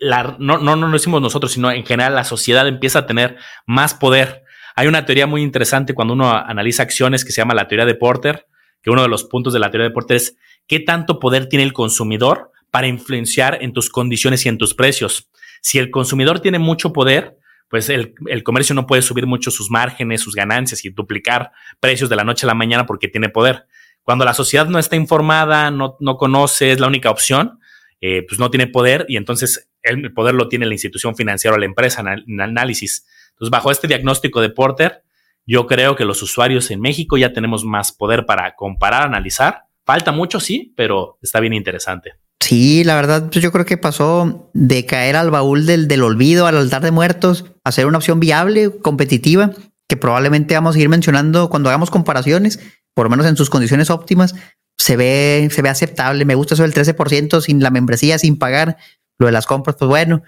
la, 0.00 0.36
no, 0.38 0.58
no, 0.58 0.76
no 0.76 0.86
lo 0.86 0.92
decimos 0.92 1.20
nosotros, 1.20 1.52
sino 1.52 1.70
en 1.72 1.84
general 1.84 2.14
la 2.14 2.24
sociedad 2.24 2.68
empieza 2.68 3.00
a 3.00 3.06
tener 3.06 3.36
más 3.66 3.94
poder. 3.94 4.44
Hay 4.76 4.86
una 4.86 5.04
teoría 5.04 5.26
muy 5.26 5.42
interesante 5.42 5.94
cuando 5.94 6.14
uno 6.14 6.30
analiza 6.30 6.84
acciones 6.84 7.24
que 7.24 7.32
se 7.32 7.40
llama 7.40 7.54
la 7.54 7.66
teoría 7.66 7.86
de 7.86 7.96
Porter, 7.96 8.46
que 8.80 8.90
uno 8.90 9.02
de 9.02 9.08
los 9.08 9.24
puntos 9.24 9.52
de 9.52 9.58
la 9.58 9.70
teoría 9.70 9.88
de 9.88 9.94
Porter 9.94 10.18
es 10.18 10.36
qué 10.68 10.78
tanto 10.78 11.18
poder 11.18 11.48
tiene 11.48 11.64
el 11.64 11.72
consumidor 11.72 12.52
para 12.70 12.86
influenciar 12.86 13.58
en 13.60 13.72
tus 13.72 13.90
condiciones 13.90 14.46
y 14.46 14.48
en 14.48 14.58
tus 14.58 14.74
precios. 14.74 15.28
Si 15.62 15.78
el 15.78 15.90
consumidor 15.90 16.40
tiene 16.40 16.58
mucho 16.58 16.92
poder, 16.92 17.38
pues 17.68 17.90
el, 17.90 18.14
comercio 18.44 18.74
no 18.74 18.86
puede 18.86 19.02
subir 19.02 19.26
mucho 19.26 19.50
sus 19.50 19.70
márgenes, 19.70 20.22
sus 20.22 20.34
ganancias 20.34 20.84
y 20.84 20.90
duplicar 20.90 21.52
precios 21.80 22.08
de 22.08 22.16
la 22.16 22.24
noche 22.24 22.46
a 22.46 22.48
la 22.48 22.54
mañana 22.54 22.86
porque 22.86 23.08
tiene 23.08 23.28
poder. 23.28 23.66
Cuando 24.02 24.24
la 24.24 24.32
sociedad 24.32 24.66
no 24.66 24.78
está 24.78 24.96
informada, 24.96 25.70
no, 25.70 25.96
no 26.00 26.16
conoce, 26.16 26.72
es 26.72 26.80
la 26.80 26.86
única 26.86 27.10
opción, 27.10 27.60
eh, 28.00 28.24
pues 28.26 28.40
no 28.40 28.50
tiene 28.50 28.66
poder 28.66 29.04
y 29.08 29.16
entonces 29.16 29.70
el 29.82 30.12
poder 30.14 30.34
lo 30.34 30.48
tiene 30.48 30.66
la 30.66 30.74
institución 30.74 31.14
financiera 31.14 31.56
o 31.56 31.58
la 31.58 31.66
empresa 31.66 32.02
en 32.26 32.40
análisis. 32.40 33.06
Entonces, 33.30 33.50
bajo 33.50 33.70
este 33.70 33.86
diagnóstico 33.86 34.40
de 34.40 34.50
Porter, 34.50 35.04
yo 35.46 35.66
creo 35.66 35.96
que 35.96 36.04
los 36.04 36.22
usuarios 36.22 36.70
en 36.70 36.80
México 36.80 37.16
ya 37.16 37.32
tenemos 37.32 37.64
más 37.64 37.92
poder 37.92 38.26
para 38.26 38.54
comparar, 38.54 39.02
analizar. 39.02 39.64
Falta 39.84 40.12
mucho, 40.12 40.40
sí, 40.40 40.74
pero 40.76 41.18
está 41.22 41.40
bien 41.40 41.54
interesante. 41.54 42.14
Sí, 42.40 42.84
la 42.84 42.94
verdad, 42.94 43.30
pues 43.30 43.42
yo 43.42 43.52
creo 43.52 43.64
que 43.64 43.76
pasó 43.76 44.50
de 44.54 44.86
caer 44.86 45.16
al 45.16 45.30
baúl 45.30 45.66
del, 45.66 45.88
del 45.88 46.02
olvido, 46.02 46.46
al 46.46 46.56
altar 46.56 46.82
de 46.82 46.92
muertos, 46.92 47.46
a 47.64 47.72
ser 47.72 47.86
una 47.86 47.98
opción 47.98 48.20
viable, 48.20 48.78
competitiva, 48.80 49.52
que 49.88 49.96
probablemente 49.96 50.54
vamos 50.54 50.76
a 50.76 50.78
ir 50.78 50.88
mencionando 50.88 51.50
cuando 51.50 51.68
hagamos 51.68 51.90
comparaciones, 51.90 52.60
por 52.94 53.06
lo 53.06 53.10
menos 53.10 53.26
en 53.26 53.36
sus 53.36 53.50
condiciones 53.50 53.90
óptimas, 53.90 54.34
se 54.78 54.96
ve, 54.96 55.48
se 55.50 55.62
ve 55.62 55.68
aceptable. 55.68 56.24
Me 56.24 56.34
gusta 56.34 56.54
eso 56.54 56.62
del 56.62 56.72
13% 56.72 57.40
sin 57.40 57.62
la 57.62 57.70
membresía, 57.70 58.18
sin 58.18 58.38
pagar. 58.38 58.76
Lo 59.18 59.26
de 59.26 59.32
las 59.32 59.46
compras, 59.46 59.76
pues 59.78 59.88
bueno, 59.88 60.22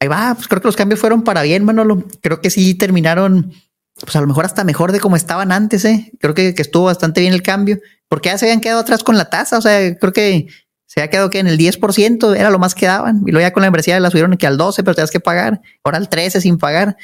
ahí 0.00 0.08
va. 0.08 0.34
Pues 0.34 0.48
creo 0.48 0.60
que 0.60 0.68
los 0.68 0.76
cambios 0.76 1.00
fueron 1.00 1.24
para 1.24 1.42
bien, 1.42 1.64
Manolo. 1.64 2.06
Creo 2.20 2.40
que 2.40 2.50
sí 2.50 2.74
terminaron, 2.74 3.52
pues 3.98 4.14
a 4.14 4.20
lo 4.20 4.26
mejor 4.26 4.44
hasta 4.44 4.62
mejor 4.64 4.92
de 4.92 5.00
como 5.00 5.16
estaban 5.16 5.52
antes, 5.52 5.84
¿eh? 5.86 6.12
Creo 6.20 6.34
que, 6.34 6.54
que 6.54 6.62
estuvo 6.62 6.84
bastante 6.84 7.22
bien 7.22 7.32
el 7.32 7.42
cambio, 7.42 7.80
porque 8.08 8.28
ya 8.28 8.38
se 8.38 8.44
habían 8.44 8.60
quedado 8.60 8.80
atrás 8.80 9.02
con 9.02 9.16
la 9.16 9.30
tasa. 9.30 9.56
O 9.56 9.62
sea, 9.62 9.96
creo 9.96 10.12
que 10.12 10.48
se 10.86 11.02
ha 11.02 11.10
quedado 11.10 11.30
que 11.30 11.38
en 11.38 11.48
el 11.48 11.58
10% 11.58 12.36
era 12.36 12.50
lo 12.50 12.58
más 12.58 12.74
que 12.74 12.86
daban. 12.86 13.22
Y 13.26 13.32
luego 13.32 13.46
ya 13.46 13.52
con 13.52 13.62
la 13.62 13.66
membresía 13.66 13.98
la 14.00 14.10
subieron 14.10 14.36
que 14.36 14.46
al 14.46 14.56
12, 14.56 14.82
pero 14.84 14.94
tenías 14.94 15.10
que 15.10 15.20
pagar. 15.20 15.60
Ahora 15.84 15.98
al 15.98 16.08
13 16.08 16.40
sin 16.40 16.58
pagar. 16.58 16.96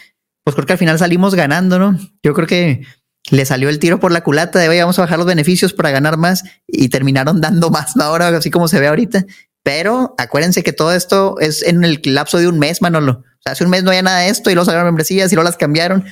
Pues 0.44 0.54
creo 0.54 0.66
que 0.66 0.72
al 0.72 0.78
final 0.78 0.98
salimos 0.98 1.34
ganando, 1.34 1.78
¿no? 1.78 1.98
Yo 2.22 2.34
creo 2.34 2.46
que 2.46 2.82
le 3.30 3.44
salió 3.44 3.68
el 3.68 3.78
tiro 3.78 4.00
por 4.00 4.12
la 4.12 4.22
culata 4.22 4.58
de, 4.58 4.80
vamos 4.80 4.98
a 4.98 5.02
bajar 5.02 5.18
los 5.18 5.26
beneficios 5.26 5.72
para 5.72 5.90
ganar 5.90 6.16
más 6.16 6.42
y 6.66 6.88
terminaron 6.88 7.40
dando 7.40 7.70
más 7.70 7.96
ahora, 7.96 8.28
así 8.28 8.50
como 8.50 8.68
se 8.68 8.80
ve 8.80 8.88
ahorita. 8.88 9.24
Pero 9.62 10.14
acuérdense 10.18 10.62
que 10.62 10.72
todo 10.72 10.92
esto 10.92 11.38
es 11.38 11.62
en 11.62 11.84
el 11.84 12.00
lapso 12.04 12.38
de 12.38 12.48
un 12.48 12.58
mes, 12.58 12.82
Manolo. 12.82 13.12
O 13.12 13.42
sea, 13.42 13.52
hace 13.52 13.64
un 13.64 13.70
mes 13.70 13.84
no 13.84 13.90
había 13.90 14.02
nada 14.02 14.20
de 14.20 14.28
esto 14.28 14.50
y 14.50 14.54
luego 14.54 14.64
salieron 14.64 14.86
membresías 14.86 15.30
y 15.30 15.36
luego 15.36 15.48
las 15.48 15.56
cambiaron. 15.56 16.04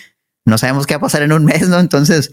No 0.44 0.58
sabemos 0.58 0.86
qué 0.86 0.94
va 0.94 0.98
a 0.98 1.02
pasar 1.02 1.22
en 1.22 1.32
un 1.32 1.44
mes, 1.44 1.68
¿no? 1.68 1.80
Entonces, 1.80 2.30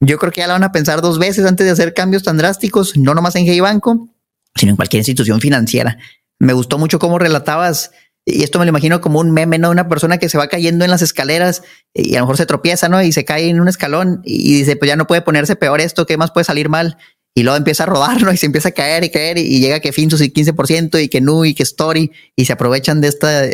yo 0.00 0.18
creo 0.18 0.32
que 0.32 0.40
ya 0.40 0.46
la 0.46 0.54
van 0.54 0.64
a 0.64 0.72
pensar 0.72 1.02
dos 1.02 1.18
veces 1.18 1.44
antes 1.44 1.66
de 1.66 1.72
hacer 1.72 1.92
cambios 1.92 2.22
tan 2.22 2.36
drásticos, 2.36 2.96
no 2.96 3.14
nomás 3.14 3.34
en 3.36 3.44
Hey 3.46 3.60
Banco, 3.60 4.08
sino 4.56 4.70
en 4.70 4.76
cualquier 4.76 5.00
institución 5.00 5.40
financiera. 5.40 5.98
Me 6.38 6.52
gustó 6.52 6.78
mucho 6.78 6.98
cómo 6.98 7.18
relatabas, 7.18 7.90
y 8.24 8.42
esto 8.42 8.58
me 8.58 8.64
lo 8.64 8.70
imagino 8.70 9.00
como 9.00 9.18
un 9.18 9.30
meme, 9.30 9.58
¿no? 9.58 9.70
Una 9.70 9.88
persona 9.88 10.18
que 10.18 10.28
se 10.28 10.38
va 10.38 10.48
cayendo 10.48 10.84
en 10.84 10.90
las 10.90 11.02
escaleras 11.02 11.62
y 11.94 12.14
a 12.14 12.20
lo 12.20 12.26
mejor 12.26 12.36
se 12.36 12.46
tropieza, 12.46 12.88
¿no? 12.88 13.02
Y 13.02 13.12
se 13.12 13.24
cae 13.24 13.48
en 13.48 13.60
un 13.60 13.68
escalón 13.68 14.20
y 14.24 14.54
dice, 14.54 14.76
pues 14.76 14.88
ya 14.88 14.96
no 14.96 15.06
puede 15.06 15.22
ponerse 15.22 15.56
peor 15.56 15.80
esto, 15.80 16.06
¿qué 16.06 16.16
más 16.16 16.30
puede 16.30 16.44
salir 16.44 16.68
mal? 16.68 16.98
Y 17.34 17.42
luego 17.42 17.56
empieza 17.56 17.84
a 17.84 17.86
rodar, 17.86 18.22
¿no? 18.22 18.32
Y 18.32 18.36
se 18.36 18.46
empieza 18.46 18.70
a 18.70 18.72
caer 18.72 19.04
y 19.04 19.10
caer 19.10 19.38
y 19.38 19.60
llega 19.60 19.80
que 19.80 19.92
Finsus 19.92 20.20
y 20.20 20.30
15% 20.32 21.02
y 21.02 21.08
que 21.08 21.20
Nu 21.20 21.44
y 21.44 21.54
que 21.54 21.62
Story 21.62 22.10
y 22.36 22.44
se 22.44 22.52
aprovechan 22.52 23.00
de 23.00 23.08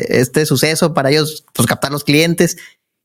este 0.09 0.47
suceso 0.47 0.95
para 0.95 1.11
ellos, 1.11 1.45
pues 1.53 1.67
captar 1.69 1.93
los 1.93 2.05
clientes. 2.05 2.57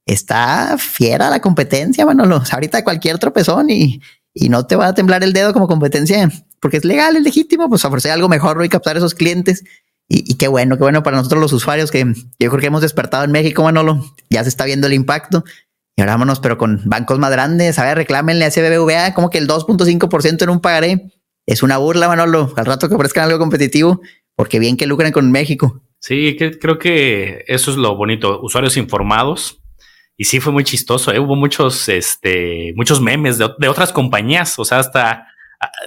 Está 0.07 0.77
fiera 0.79 1.29
la 1.29 1.41
competencia, 1.41 2.05
Manolo. 2.05 2.41
ahorita 2.51 2.83
cualquier 2.83 3.19
tropezón 3.19 3.69
y, 3.69 4.01
y 4.33 4.49
no 4.49 4.65
te 4.65 4.75
va 4.75 4.87
a 4.87 4.93
temblar 4.93 5.23
el 5.23 5.33
dedo 5.33 5.53
como 5.53 5.67
competencia 5.67 6.29
porque 6.61 6.77
es 6.77 6.85
legal, 6.85 7.17
es 7.17 7.23
legítimo, 7.23 7.67
pues 7.67 7.83
ofrecer 7.83 8.11
algo 8.11 8.29
mejor 8.29 8.63
y 8.63 8.69
captar 8.69 8.95
esos 8.95 9.15
clientes. 9.15 9.63
Y, 10.07 10.35
qué 10.35 10.49
bueno, 10.49 10.75
qué 10.75 10.83
bueno 10.83 11.03
para 11.03 11.17
nosotros 11.17 11.41
los 11.41 11.53
usuarios 11.53 11.89
que 11.89 12.05
yo 12.37 12.49
creo 12.49 12.59
que 12.59 12.67
hemos 12.67 12.81
despertado 12.81 13.23
en 13.23 13.31
México, 13.31 13.63
Manolo. 13.63 14.05
Ya 14.29 14.43
se 14.43 14.49
está 14.49 14.65
viendo 14.65 14.87
el 14.87 14.93
impacto. 14.93 15.43
Y 15.95 16.01
ahora 16.01 16.13
vámonos, 16.13 16.39
pero 16.41 16.57
con 16.57 16.81
bancos 16.85 17.17
más 17.17 17.31
grandes. 17.31 17.79
A 17.79 17.85
ver, 17.85 17.97
reclámenle 17.97 18.45
a 18.45 18.49
ese 18.49 18.61
BBVA 18.61 19.13
como 19.13 19.29
que 19.29 19.37
el 19.37 19.47
2.5% 19.47 20.43
en 20.43 20.49
un 20.49 20.59
pagaré. 20.59 21.11
Es 21.45 21.63
una 21.63 21.77
burla, 21.77 22.09
Manolo. 22.09 22.53
Al 22.57 22.65
rato 22.65 22.89
que 22.89 22.95
ofrezcan 22.95 23.23
algo 23.23 23.39
competitivo, 23.39 24.01
porque 24.35 24.59
bien 24.59 24.75
que 24.75 24.85
lucran 24.85 25.13
con 25.13 25.31
México. 25.31 25.81
Sí, 25.99 26.35
creo 26.37 26.77
que 26.77 27.45
eso 27.47 27.71
es 27.71 27.77
lo 27.77 27.95
bonito. 27.95 28.41
Usuarios 28.41 28.75
informados. 28.75 29.60
Y 30.17 30.25
sí 30.25 30.39
fue 30.39 30.53
muy 30.53 30.63
chistoso. 30.63 31.11
¿eh? 31.11 31.19
Hubo 31.19 31.35
muchos, 31.35 31.89
este, 31.89 32.73
muchos 32.75 33.01
memes 33.01 33.37
de, 33.37 33.67
otras 33.67 33.91
compañías. 33.91 34.57
O 34.59 34.65
sea, 34.65 34.79
hasta 34.79 35.27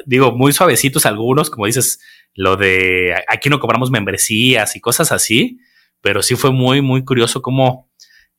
digo, 0.07 0.33
muy 0.33 0.53
suavecitos 0.53 1.07
algunos, 1.07 1.51
como 1.51 1.67
dices, 1.67 2.01
lo 2.35 2.57
de 2.57 3.15
aquí 3.29 3.49
no 3.49 3.61
cobramos 3.61 3.91
membresías 3.91 4.77
y 4.77 4.81
cosas 4.81 5.13
así, 5.13 5.59
pero 6.01 6.23
sí 6.23 6.37
fue 6.37 6.53
muy, 6.53 6.81
muy 6.81 7.05
curioso 7.05 7.43
cómo 7.43 7.91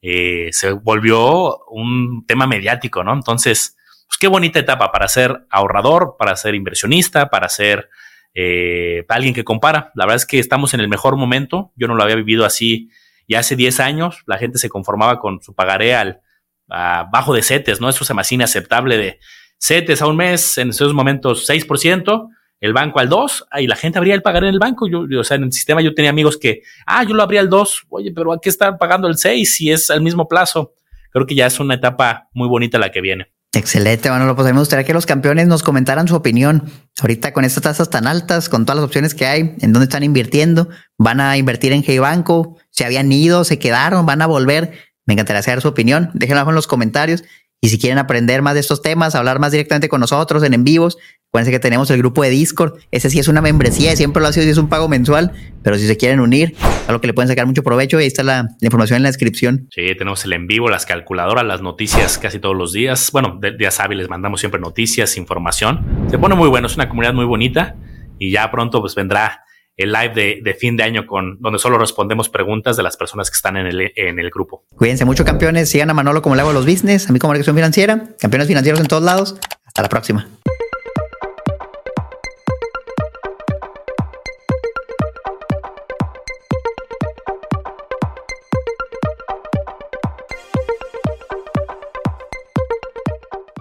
eh, 0.02 0.50
se 0.52 0.72
volvió 0.72 1.58
un 1.68 2.26
tema 2.28 2.48
mediático, 2.48 3.04
¿no? 3.04 3.14
Entonces, 3.14 3.76
pues 4.08 4.18
qué 4.20 4.28
bonita 4.28 4.60
etapa 4.60 4.92
para 4.92 5.08
ser 5.08 5.46
ahorrador, 5.50 6.16
para 6.18 6.36
ser 6.36 6.56
inversionista, 6.56 7.30
para 7.30 7.50
ser 7.50 7.90
eh, 8.34 9.06
alguien 9.10 9.34
que 9.34 9.44
compara. 9.44 9.92
La 9.96 10.06
verdad 10.06 10.18
es 10.18 10.26
que 10.26 10.40
estamos 10.40 10.74
en 10.74 10.82
el 10.82 10.88
mejor 10.88 11.16
momento. 11.16 11.72
Yo 11.76 11.88
no 11.88 11.96
lo 11.96 12.04
había 12.04 12.16
vivido 12.16 12.46
así 12.46 12.90
ya 13.28 13.40
hace 13.40 13.56
10 13.56 13.80
años. 13.80 14.24
La 14.26 14.38
gente 14.38 14.58
se 14.58 14.70
conformaba 14.70 15.20
con 15.20 15.42
su 15.42 15.54
pagaré 15.54 15.96
al 15.96 16.22
bajo 16.68 17.34
de 17.34 17.42
CETES, 17.42 17.80
¿no? 17.82 17.90
Eso 17.90 18.06
se 18.06 18.14
me 18.14 18.22
hace 18.22 18.36
inaceptable 18.36 18.98
de 18.98 19.20
CETES 19.60 20.02
a 20.02 20.08
un 20.08 20.18
mes, 20.18 20.58
en 20.58 20.70
esos 20.70 20.94
momentos 20.94 21.50
6%, 21.50 22.30
el 22.60 22.74
banco 22.74 23.00
al 23.00 23.10
2, 23.10 23.48
y 23.60 23.68
la 23.68 23.76
gente 23.76 24.00
abría 24.00 24.16
el 24.16 24.22
pagaré 24.22 24.48
en 24.48 24.54
el 24.54 24.60
banco. 24.60 24.88
Yo, 24.88 25.06
o 25.20 25.24
sea, 25.24 25.38
en 25.38 25.44
el 25.44 25.52
sistema 25.52 25.82
yo 25.82 25.94
tenía 25.94 26.10
amigos 26.10 26.38
que, 26.38 26.62
ah, 26.88 27.04
yo 27.04 27.14
lo 27.14 27.22
abría 27.24 27.42
al 27.42 27.50
2, 27.50 27.86
oye, 27.90 28.12
pero 28.16 28.32
hay 28.34 28.40
que 28.42 28.50
estar 28.50 28.78
pagando 28.78 29.08
el 29.08 29.18
6 29.18 29.56
si 29.56 29.72
es 29.72 29.90
al 29.90 30.02
mismo 30.02 30.28
plazo. 30.28 30.74
Creo 31.12 31.26
que 31.26 31.36
ya 31.36 31.46
es 31.46 31.60
una 31.60 31.76
etapa 31.76 32.30
muy 32.34 32.48
bonita 32.48 32.78
la 32.80 32.92
que 32.92 33.02
viene. 33.02 33.35
Excelente, 33.56 34.10
Manolo. 34.10 34.36
Pues 34.36 34.46
a 34.46 34.50
mí 34.50 34.54
me 34.54 34.60
gustaría 34.60 34.84
que 34.84 34.94
los 34.94 35.06
campeones 35.06 35.48
nos 35.48 35.64
comentaran 35.64 36.10
su 36.10 36.16
opinión. 36.16 36.70
Ahorita 37.00 37.32
con 37.32 37.46
estas 37.46 37.64
tasas 37.64 37.90
tan 37.90 38.06
altas, 38.06 38.50
con 38.50 38.66
todas 38.66 38.76
las 38.76 38.86
opciones 38.86 39.16
que 39.16 39.26
hay, 39.26 39.56
en 39.62 39.72
dónde 39.72 39.86
están 39.86 40.04
invirtiendo, 40.04 40.68
van 40.98 41.22
a 41.22 41.38
invertir 41.38 41.72
en 41.72 41.82
G 41.82 42.02
Banco, 42.02 42.58
se 42.70 42.84
habían 42.84 43.10
ido, 43.14 43.46
se 43.46 43.58
quedaron, 43.58 44.06
van 44.06 44.22
a 44.22 44.28
volver. 44.28 44.74
Me 45.06 45.14
encantaría 45.14 45.42
saber 45.42 45.62
su 45.62 45.70
opinión. 45.70 46.12
Déjenlo 46.14 46.40
abajo 46.42 46.52
en 46.52 46.56
los 46.56 46.68
comentarios. 46.68 47.24
Y 47.66 47.70
si 47.70 47.80
quieren 47.80 47.98
aprender 47.98 48.44
más 48.44 48.54
de 48.54 48.60
estos 48.60 48.84
temas, 48.84 49.16
hablar 49.16 49.40
más 49.40 49.52
directamente 49.52 49.90
con 49.90 50.00
nosotros 50.00 50.44
en 50.44 50.54
en 50.54 50.64
vivos, 50.64 51.00
acuérdense 51.30 51.50
que 51.50 51.58
tenemos 51.58 51.90
el 51.90 51.98
grupo 51.98 52.22
de 52.22 52.30
Discord. 52.30 52.76
Ese 52.92 53.10
sí 53.10 53.18
es 53.18 53.28
una 53.28 53.42
membresía, 53.42 53.96
siempre 53.96 54.22
lo 54.22 54.28
ha 54.28 54.34
sido 54.34 54.46
y 54.46 54.50
es 54.52 54.60
un 54.60 54.70
pago 54.70 54.88
mensual, 54.88 55.32
pero 55.64 55.76
si 55.76 55.88
se 55.88 55.98
quieren 55.98 56.20
unir, 56.20 56.54
algo 56.88 57.02
que 57.02 57.08
le 57.08 57.16
pueden 57.16 57.28
sacar 57.28 57.48
mucho 57.48 57.64
provecho, 57.64 57.98
ahí 57.98 58.06
está 58.06 58.22
la, 58.22 58.50
información 58.62 58.98
en 58.98 59.02
la 59.02 59.10
descripción. 59.10 59.68
Sí, 59.74 59.82
tenemos 59.98 60.24
el 60.26 60.34
en 60.34 60.46
vivo, 60.46 60.70
las 60.70 60.86
calculadoras, 60.86 61.44
las 61.44 61.64
noticias 61.64 62.20
casi 62.20 62.38
todos 62.38 62.56
los 62.56 62.72
días. 62.72 63.10
Bueno, 63.12 63.40
de, 63.42 63.58
días 63.58 63.80
hábiles 63.80 64.10
mandamos 64.10 64.42
siempre 64.42 64.62
noticias, 64.62 65.18
información. 65.18 66.08
Se 66.12 66.20
pone 66.20 66.36
muy 66.36 66.50
bueno, 66.50 66.68
es 66.68 66.76
una 66.76 66.88
comunidad 66.88 67.16
muy 67.16 67.26
bonita 67.26 67.76
y 68.20 68.30
ya 68.30 68.52
pronto 68.52 68.80
pues 68.80 68.94
vendrá 68.94 69.42
el 69.78 69.92
live 69.92 70.42
de, 70.42 70.54
fin 70.54 70.78
de 70.78 70.84
año 70.84 71.06
con 71.06 71.40
donde 71.42 71.60
solo 71.60 71.78
respondemos 71.78 72.30
preguntas 72.30 72.78
de 72.78 72.84
las 72.84 72.98
personas 72.98 73.30
que 73.30 73.36
están 73.36 73.58
en 73.58 73.68
el, 73.68 73.92
en 73.96 74.20
el 74.20 74.30
grupo. 74.30 74.64
Cuídense 74.76 75.06
mucho, 75.06 75.26
campeones. 75.26 75.70
Sigan 75.70 75.90
a 75.90 75.94
Manolo 75.94 76.22
como 76.22 76.36
le 76.36 76.42
hago 76.42 76.52
a 76.52 76.54
los 76.54 76.66
business, 76.66 77.10
a 77.10 77.14
mí 77.14 77.20
como 77.20 77.34
dirección 77.34 77.56
financiera, 77.56 78.16
campeones 78.20 78.48
financieros 78.48 78.80
en 78.80 78.88
todos 78.88 79.04
lados. 79.04 79.36
Hasta 79.66 79.82
la 79.82 79.90
próxima. 79.90 80.28